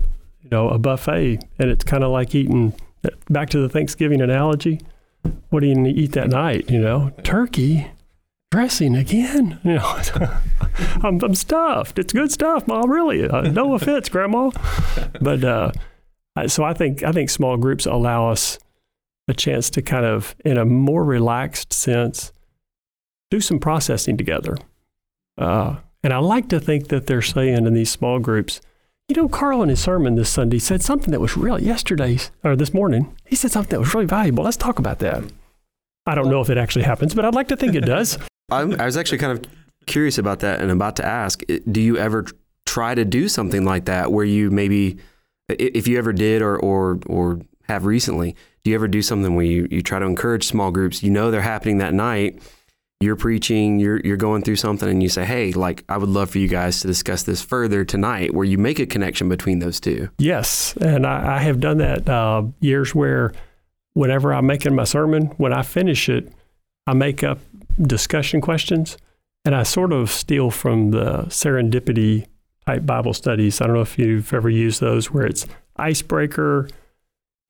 you 0.00 0.50
know, 0.50 0.68
a 0.68 0.78
buffet 0.78 1.38
and 1.60 1.70
it's 1.70 1.84
kind 1.84 2.02
of 2.02 2.10
like 2.10 2.34
eating, 2.34 2.74
back 3.30 3.50
to 3.50 3.60
the 3.60 3.68
Thanksgiving 3.68 4.20
analogy. 4.20 4.80
What 5.50 5.60
do 5.60 5.66
you 5.66 5.86
eat 5.86 6.12
that 6.12 6.30
night? 6.30 6.70
You 6.70 6.80
know, 6.80 7.12
turkey 7.22 7.90
dressing 8.50 8.94
again. 8.94 9.60
You 9.64 9.74
know, 9.74 9.98
I'm, 11.02 11.20
I'm, 11.22 11.34
stuffed. 11.34 11.98
It's 11.98 12.12
good 12.12 12.32
stuff, 12.32 12.66
Mom. 12.66 12.90
Really, 12.90 13.28
uh, 13.28 13.42
no 13.42 13.74
offense, 13.74 14.08
Grandma. 14.08 14.50
But 15.20 15.44
uh, 15.44 15.72
so 16.46 16.64
I 16.64 16.74
think 16.74 17.02
I 17.02 17.12
think 17.12 17.30
small 17.30 17.56
groups 17.56 17.86
allow 17.86 18.30
us 18.30 18.58
a 19.28 19.34
chance 19.34 19.70
to 19.70 19.82
kind 19.82 20.04
of, 20.04 20.34
in 20.44 20.58
a 20.58 20.64
more 20.64 21.04
relaxed 21.04 21.72
sense, 21.72 22.32
do 23.30 23.40
some 23.40 23.58
processing 23.58 24.16
together. 24.16 24.56
Uh, 25.38 25.76
and 26.02 26.12
I 26.12 26.18
like 26.18 26.48
to 26.50 26.60
think 26.60 26.88
that 26.88 27.06
they're 27.06 27.22
saying 27.22 27.66
in 27.66 27.74
these 27.74 27.90
small 27.90 28.18
groups, 28.18 28.60
you 29.08 29.16
know, 29.16 29.28
Carl 29.28 29.62
in 29.62 29.68
his 29.68 29.80
sermon 29.80 30.14
this 30.14 30.30
Sunday 30.30 30.58
said 30.58 30.82
something 30.82 31.10
that 31.10 31.20
was 31.20 31.36
real 31.36 31.60
yesterday 31.60 32.18
or 32.42 32.56
this 32.56 32.72
morning. 32.72 33.14
He 33.26 33.36
said 33.36 33.50
something 33.50 33.70
that 33.70 33.80
was 33.80 33.92
really 33.92 34.06
valuable. 34.06 34.44
Let's 34.44 34.56
talk 34.56 34.78
about 34.78 35.00
that. 35.00 35.22
I 36.06 36.14
don't 36.14 36.30
know 36.30 36.40
if 36.40 36.50
it 36.50 36.58
actually 36.58 36.84
happens, 36.84 37.14
but 37.14 37.24
I'd 37.24 37.34
like 37.34 37.48
to 37.48 37.56
think 37.56 37.74
it 37.74 37.82
does. 37.82 38.18
I 38.50 38.64
was 38.64 38.96
actually 38.96 39.18
kind 39.18 39.32
of 39.32 39.44
curious 39.86 40.16
about 40.16 40.40
that 40.40 40.60
and 40.60 40.70
about 40.70 40.96
to 40.96 41.04
ask 41.04 41.42
do 41.70 41.80
you 41.80 41.98
ever 41.98 42.26
try 42.64 42.94
to 42.94 43.04
do 43.04 43.28
something 43.28 43.64
like 43.64 43.84
that 43.84 44.10
where 44.10 44.24
you 44.24 44.50
maybe, 44.50 44.98
if 45.48 45.86
you 45.86 45.98
ever 45.98 46.12
did 46.12 46.40
or, 46.40 46.58
or, 46.58 46.98
or 47.06 47.40
have 47.64 47.84
recently, 47.84 48.34
do 48.62 48.70
you 48.70 48.74
ever 48.74 48.88
do 48.88 49.02
something 49.02 49.34
where 49.34 49.44
you, 49.44 49.68
you 49.70 49.82
try 49.82 49.98
to 49.98 50.06
encourage 50.06 50.46
small 50.46 50.70
groups? 50.70 51.02
You 51.02 51.10
know 51.10 51.30
they're 51.30 51.42
happening 51.42 51.78
that 51.78 51.92
night. 51.92 52.40
You're 53.00 53.16
preaching, 53.16 53.80
you're, 53.80 54.00
you're 54.00 54.16
going 54.16 54.42
through 54.42 54.56
something, 54.56 54.88
and 54.88 55.02
you 55.02 55.08
say, 55.08 55.24
Hey, 55.24 55.52
like, 55.52 55.84
I 55.88 55.98
would 55.98 56.08
love 56.08 56.30
for 56.30 56.38
you 56.38 56.48
guys 56.48 56.80
to 56.80 56.86
discuss 56.86 57.24
this 57.24 57.42
further 57.42 57.84
tonight, 57.84 58.32
where 58.32 58.44
you 58.44 58.56
make 58.56 58.78
a 58.78 58.86
connection 58.86 59.28
between 59.28 59.58
those 59.58 59.80
two. 59.80 60.08
Yes. 60.18 60.76
And 60.80 61.06
I, 61.06 61.36
I 61.36 61.38
have 61.40 61.60
done 61.60 61.78
that 61.78 62.08
uh, 62.08 62.44
years 62.60 62.94
where 62.94 63.32
whenever 63.94 64.32
I'm 64.32 64.46
making 64.46 64.74
my 64.74 64.84
sermon, 64.84 65.26
when 65.36 65.52
I 65.52 65.62
finish 65.62 66.08
it, 66.08 66.32
I 66.86 66.94
make 66.94 67.24
up 67.24 67.38
discussion 67.80 68.40
questions. 68.40 68.96
And 69.44 69.54
I 69.54 69.62
sort 69.62 69.92
of 69.92 70.10
steal 70.10 70.50
from 70.50 70.90
the 70.90 71.24
serendipity 71.28 72.26
type 72.66 72.86
Bible 72.86 73.12
studies. 73.12 73.60
I 73.60 73.66
don't 73.66 73.76
know 73.76 73.82
if 73.82 73.98
you've 73.98 74.32
ever 74.32 74.48
used 74.48 74.80
those 74.80 75.10
where 75.10 75.26
it's 75.26 75.46
icebreaker, 75.76 76.68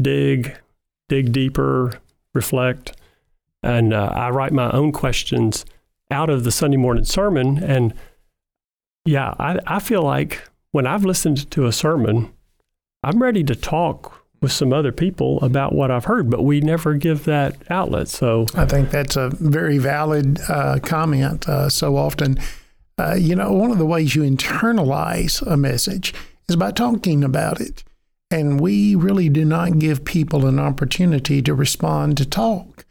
dig, 0.01 0.57
dig 1.09 1.32
deeper, 1.32 2.01
reflect. 2.32 2.97
And 3.65 3.95
uh, 3.95 4.12
I 4.15 4.29
write 4.29 4.53
my 4.53 4.71
own 4.73 4.93
questions 4.93 5.65
out 6.11 6.29
of 6.29 6.45
the 6.45 6.53
Sunday 6.53 6.77
morning 6.77 7.05
sermon. 7.05 7.62
And 7.65 7.95
yeah, 9.07 9.35
I, 9.39 9.59
I 9.67 9.79
feel 9.81 10.03
like 10.03 10.47
when 10.73 10.87
I've 10.87 11.05
listened 11.05 11.51
to 11.51 11.67
a 11.67 11.73
sermon, 11.73 12.33
I'm 13.03 13.23
ready 13.23 13.43
to 13.45 13.55
talk 13.55 14.27
with 14.43 14.53
some 14.53 14.75
other 14.75 14.93
people 14.93 15.43
about 15.43 15.75
what 15.75 15.91
I've 15.91 16.05
heard, 16.05 16.29
but 16.29 16.43
we 16.43 16.61
never 16.61 16.95
give 16.95 17.25
that 17.25 17.57
outlet. 17.71 18.09
So 18.09 18.45
I 18.55 18.67
think 18.67 18.91
that's 18.91 19.17
a 19.17 19.31
very 19.31 19.79
valid 19.79 20.39
uh, 20.49 20.79
comment. 20.83 21.49
Uh, 21.49 21.71
so 21.71 21.97
often, 21.97 22.39
uh, 22.99 23.15
you 23.15 23.35
know, 23.35 23.51
one 23.53 23.71
of 23.71 23.79
the 23.79 23.87
ways 23.87 24.15
you 24.15 24.23
internalize 24.23 25.41
a 25.47 25.57
message 25.57 26.12
is 26.51 26.57
by 26.57 26.71
talking 26.71 27.25
about 27.25 27.62
it. 27.62 27.83
And 28.31 28.61
we 28.61 28.95
really 28.95 29.31
do 29.31 29.47
not 29.47 29.79
give 29.79 30.05
people 30.05 30.45
an 30.47 30.59
opportunity 30.59 31.41
to 31.41 31.55
respond 31.55 32.19
to 32.19 32.27
talk 32.27 32.84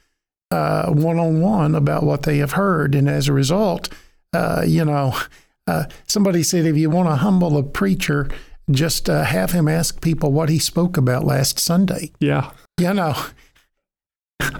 one 0.89 1.19
on 1.19 1.41
one 1.41 1.75
about 1.75 2.03
what 2.03 2.23
they 2.23 2.37
have 2.37 2.53
heard. 2.53 2.95
And 2.95 3.09
as 3.09 3.27
a 3.27 3.33
result, 3.33 3.89
Uh, 4.33 4.63
you 4.65 4.83
know, 4.83 5.13
uh, 5.67 5.85
somebody 6.07 6.41
said 6.43 6.65
if 6.65 6.75
you 6.75 6.89
want 6.89 7.07
to 7.07 7.15
humble 7.15 7.55
a 7.57 7.63
preacher, 7.63 8.27
just 8.71 9.09
uh, 9.09 9.23
have 9.23 9.51
him 9.51 9.67
ask 9.67 10.01
people 10.01 10.31
what 10.31 10.49
he 10.49 10.57
spoke 10.59 10.97
about 10.97 11.23
last 11.23 11.59
Sunday. 11.59 12.11
Yeah. 12.19 12.51
You 12.79 12.93
know, 12.93 13.15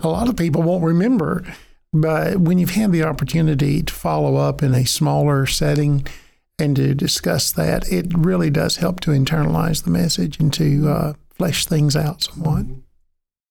a 0.04 0.08
lot 0.08 0.30
of 0.30 0.36
people 0.36 0.62
won't 0.62 0.84
remember, 0.84 1.44
but 1.92 2.38
when 2.38 2.60
you've 2.60 2.76
had 2.76 2.92
the 2.92 3.04
opportunity 3.04 3.82
to 3.82 3.94
follow 3.94 4.36
up 4.36 4.62
in 4.62 4.74
a 4.76 4.86
smaller 4.86 5.48
setting 5.48 6.06
and 6.60 6.76
to 6.76 6.94
discuss 6.94 7.52
that, 7.54 7.92
it 7.92 8.14
really 8.16 8.50
does 8.52 8.78
help 8.78 9.00
to 9.02 9.12
internalize 9.12 9.84
the 9.84 9.90
message 9.92 10.40
and 10.40 10.54
to 10.54 10.88
uh, 10.88 11.14
flesh 11.36 11.66
things 11.66 11.96
out 11.96 12.22
somewhat. 12.22 12.66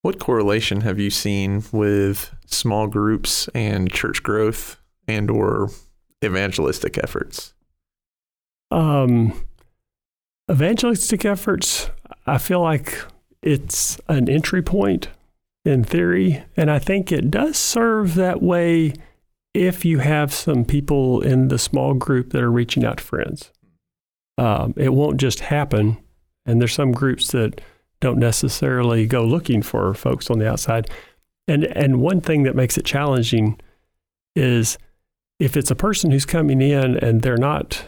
What 0.03 0.19
correlation 0.19 0.81
have 0.81 0.99
you 0.99 1.11
seen 1.11 1.63
with 1.71 2.35
small 2.47 2.89
groups 2.89 3.49
and 3.55 3.91
church 3.91 4.23
growth 4.25 4.81
and 5.07 5.31
or 5.31 5.71
evangelistic 6.25 6.99
efforts? 6.99 7.55
Um, 8.73 9.33
evangelistic 10.51 11.25
efforts, 11.25 11.91
I 12.27 12.39
feel 12.39 12.61
like 12.61 12.99
it's 13.43 14.01
an 14.09 14.29
entry 14.29 14.61
point 14.61 15.09
in 15.65 15.85
theory, 15.85 16.43
and 16.57 16.69
I 16.69 16.81
think 16.81 17.13
it 17.13 17.31
does 17.31 17.57
serve 17.57 18.17
that 18.17 18.43
way 18.43 18.95
if 19.55 19.85
you 19.85 19.99
have 19.99 20.33
some 20.35 20.65
people 20.65 21.21
in 21.21 21.47
the 21.47 21.59
small 21.59 21.95
group 21.95 22.31
that 22.31 22.43
are 22.43 22.51
reaching 22.51 22.85
out 22.85 22.97
to 22.97 23.05
friends. 23.05 23.53
Um, 24.37 24.75
it 24.77 24.93
won't 24.93 25.21
just 25.21 25.41
happen, 25.41 25.99
and 26.45 26.61
there's 26.61 26.75
some 26.75 26.91
groups 26.91 27.31
that 27.31 27.61
don't 28.03 28.19
necessarily 28.19 29.07
go 29.07 29.25
looking 29.25 29.63
for 29.63 29.95
folks 29.95 30.29
on 30.29 30.39
the 30.41 30.51
outside. 30.51 30.91
And 31.49 31.65
and 31.65 32.01
one 32.01 32.21
thing 32.21 32.43
that 32.43 32.57
makes 32.57 32.77
it 32.77 32.85
challenging 32.85 33.59
is 34.37 34.77
if 35.39 35.57
it's 35.57 35.71
a 35.71 35.77
person 35.77 36.11
who's 36.11 36.27
coming 36.27 36.61
in 36.61 36.97
and 36.99 37.23
they're 37.23 37.37
not 37.37 37.87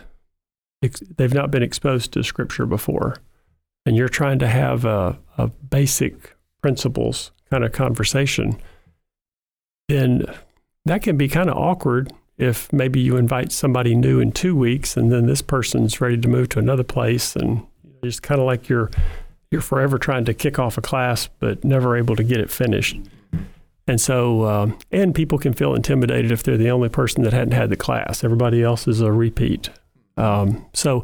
they've 1.16 1.34
not 1.34 1.50
been 1.50 1.62
exposed 1.62 2.12
to 2.12 2.22
scripture 2.22 2.66
before 2.66 3.16
and 3.86 3.96
you're 3.96 4.08
trying 4.08 4.38
to 4.38 4.46
have 4.46 4.84
a, 4.84 5.18
a 5.38 5.48
basic 5.48 6.36
principles 6.60 7.32
kind 7.50 7.64
of 7.64 7.72
conversation 7.72 8.60
then 9.88 10.26
that 10.84 11.00
can 11.02 11.16
be 11.16 11.26
kind 11.26 11.48
of 11.48 11.56
awkward 11.56 12.12
if 12.36 12.70
maybe 12.70 13.00
you 13.00 13.16
invite 13.16 13.50
somebody 13.50 13.94
new 13.94 14.20
in 14.20 14.30
two 14.30 14.54
weeks 14.54 14.94
and 14.96 15.10
then 15.10 15.26
this 15.26 15.40
person's 15.40 16.02
ready 16.02 16.18
to 16.18 16.28
move 16.28 16.50
to 16.50 16.58
another 16.58 16.84
place 16.84 17.34
and 17.34 17.66
it's 18.02 18.20
kind 18.20 18.40
of 18.40 18.46
like 18.46 18.68
you're 18.68 18.90
you're 19.54 19.62
forever 19.62 19.98
trying 19.98 20.24
to 20.24 20.34
kick 20.34 20.58
off 20.58 20.76
a 20.76 20.82
class 20.82 21.28
but 21.38 21.62
never 21.64 21.96
able 21.96 22.16
to 22.16 22.24
get 22.24 22.40
it 22.40 22.50
finished. 22.50 22.98
And 23.86 24.00
so, 24.00 24.44
um, 24.46 24.78
and 24.90 25.14
people 25.14 25.38
can 25.38 25.52
feel 25.52 25.74
intimidated 25.74 26.32
if 26.32 26.42
they're 26.42 26.56
the 26.56 26.70
only 26.70 26.88
person 26.88 27.22
that 27.22 27.32
hadn't 27.32 27.52
had 27.52 27.70
the 27.70 27.76
class. 27.76 28.24
Everybody 28.24 28.64
else 28.64 28.88
is 28.88 29.00
a 29.00 29.12
repeat. 29.12 29.70
Um, 30.16 30.66
so 30.72 31.02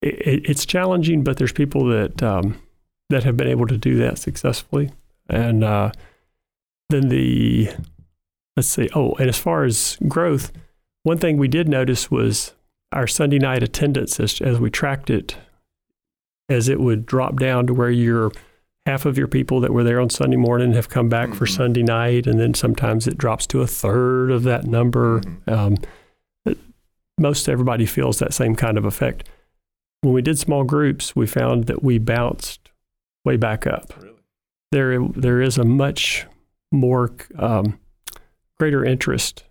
it, 0.00 0.48
it's 0.48 0.64
challenging, 0.64 1.24
but 1.24 1.38
there's 1.38 1.52
people 1.52 1.86
that 1.86 2.22
um, 2.22 2.62
that 3.10 3.24
have 3.24 3.36
been 3.36 3.48
able 3.48 3.66
to 3.66 3.76
do 3.76 3.96
that 3.96 4.18
successfully. 4.18 4.92
And 5.28 5.64
uh, 5.64 5.90
then 6.90 7.08
the 7.08 7.70
let's 8.56 8.68
see. 8.68 8.88
Oh, 8.94 9.14
and 9.14 9.28
as 9.28 9.38
far 9.38 9.64
as 9.64 9.96
growth, 10.06 10.52
one 11.02 11.18
thing 11.18 11.36
we 11.36 11.48
did 11.48 11.68
notice 11.68 12.12
was 12.12 12.52
our 12.92 13.08
Sunday 13.08 13.40
night 13.40 13.64
attendance 13.64 14.20
as, 14.20 14.40
as 14.40 14.60
we 14.60 14.70
tracked 14.70 15.10
it 15.10 15.36
as 16.52 16.68
it 16.68 16.80
would 16.80 17.06
drop 17.06 17.38
down 17.38 17.66
to 17.66 17.74
where 17.74 17.90
you're 17.90 18.30
half 18.86 19.06
of 19.06 19.16
your 19.16 19.28
people 19.28 19.60
that 19.60 19.72
were 19.72 19.84
there 19.84 20.00
on 20.00 20.10
Sunday 20.10 20.36
morning 20.36 20.72
have 20.72 20.88
come 20.88 21.08
back 21.08 21.28
mm-hmm. 21.28 21.38
for 21.38 21.46
Sunday 21.46 21.82
night, 21.82 22.26
and 22.26 22.38
then 22.38 22.54
sometimes 22.54 23.06
it 23.06 23.18
drops 23.18 23.46
to 23.48 23.60
a 23.60 23.66
third 23.66 24.30
of 24.30 24.42
that 24.42 24.64
number. 24.64 25.20
Mm-hmm. 25.20 25.50
Um, 25.50 25.76
most 27.18 27.48
everybody 27.48 27.86
feels 27.86 28.18
that 28.18 28.34
same 28.34 28.56
kind 28.56 28.76
of 28.76 28.84
effect. 28.84 29.28
When 30.00 30.12
we 30.12 30.22
did 30.22 30.38
small 30.38 30.64
groups, 30.64 31.14
we 31.14 31.26
found 31.26 31.64
that 31.64 31.82
we 31.82 31.98
bounced 31.98 32.70
way 33.24 33.36
back 33.36 33.66
up. 33.66 33.92
Really? 34.00 34.14
There, 34.72 35.06
there 35.08 35.40
is 35.40 35.58
a 35.58 35.64
much 35.64 36.26
more 36.72 37.14
um, 37.38 37.78
greater 38.58 38.84
interest 38.84 39.44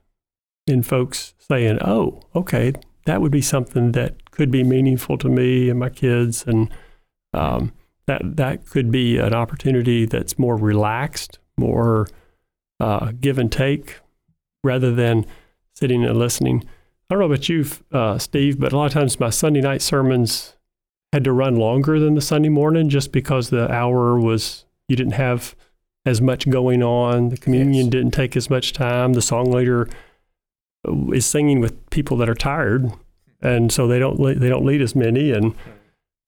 in 0.67 0.83
folks 0.83 1.33
saying, 1.37 1.77
"Oh, 1.81 2.21
okay, 2.35 2.73
that 3.05 3.21
would 3.21 3.31
be 3.31 3.41
something 3.41 3.93
that 3.93 4.31
could 4.31 4.51
be 4.51 4.63
meaningful 4.63 5.17
to 5.19 5.29
me 5.29 5.69
and 5.69 5.79
my 5.79 5.89
kids," 5.89 6.43
and 6.45 6.69
um, 7.33 7.71
that 8.07 8.21
that 8.37 8.65
could 8.65 8.91
be 8.91 9.17
an 9.17 9.33
opportunity 9.33 10.05
that's 10.05 10.37
more 10.37 10.55
relaxed, 10.55 11.39
more 11.57 12.07
uh, 12.79 13.11
give 13.19 13.37
and 13.37 13.51
take, 13.51 13.99
rather 14.63 14.93
than 14.93 15.25
sitting 15.75 16.03
and 16.03 16.17
listening. 16.17 16.63
I 17.09 17.13
don't 17.13 17.19
know 17.19 17.25
about 17.25 17.49
you, 17.49 17.65
uh, 17.91 18.17
Steve, 18.17 18.59
but 18.59 18.73
a 18.73 18.77
lot 18.77 18.85
of 18.85 18.93
times 18.93 19.19
my 19.19 19.29
Sunday 19.29 19.61
night 19.61 19.81
sermons 19.81 20.55
had 21.13 21.23
to 21.25 21.33
run 21.33 21.55
longer 21.55 21.99
than 21.99 22.15
the 22.15 22.21
Sunday 22.21 22.49
morning 22.49 22.89
just 22.89 23.11
because 23.11 23.49
the 23.49 23.69
hour 23.71 24.19
was 24.19 24.65
you 24.87 24.95
didn't 24.95 25.13
have 25.13 25.55
as 26.05 26.21
much 26.21 26.49
going 26.49 26.81
on. 26.81 27.29
The 27.29 27.37
communion 27.37 27.85
yes. 27.85 27.91
didn't 27.91 28.11
take 28.11 28.35
as 28.35 28.49
much 28.49 28.73
time. 28.73 29.13
The 29.13 29.21
song 29.21 29.51
leader 29.51 29.89
is 31.13 31.25
singing 31.25 31.59
with 31.59 31.89
people 31.89 32.17
that 32.17 32.29
are 32.29 32.35
tired, 32.35 32.91
and 33.41 33.71
so 33.71 33.87
they 33.87 33.99
don't 33.99 34.17
they 34.39 34.49
don't 34.49 34.65
lead 34.65 34.81
as 34.81 34.95
many 34.95 35.31
and. 35.31 35.55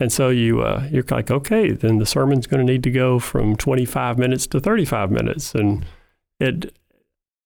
And 0.03 0.11
so 0.11 0.27
you 0.27 0.61
uh, 0.61 0.85
you're 0.91 1.05
like, 1.09 1.31
okay, 1.31 1.71
then 1.71 1.97
the 1.97 2.05
sermon's 2.05 2.45
going 2.45 2.59
to 2.59 2.69
need 2.69 2.83
to 2.83 2.91
go 2.91 3.19
from 3.19 3.55
25 3.55 4.17
minutes 4.17 4.45
to 4.47 4.59
35 4.59 5.11
minutes, 5.11 5.55
and 5.55 5.85
it 6.41 6.75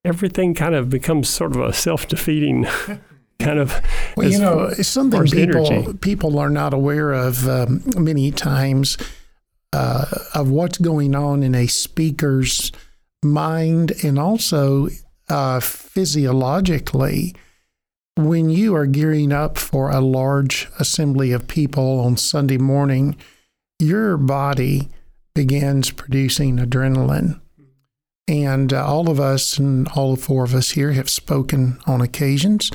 everything 0.03 0.55
kind 0.55 0.73
of 0.73 0.89
becomes 0.89 1.29
sort 1.29 1.55
of 1.55 1.61
a 1.61 1.71
self 1.71 2.07
defeating 2.07 2.65
kind 3.39 3.59
of. 3.59 3.79
Well, 4.15 4.27
you 4.27 4.39
know, 4.39 4.71
it's 4.75 4.87
something 4.87 5.23
people 5.25 5.71
energy. 5.71 5.97
people 5.99 6.39
are 6.39 6.49
not 6.49 6.73
aware 6.73 7.13
of 7.13 7.47
um, 7.47 7.83
many 7.95 8.31
times 8.31 8.97
uh, 9.71 10.05
of 10.33 10.49
what's 10.49 10.79
going 10.79 11.13
on 11.13 11.43
in 11.43 11.53
a 11.53 11.67
speaker's 11.67 12.71
mind, 13.23 13.91
and 14.03 14.17
also 14.17 14.87
uh, 15.29 15.59
physiologically 15.59 17.35
when 18.17 18.49
you 18.49 18.75
are 18.75 18.87
gearing 18.87 19.31
up 19.31 19.57
for 19.57 19.91
a 19.91 20.01
large 20.01 20.67
assembly 20.79 21.31
of 21.31 21.47
people 21.47 21.99
on 21.99 22.17
Sunday 22.17 22.57
morning, 22.57 23.15
your 23.79 24.17
body 24.17 24.89
begins 25.35 25.91
producing 25.91 26.57
adrenaline. 26.57 27.39
And 28.27 28.73
uh, 28.73 28.85
all 28.85 29.09
of 29.09 29.19
us 29.19 29.57
and 29.57 29.87
all 29.89 30.15
four 30.15 30.43
of 30.43 30.55
us 30.55 30.71
here 30.71 30.91
have 30.93 31.09
spoken 31.09 31.79
on 31.85 32.01
occasions. 32.01 32.71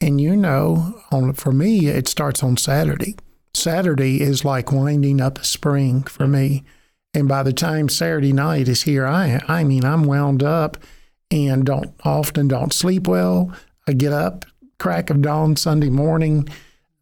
And 0.00 0.20
you 0.20 0.36
know, 0.36 1.00
on, 1.10 1.32
for 1.34 1.52
me, 1.52 1.88
it 1.88 2.08
starts 2.08 2.42
on 2.42 2.56
Saturday. 2.56 3.16
Saturday 3.52 4.20
is 4.20 4.44
like 4.44 4.72
winding 4.72 5.20
up 5.20 5.38
a 5.38 5.44
spring 5.44 6.04
for 6.04 6.26
me. 6.26 6.64
And 7.12 7.28
by 7.28 7.42
the 7.42 7.52
time 7.52 7.88
Saturday 7.88 8.32
night 8.32 8.68
is 8.68 8.82
here, 8.82 9.06
I 9.06 9.40
I 9.46 9.62
mean 9.64 9.84
I'm 9.84 10.04
wound 10.04 10.42
up 10.42 10.76
and 11.30 11.64
don't 11.64 11.94
often 12.04 12.48
don't 12.48 12.72
sleep 12.72 13.06
well. 13.06 13.52
I 13.86 13.92
get 13.92 14.12
up 14.12 14.44
crack 14.78 15.10
of 15.10 15.22
dawn 15.22 15.56
Sunday 15.56 15.90
morning, 15.90 16.48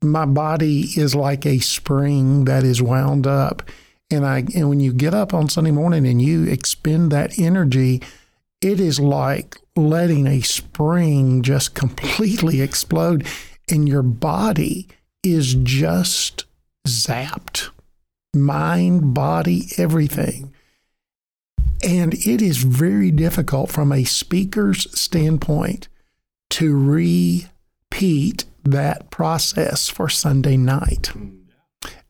my 0.03 0.27
body 0.27 0.89
is 0.97 1.15
like 1.15 1.47
a 1.47 1.61
spring 1.61 2.45
that 2.45 2.65
is 2.65 2.83
wound 2.83 3.27
up. 3.27 3.63
And 4.11 4.27
I 4.27 4.45
and 4.55 4.69
when 4.69 4.81
you 4.81 4.93
get 4.93 5.15
up 5.15 5.33
on 5.33 5.49
Sunday 5.49 5.71
morning 5.71 6.07
and 6.07 6.21
you 6.21 6.45
expend 6.45 7.11
that 7.13 7.39
energy, 7.39 8.03
it 8.61 8.79
is 8.79 9.01
like 9.01 9.57
letting 9.75 10.27
a 10.27 10.41
spring 10.43 11.43
just 11.43 11.75
completely 11.75 12.61
explode 12.61 13.27
and 13.71 13.89
your 13.89 14.03
body 14.03 14.89
is 15.23 15.55
just 15.55 16.45
zapped. 16.87 17.71
Mind, 18.35 19.15
body, 19.15 19.69
everything. 19.79 20.53
And 21.83 22.15
it 22.15 22.41
is 22.41 22.59
very 22.59 23.11
difficult 23.11 23.71
from 23.71 23.93
a 23.93 24.05
speaker's 24.05 24.89
standpoint 24.99 25.89
to 26.51 26.77
re 26.77 27.47
repeat 27.93 28.47
that 28.65 29.11
process 29.11 29.89
for 29.89 30.09
Sunday 30.09 30.57
night. 30.57 31.13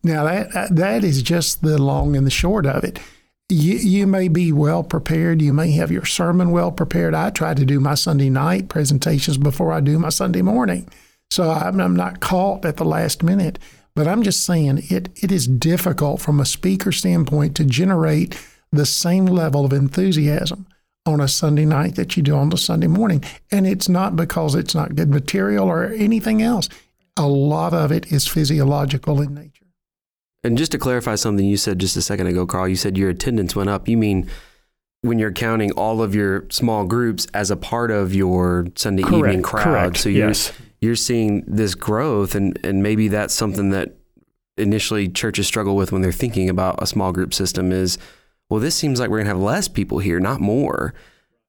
Now 0.05 0.25
that 0.25 0.77
that 0.77 1.03
is 1.03 1.23
just 1.23 1.63
the 1.63 1.77
long 1.77 2.15
and 2.15 2.25
the 2.25 2.31
short 2.31 2.67
of 2.67 2.85
it. 2.85 3.01
You, 3.49 3.75
you 3.75 4.07
may 4.07 4.29
be 4.29 4.53
well 4.53 4.85
prepared. 4.85 5.43
You 5.43 5.53
may 5.53 5.73
have 5.73 5.91
your 5.91 6.05
sermon 6.05 6.53
well 6.53 6.71
prepared. 6.71 7.15
I 7.15 7.31
try 7.31 7.55
to 7.55 7.65
do 7.65 7.81
my 7.81 7.95
Sunday 7.95 8.31
night 8.31 8.69
presentations 8.69 9.39
before 9.39 9.73
I 9.73 9.81
do 9.81 9.99
my 9.99 10.09
Sunday 10.09 10.41
morning, 10.41 10.89
so 11.31 11.51
I'm, 11.51 11.81
I'm 11.81 11.97
not 11.97 12.21
caught 12.21 12.65
at 12.65 12.77
the 12.77 12.85
last 12.85 13.23
minute. 13.23 13.59
But 13.95 14.07
I'm 14.07 14.23
just 14.23 14.45
saying 14.45 14.85
it 14.89 15.09
it 15.17 15.33
is 15.33 15.49
difficult 15.49 16.21
from 16.21 16.39
a 16.39 16.47
speaker 16.47 16.93
standpoint 16.93 17.57
to 17.57 17.65
generate 17.65 18.41
the 18.71 18.87
same 18.87 19.27
level 19.27 19.65
of 19.65 19.73
enthusiasm 19.73 20.67
on 21.05 21.21
a 21.21 21.29
Sunday 21.29 21.65
night 21.65 21.97
that 21.97 22.17
you 22.17 22.23
do 22.23 22.35
on 22.37 22.51
the 22.51 22.57
Sunday 22.57 22.87
morning. 22.87 23.25
And 23.51 23.67
it's 23.67 23.89
not 23.89 24.17
because 24.17 24.55
it's 24.55 24.75
not 24.75 24.95
good 24.95 25.11
material 25.11 25.69
or 25.69 25.87
anything 25.87 26.43
else. 26.43 26.69
A 27.17 27.27
lot 27.27 27.75
of 27.75 27.91
it 27.91 28.13
is 28.13 28.27
physiological 28.27 29.21
in 29.21 29.35
nature. 29.35 29.67
And 30.45 30.59
just 30.59 30.73
to 30.73 30.79
clarify 30.79 31.15
something 31.15 31.45
you 31.45 31.57
said 31.57 31.79
just 31.79 31.97
a 31.97 32.03
second 32.03 32.27
ago, 32.27 32.47
Carl, 32.47 32.69
you 32.69 32.77
said 32.77 32.99
your 32.99 33.11
attendance 33.11 33.55
went 33.55 33.71
up. 33.71 33.89
You 33.89 33.97
mean 33.97 34.29
when 35.03 35.19
you're 35.19 35.33
counting 35.33 35.73
all 35.73 36.03
of 36.03 36.15
your 36.15 36.47
small 36.51 36.85
groups 36.85 37.27
as 37.35 37.51
a 37.51 37.57
part 37.57 37.91
of 37.91 38.15
your 38.15 38.67
Sunday 38.77 39.03
correct, 39.03 39.19
evening 39.19 39.43
crowd. 39.43 39.65
Correct. 39.65 39.97
So 39.99 40.09
you're 40.09 40.29
yes. 40.29 40.53
you're 40.81 40.97
seeing 40.97 41.45
this 41.47 41.75
growth, 41.75 42.35
and 42.35 42.59
and 42.65 42.83
maybe 42.83 43.09
that's 43.09 43.35
something 43.35 43.71
that 43.71 43.97
initially 44.57 45.09
churches 45.09 45.47
struggle 45.47 45.77
with 45.77 45.93
when 45.93 46.03
they're 46.03 46.13
thinking 46.13 46.49
about 46.49 46.83
a 46.83 46.87
small 46.87 47.13
group 47.13 47.35
system 47.35 47.73
is, 47.73 47.99
well, 48.53 48.61
this 48.61 48.75
seems 48.75 49.01
like 49.01 49.09
we're 49.09 49.17
gonna 49.17 49.31
have 49.31 49.39
less 49.39 49.67
people 49.67 49.99
here, 49.99 50.21
not 50.21 50.39
more. 50.39 50.93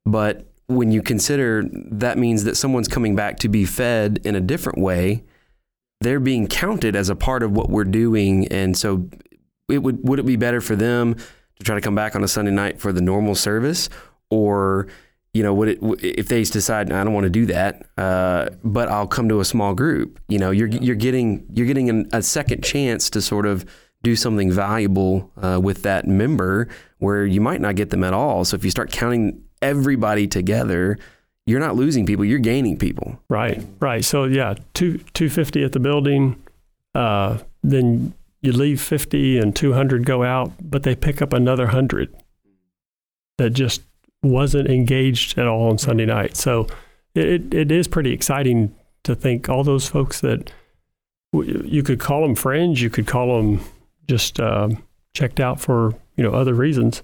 But 0.06 0.48
when 0.68 0.94
you 0.94 1.02
consider 1.02 1.62
that 1.92 2.18
means 2.18 2.46
that 2.46 2.56
someone's 2.56 2.88
coming 2.88 3.14
back 3.14 3.40
to 3.40 3.50
be 3.50 3.66
fed 3.66 4.22
in 4.24 4.38
a 4.38 4.40
different 4.40 4.80
way, 4.80 5.26
they're 6.00 6.22
being 6.22 6.48
counted 6.48 6.96
as 6.96 7.10
a 7.10 7.16
part 7.18 7.44
of 7.44 7.52
what 7.52 7.70
we're 7.70 7.84
doing, 7.84 8.48
and 8.48 8.78
so 8.78 9.10
it 9.70 9.80
would 9.80 10.08
would 10.08 10.18
it 10.18 10.26
be 10.26 10.38
better 10.38 10.62
for 10.62 10.78
them 10.78 11.16
to 11.16 11.64
try 11.66 11.76
to 11.76 11.82
come 11.82 11.94
back 11.94 12.16
on 12.16 12.24
a 12.24 12.28
Sunday 12.30 12.52
night 12.52 12.80
for 12.80 12.94
the 12.94 13.02
normal 13.02 13.36
service, 13.36 13.90
or 14.30 14.88
you 15.34 15.44
know, 15.44 15.54
would 15.54 15.68
it 15.68 15.80
if 16.02 16.30
they 16.30 16.42
decide 16.44 16.90
I 16.90 17.04
don't 17.04 17.14
want 17.14 17.26
to 17.26 17.30
do 17.30 17.48
that, 17.48 17.86
uh, 17.98 18.48
but 18.64 18.88
I'll 18.88 19.08
come 19.08 19.28
to 19.28 19.42
a 19.42 19.46
small 19.46 19.74
group? 19.74 20.22
You 20.30 20.40
know, 20.40 20.52
you're 20.52 20.70
you're 20.70 20.96
getting 20.96 21.46
you're 21.54 21.68
getting 21.68 21.90
an, 21.90 22.08
a 22.14 22.24
second 22.24 22.64
chance 22.64 23.10
to 23.10 23.22
sort 23.22 23.46
of 23.46 23.66
do 24.04 24.16
something 24.18 24.52
valuable 24.52 25.32
uh, 25.42 25.60
with 25.64 25.82
that 25.84 26.06
member 26.06 26.68
where 27.04 27.26
you 27.26 27.42
might 27.42 27.62
not 27.62 27.76
get 27.76 27.90
them 27.90 28.04
at 28.04 28.14
all. 28.14 28.46
So 28.46 28.56
if 28.56 28.64
you 28.64 28.72
start 28.72 28.92
counting 28.92 29.44
everybody 29.62 30.28
together, 30.28 30.98
you're 31.46 31.60
not 31.60 31.76
losing 31.76 32.06
people; 32.06 32.26
you're 32.26 32.40
gaining 32.40 32.78
people. 32.78 33.20
Right, 33.30 33.64
right. 33.80 34.04
So 34.04 34.24
yeah, 34.24 34.56
two 34.74 35.00
two 35.14 35.30
fifty 35.30 35.64
at 35.64 35.74
the 35.74 35.80
building, 35.80 36.42
uh, 36.96 37.40
then 37.62 38.14
you 38.42 38.52
leave 38.54 38.82
fifty 38.82 39.38
and 39.38 39.56
two 39.56 39.74
hundred 39.74 40.06
go 40.06 40.24
out, 40.24 40.52
but 40.62 40.84
they 40.84 40.96
pick 40.96 41.22
up 41.22 41.34
another 41.34 41.68
hundred 41.68 42.16
that 43.38 43.52
just 43.52 43.82
wasn't 44.22 44.70
engaged 44.70 45.38
at 45.38 45.48
all 45.48 45.70
on 45.70 45.78
Sunday 45.78 46.06
night. 46.06 46.38
So 46.38 46.68
it 47.14 47.54
it 47.54 47.72
is 47.72 47.88
pretty 47.88 48.14
exciting 48.14 48.74
to 49.04 49.16
think 49.16 49.50
all 49.50 49.64
those 49.64 49.88
folks 49.88 50.22
that 50.22 50.52
you 51.34 51.84
could 51.84 52.00
call 52.00 52.22
them 52.22 52.36
friends, 52.36 52.82
you 52.82 52.90
could 52.90 53.08
call 53.08 53.38
them 53.38 53.60
just 54.08 54.40
uh, 54.40 54.70
checked 55.14 55.40
out 55.40 55.60
for 55.60 55.94
you 56.16 56.24
know 56.24 56.32
other 56.32 56.54
reasons, 56.54 57.02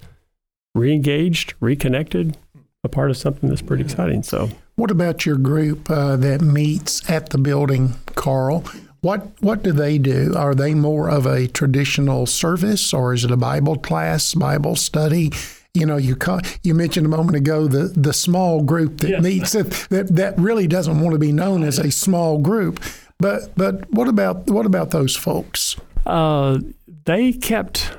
reengaged, 0.77 1.53
reconnected, 1.59 2.37
a 2.83 2.89
part 2.89 3.09
of 3.09 3.17
something 3.17 3.49
that's 3.49 3.61
pretty 3.61 3.83
exciting. 3.83 4.23
So, 4.23 4.49
what 4.75 4.91
about 4.91 5.25
your 5.25 5.37
group 5.37 5.89
uh, 5.89 6.15
that 6.17 6.41
meets 6.41 7.07
at 7.09 7.29
the 7.29 7.37
building, 7.37 7.95
Carl? 8.15 8.63
What 9.01 9.27
what 9.41 9.63
do 9.63 9.71
they 9.71 9.97
do? 9.97 10.33
Are 10.35 10.55
they 10.55 10.73
more 10.73 11.09
of 11.09 11.25
a 11.25 11.47
traditional 11.47 12.25
service, 12.25 12.93
or 12.93 13.13
is 13.13 13.23
it 13.23 13.31
a 13.31 13.37
Bible 13.37 13.77
class, 13.77 14.33
Bible 14.33 14.75
study? 14.75 15.31
You 15.73 15.85
know, 15.85 15.97
you 15.97 16.17
you 16.63 16.73
mentioned 16.73 17.05
a 17.05 17.09
moment 17.09 17.37
ago 17.37 17.67
the 17.67 17.83
the 17.83 18.13
small 18.13 18.61
group 18.61 18.97
that 18.99 19.09
yes. 19.09 19.23
meets 19.23 19.51
that, 19.53 19.69
that 19.89 20.15
that 20.15 20.37
really 20.37 20.67
doesn't 20.67 20.99
want 20.99 21.13
to 21.13 21.19
be 21.19 21.31
known 21.31 21.63
as 21.63 21.79
a 21.79 21.91
small 21.91 22.39
group. 22.39 22.83
But 23.19 23.55
but 23.55 23.89
what 23.91 24.07
about 24.07 24.47
what 24.47 24.65
about 24.65 24.91
those 24.91 25.15
folks? 25.15 25.75
Uh, 26.05 26.59
they 27.05 27.33
kept 27.33 27.91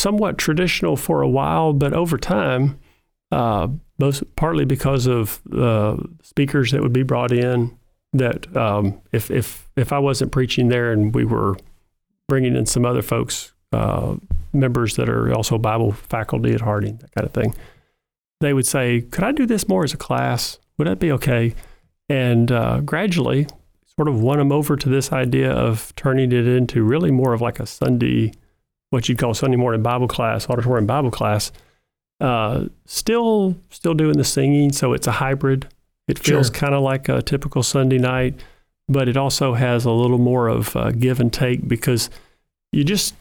somewhat 0.00 0.38
traditional 0.38 0.96
for 0.96 1.20
a 1.20 1.28
while, 1.28 1.72
but 1.72 1.92
over 1.92 2.16
time, 2.16 2.78
uh, 3.30 3.68
both 3.98 4.22
partly 4.34 4.64
because 4.64 5.06
of 5.06 5.40
uh, 5.52 5.96
speakers 6.22 6.72
that 6.72 6.82
would 6.82 6.92
be 6.92 7.02
brought 7.02 7.32
in. 7.32 7.76
That 8.12 8.56
um, 8.56 9.00
if 9.12 9.30
if 9.30 9.68
if 9.76 9.92
I 9.92 9.98
wasn't 10.00 10.32
preaching 10.32 10.68
there 10.68 10.90
and 10.90 11.14
we 11.14 11.24
were 11.24 11.56
bringing 12.28 12.56
in 12.56 12.66
some 12.66 12.84
other 12.84 13.02
folks, 13.02 13.52
uh, 13.72 14.16
members 14.52 14.96
that 14.96 15.08
are 15.08 15.32
also 15.32 15.58
Bible 15.58 15.92
faculty 15.92 16.52
at 16.52 16.60
Harding, 16.60 16.96
that 16.96 17.12
kind 17.12 17.26
of 17.26 17.32
thing, 17.32 17.54
they 18.40 18.52
would 18.52 18.66
say, 18.66 19.02
"Could 19.02 19.22
I 19.22 19.30
do 19.30 19.46
this 19.46 19.68
more 19.68 19.84
as 19.84 19.94
a 19.94 19.96
class? 19.96 20.58
Would 20.76 20.88
that 20.88 20.98
be 20.98 21.12
okay?" 21.12 21.54
And 22.08 22.50
uh, 22.50 22.80
gradually, 22.80 23.46
sort 23.94 24.08
of 24.08 24.20
won 24.20 24.38
them 24.38 24.50
over 24.50 24.74
to 24.74 24.88
this 24.88 25.12
idea 25.12 25.52
of 25.52 25.94
turning 25.94 26.32
it 26.32 26.48
into 26.48 26.82
really 26.82 27.12
more 27.12 27.32
of 27.32 27.40
like 27.40 27.60
a 27.60 27.66
Sunday, 27.66 28.32
what 28.90 29.08
you'd 29.08 29.18
call 29.18 29.34
Sunday 29.34 29.56
morning 29.56 29.82
Bible 29.82 30.08
class, 30.08 30.48
auditorium 30.48 30.86
Bible 30.86 31.10
class 31.10 31.52
uh, 32.20 32.66
still, 32.84 33.56
still 33.70 33.94
doing 33.94 34.18
the 34.18 34.24
singing, 34.24 34.72
so 34.72 34.92
it's 34.92 35.06
a 35.06 35.12
hybrid. 35.12 35.66
It 36.06 36.18
feels 36.18 36.48
sure. 36.48 36.54
kind 36.54 36.74
of 36.74 36.82
like 36.82 37.08
a 37.08 37.22
typical 37.22 37.62
Sunday 37.62 37.98
night, 37.98 38.34
but 38.88 39.08
it 39.08 39.16
also 39.16 39.54
has 39.54 39.84
a 39.84 39.90
little 39.90 40.18
more 40.18 40.48
of 40.48 40.76
give 40.98 41.20
and 41.20 41.32
take 41.32 41.66
because 41.66 42.10
you 42.72 42.84
just 42.84 43.14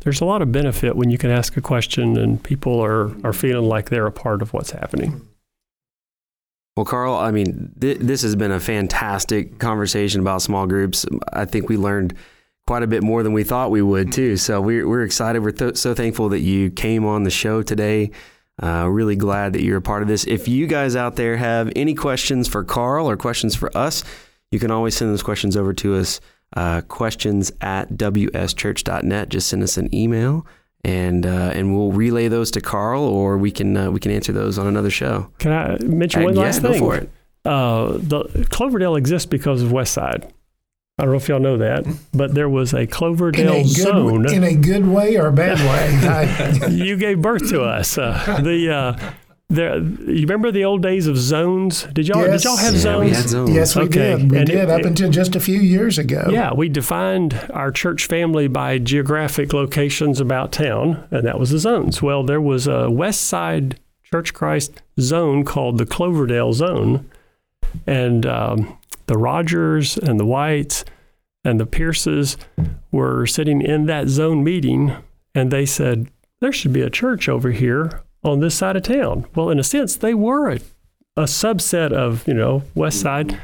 there's 0.00 0.20
a 0.20 0.24
lot 0.24 0.42
of 0.42 0.50
benefit 0.50 0.96
when 0.96 1.10
you 1.10 1.18
can 1.18 1.30
ask 1.30 1.56
a 1.56 1.60
question 1.60 2.16
and 2.16 2.42
people 2.42 2.82
are 2.82 3.14
are 3.24 3.32
feeling 3.32 3.68
like 3.68 3.90
they're 3.90 4.06
a 4.06 4.12
part 4.12 4.40
of 4.40 4.52
what's 4.52 4.70
happening. 4.70 5.28
Well, 6.76 6.86
Carl, 6.86 7.14
I 7.14 7.32
mean, 7.32 7.72
th- 7.78 7.98
this 7.98 8.22
has 8.22 8.34
been 8.34 8.50
a 8.50 8.60
fantastic 8.60 9.58
conversation 9.58 10.22
about 10.22 10.40
small 10.40 10.66
groups. 10.66 11.04
I 11.30 11.44
think 11.44 11.68
we 11.68 11.76
learned 11.76 12.14
quite 12.66 12.82
a 12.82 12.86
bit 12.86 13.02
more 13.02 13.22
than 13.22 13.32
we 13.32 13.44
thought 13.44 13.70
we 13.70 13.82
would 13.82 14.12
too. 14.12 14.36
So 14.36 14.60
we're 14.60 14.88
we're 14.88 15.02
excited. 15.02 15.42
We're 15.42 15.52
th- 15.52 15.76
so 15.76 15.94
thankful 15.94 16.28
that 16.30 16.40
you 16.40 16.70
came 16.70 17.04
on 17.04 17.24
the 17.24 17.30
show 17.30 17.62
today. 17.62 18.10
Uh, 18.62 18.86
really 18.88 19.16
glad 19.16 19.54
that 19.54 19.62
you're 19.62 19.78
a 19.78 19.82
part 19.82 20.02
of 20.02 20.08
this. 20.08 20.26
If 20.26 20.46
you 20.46 20.66
guys 20.66 20.94
out 20.94 21.16
there 21.16 21.36
have 21.36 21.72
any 21.74 21.94
questions 21.94 22.48
for 22.48 22.62
Carl 22.62 23.08
or 23.08 23.16
questions 23.16 23.56
for 23.56 23.76
us, 23.76 24.04
you 24.50 24.58
can 24.58 24.70
always 24.70 24.96
send 24.96 25.10
those 25.10 25.22
questions 25.22 25.56
over 25.56 25.72
to 25.74 25.96
us. 25.96 26.20
Uh, 26.54 26.82
questions 26.82 27.50
at 27.62 27.88
wschurch.net. 27.88 29.28
Just 29.30 29.48
send 29.48 29.62
us 29.62 29.78
an 29.78 29.92
email 29.94 30.46
and 30.84 31.26
uh, 31.26 31.50
and 31.54 31.74
we'll 31.74 31.92
relay 31.92 32.28
those 32.28 32.50
to 32.52 32.60
Carl, 32.60 33.02
or 33.02 33.38
we 33.38 33.50
can 33.50 33.76
uh, 33.76 33.90
we 33.90 34.00
can 34.00 34.10
answer 34.10 34.32
those 34.32 34.58
on 34.58 34.66
another 34.66 34.90
show. 34.90 35.30
Can 35.38 35.52
I 35.52 35.78
mention 35.84 36.24
one 36.24 36.34
last 36.34 36.62
yeah, 36.62 36.70
thing? 36.70 36.80
Go 36.80 36.86
for 36.86 36.96
it. 36.96 37.10
Uh, 37.44 37.92
the 37.98 38.46
Cloverdale 38.50 38.96
exists 38.96 39.26
because 39.26 39.62
of 39.62 39.70
Westside. 39.70 40.30
I 40.98 41.04
don't 41.04 41.12
know 41.12 41.16
if 41.16 41.28
y'all 41.28 41.40
know 41.40 41.56
that, 41.56 41.84
but 42.12 42.34
there 42.34 42.48
was 42.48 42.74
a 42.74 42.86
Cloverdale 42.86 43.54
in 43.54 43.60
a 43.60 43.62
good, 43.62 43.70
zone 43.70 44.32
in 44.32 44.44
a 44.44 44.54
good 44.54 44.86
way 44.86 45.16
or 45.16 45.28
a 45.28 45.32
bad 45.32 45.58
way. 45.58 46.70
you 46.70 46.96
gave 46.96 47.22
birth 47.22 47.48
to 47.48 47.62
us. 47.62 47.96
Uh, 47.96 48.40
the 48.42 48.70
uh, 48.70 49.12
there, 49.52 49.78
you 49.78 50.22
remember 50.22 50.50
the 50.50 50.64
old 50.64 50.82
days 50.82 51.06
of 51.06 51.16
zones? 51.18 51.84
Did 51.92 52.08
y'all 52.08 52.22
yes. 52.22 52.42
did 52.42 52.48
y'all 52.48 52.56
have 52.56 52.74
yeah, 52.74 52.80
zones? 52.80 53.04
We 53.04 53.10
had 53.16 53.28
zones. 53.28 53.50
Yes, 53.50 53.76
we 53.76 53.82
okay. 53.82 54.16
did. 54.16 54.30
We 54.30 54.38
and 54.38 54.46
did 54.46 54.56
it, 54.56 54.70
up 54.70 54.82
until 54.82 55.10
just 55.10 55.36
a 55.36 55.40
few 55.40 55.60
years 55.60 55.98
ago. 55.98 56.26
Yeah, 56.30 56.54
we 56.54 56.68
defined 56.68 57.38
our 57.52 57.70
church 57.70 58.06
family 58.06 58.48
by 58.48 58.78
geographic 58.78 59.52
locations 59.52 60.20
about 60.20 60.52
town, 60.52 61.06
and 61.10 61.26
that 61.26 61.38
was 61.38 61.50
the 61.50 61.58
zones. 61.58 62.00
Well, 62.00 62.22
there 62.22 62.40
was 62.40 62.66
a 62.66 62.90
West 62.90 63.22
Side 63.22 63.78
Church 64.04 64.32
Christ 64.32 64.82
zone 64.98 65.44
called 65.44 65.78
the 65.78 65.86
Cloverdale 65.86 66.52
Zone, 66.52 67.10
and 67.86 68.24
um, 68.24 68.78
the 69.12 69.18
Rogers 69.18 69.98
and 69.98 70.18
the 70.18 70.24
Whites 70.24 70.86
and 71.44 71.60
the 71.60 71.66
Pierces 71.66 72.38
were 72.90 73.26
sitting 73.26 73.60
in 73.60 73.84
that 73.84 74.08
zone 74.08 74.42
meeting, 74.42 74.96
and 75.34 75.50
they 75.50 75.66
said, 75.66 76.10
There 76.40 76.50
should 76.50 76.72
be 76.72 76.80
a 76.80 76.88
church 76.88 77.28
over 77.28 77.50
here 77.50 78.00
on 78.24 78.40
this 78.40 78.54
side 78.54 78.74
of 78.74 78.84
town. 78.84 79.26
Well, 79.34 79.50
in 79.50 79.58
a 79.58 79.64
sense, 79.64 79.96
they 79.96 80.14
were 80.14 80.48
a, 80.48 80.60
a 81.14 81.24
subset 81.24 81.92
of, 81.92 82.26
you 82.26 82.32
know, 82.32 82.62
West 82.74 83.00
Side, 83.00 83.38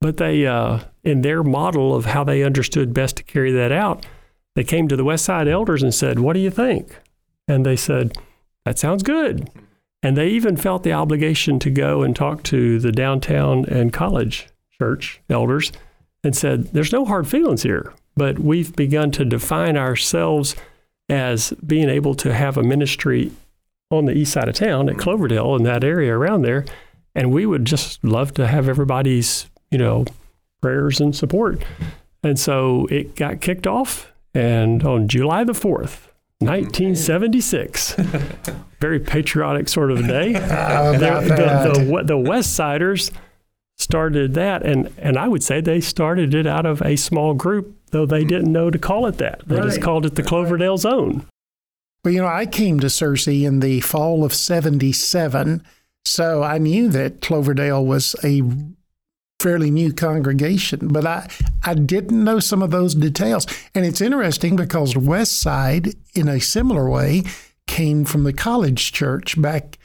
but 0.00 0.16
they, 0.16 0.46
uh, 0.46 0.80
in 1.04 1.20
their 1.20 1.42
model 1.42 1.94
of 1.94 2.06
how 2.06 2.24
they 2.24 2.42
understood 2.42 2.94
best 2.94 3.16
to 3.16 3.22
carry 3.22 3.52
that 3.52 3.72
out, 3.72 4.06
they 4.56 4.64
came 4.64 4.88
to 4.88 4.96
the 4.96 5.04
West 5.04 5.26
Side 5.26 5.48
elders 5.48 5.82
and 5.82 5.92
said, 5.92 6.18
What 6.18 6.32
do 6.32 6.40
you 6.40 6.50
think? 6.50 6.98
And 7.46 7.66
they 7.66 7.76
said, 7.76 8.16
That 8.64 8.78
sounds 8.78 9.02
good. 9.02 9.50
And 10.02 10.16
they 10.16 10.28
even 10.28 10.56
felt 10.56 10.82
the 10.82 10.94
obligation 10.94 11.58
to 11.58 11.70
go 11.70 12.02
and 12.02 12.16
talk 12.16 12.42
to 12.44 12.78
the 12.78 12.90
downtown 12.90 13.66
and 13.66 13.92
college 13.92 14.46
church 14.80 15.20
elders 15.28 15.72
and 16.24 16.34
said, 16.34 16.72
There's 16.72 16.92
no 16.92 17.04
hard 17.04 17.28
feelings 17.28 17.62
here, 17.62 17.92
but 18.16 18.38
we've 18.38 18.74
begun 18.74 19.10
to 19.12 19.24
define 19.24 19.76
ourselves 19.76 20.56
as 21.10 21.52
being 21.66 21.90
able 21.90 22.14
to 22.14 22.32
have 22.32 22.56
a 22.56 22.62
ministry 22.62 23.30
on 23.90 24.06
the 24.06 24.12
east 24.12 24.32
side 24.32 24.48
of 24.48 24.54
town 24.54 24.88
at 24.88 24.96
Cloverdale 24.96 25.54
in 25.56 25.64
that 25.64 25.84
area 25.84 26.16
around 26.16 26.42
there. 26.42 26.64
And 27.14 27.32
we 27.32 27.44
would 27.44 27.64
just 27.64 28.02
love 28.04 28.32
to 28.34 28.46
have 28.46 28.68
everybody's, 28.68 29.50
you 29.70 29.78
know, 29.78 30.06
prayers 30.62 31.00
and 31.00 31.14
support. 31.14 31.62
And 32.22 32.38
so 32.38 32.86
it 32.86 33.16
got 33.16 33.40
kicked 33.40 33.66
off. 33.66 34.12
And 34.32 34.84
on 34.84 35.08
July 35.08 35.42
the 35.42 35.52
4th, 35.52 36.06
1976, 36.38 37.96
very 38.80 39.00
patriotic 39.00 39.68
sort 39.68 39.90
of 39.90 40.06
day, 40.06 40.32
the, 40.34 40.98
the, 41.26 41.84
the, 41.84 42.02
the 42.04 42.16
West 42.16 42.54
Siders 42.54 43.10
started 43.90 44.34
that, 44.34 44.64
and 44.64 44.92
and 44.98 45.16
I 45.16 45.28
would 45.28 45.42
say 45.42 45.60
they 45.60 45.80
started 45.80 46.34
it 46.34 46.46
out 46.46 46.66
of 46.66 46.80
a 46.82 46.96
small 46.96 47.34
group, 47.34 47.76
though 47.90 48.06
they 48.06 48.24
didn't 48.24 48.52
know 48.52 48.70
to 48.70 48.78
call 48.78 49.06
it 49.06 49.18
that. 49.18 49.42
They 49.46 49.56
right. 49.56 49.64
just 49.64 49.82
called 49.82 50.06
it 50.06 50.14
the 50.14 50.22
Cloverdale 50.22 50.78
Zone. 50.78 51.26
Well, 52.04 52.14
you 52.14 52.20
know, 52.20 52.28
I 52.28 52.46
came 52.46 52.80
to 52.80 52.86
Searcy 52.86 53.42
in 53.44 53.60
the 53.60 53.80
fall 53.80 54.24
of 54.24 54.32
'77, 54.32 55.62
so 56.04 56.42
I 56.42 56.58
knew 56.58 56.88
that 56.88 57.20
Cloverdale 57.20 57.84
was 57.84 58.14
a 58.22 58.42
fairly 59.40 59.70
new 59.70 59.92
congregation, 59.92 60.88
but 60.88 61.06
I, 61.06 61.28
I 61.64 61.74
didn't 61.74 62.22
know 62.22 62.40
some 62.40 62.62
of 62.62 62.70
those 62.70 62.94
details. 62.94 63.46
And 63.74 63.86
it's 63.86 64.00
interesting 64.00 64.54
because 64.54 64.96
West 64.96 65.40
Side, 65.40 65.94
in 66.14 66.28
a 66.28 66.40
similar 66.40 66.88
way, 66.88 67.24
came 67.66 68.04
from 68.04 68.24
the 68.24 68.32
college 68.32 68.92
church 68.92 69.40
back 69.40 69.78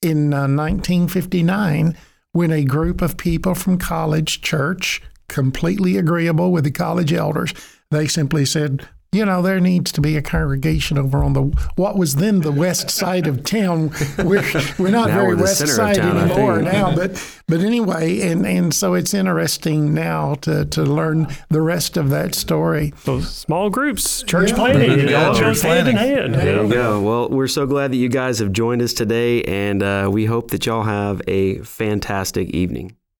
in 0.00 0.32
uh, 0.32 0.48
1959 0.48 1.96
when 2.32 2.50
a 2.50 2.64
group 2.64 3.02
of 3.02 3.16
people 3.16 3.54
from 3.54 3.78
College 3.78 4.40
Church 4.40 5.02
completely 5.28 5.96
agreeable 5.96 6.50
with 6.52 6.64
the 6.64 6.70
college 6.70 7.12
elders. 7.12 7.54
They 7.90 8.06
simply 8.06 8.44
said, 8.44 8.88
you 9.12 9.26
know, 9.26 9.42
there 9.42 9.60
needs 9.60 9.92
to 9.92 10.00
be 10.00 10.16
a 10.16 10.22
congregation 10.22 10.96
over 10.96 11.22
on 11.22 11.34
the 11.34 11.42
what 11.76 11.98
was 11.98 12.16
then 12.16 12.40
the 12.40 12.50
west 12.50 12.88
side 12.90 13.26
of 13.26 13.44
town. 13.44 13.90
We're 14.18 14.42
we're 14.78 14.90
not 14.90 15.10
very 15.10 15.34
we're 15.34 15.42
west 15.42 15.66
side 15.68 15.96
town, 15.96 16.16
anymore 16.16 16.62
now, 16.62 16.94
but 16.96 17.22
but 17.46 17.60
anyway, 17.60 18.20
and 18.22 18.46
and 18.46 18.72
so 18.72 18.94
it's 18.94 19.12
interesting 19.12 19.92
now 19.92 20.34
to 20.36 20.64
to 20.64 20.82
learn 20.82 21.26
the 21.50 21.60
rest 21.60 21.98
of 21.98 22.08
that 22.08 22.34
story. 22.34 22.94
Those 23.04 23.30
small 23.30 23.68
groups, 23.68 24.22
church 24.22 24.50
Yeah. 24.50 24.56
planting, 24.56 24.96
There 24.96 25.08
it 25.08 25.14
all 25.14 25.34
Church 25.34 25.56
goes 25.56 25.62
hand 25.62 25.88
in 25.88 25.96
hand. 25.96 26.34
There 26.34 26.56
you 26.56 26.62
you 26.68 26.72
go. 26.72 27.00
Well, 27.02 27.28
we're 27.28 27.48
so 27.48 27.66
glad 27.66 27.92
that 27.92 27.96
you 27.98 28.08
guys 28.08 28.38
have 28.38 28.52
joined 28.52 28.80
us 28.80 28.94
today, 28.94 29.42
and 29.42 29.82
uh, 29.82 30.08
we 30.10 30.24
hope 30.24 30.50
that 30.52 30.64
y'all 30.64 30.84
have 30.84 31.20
a 31.28 31.58
fantastic 31.58 32.48
evening. 32.50 32.96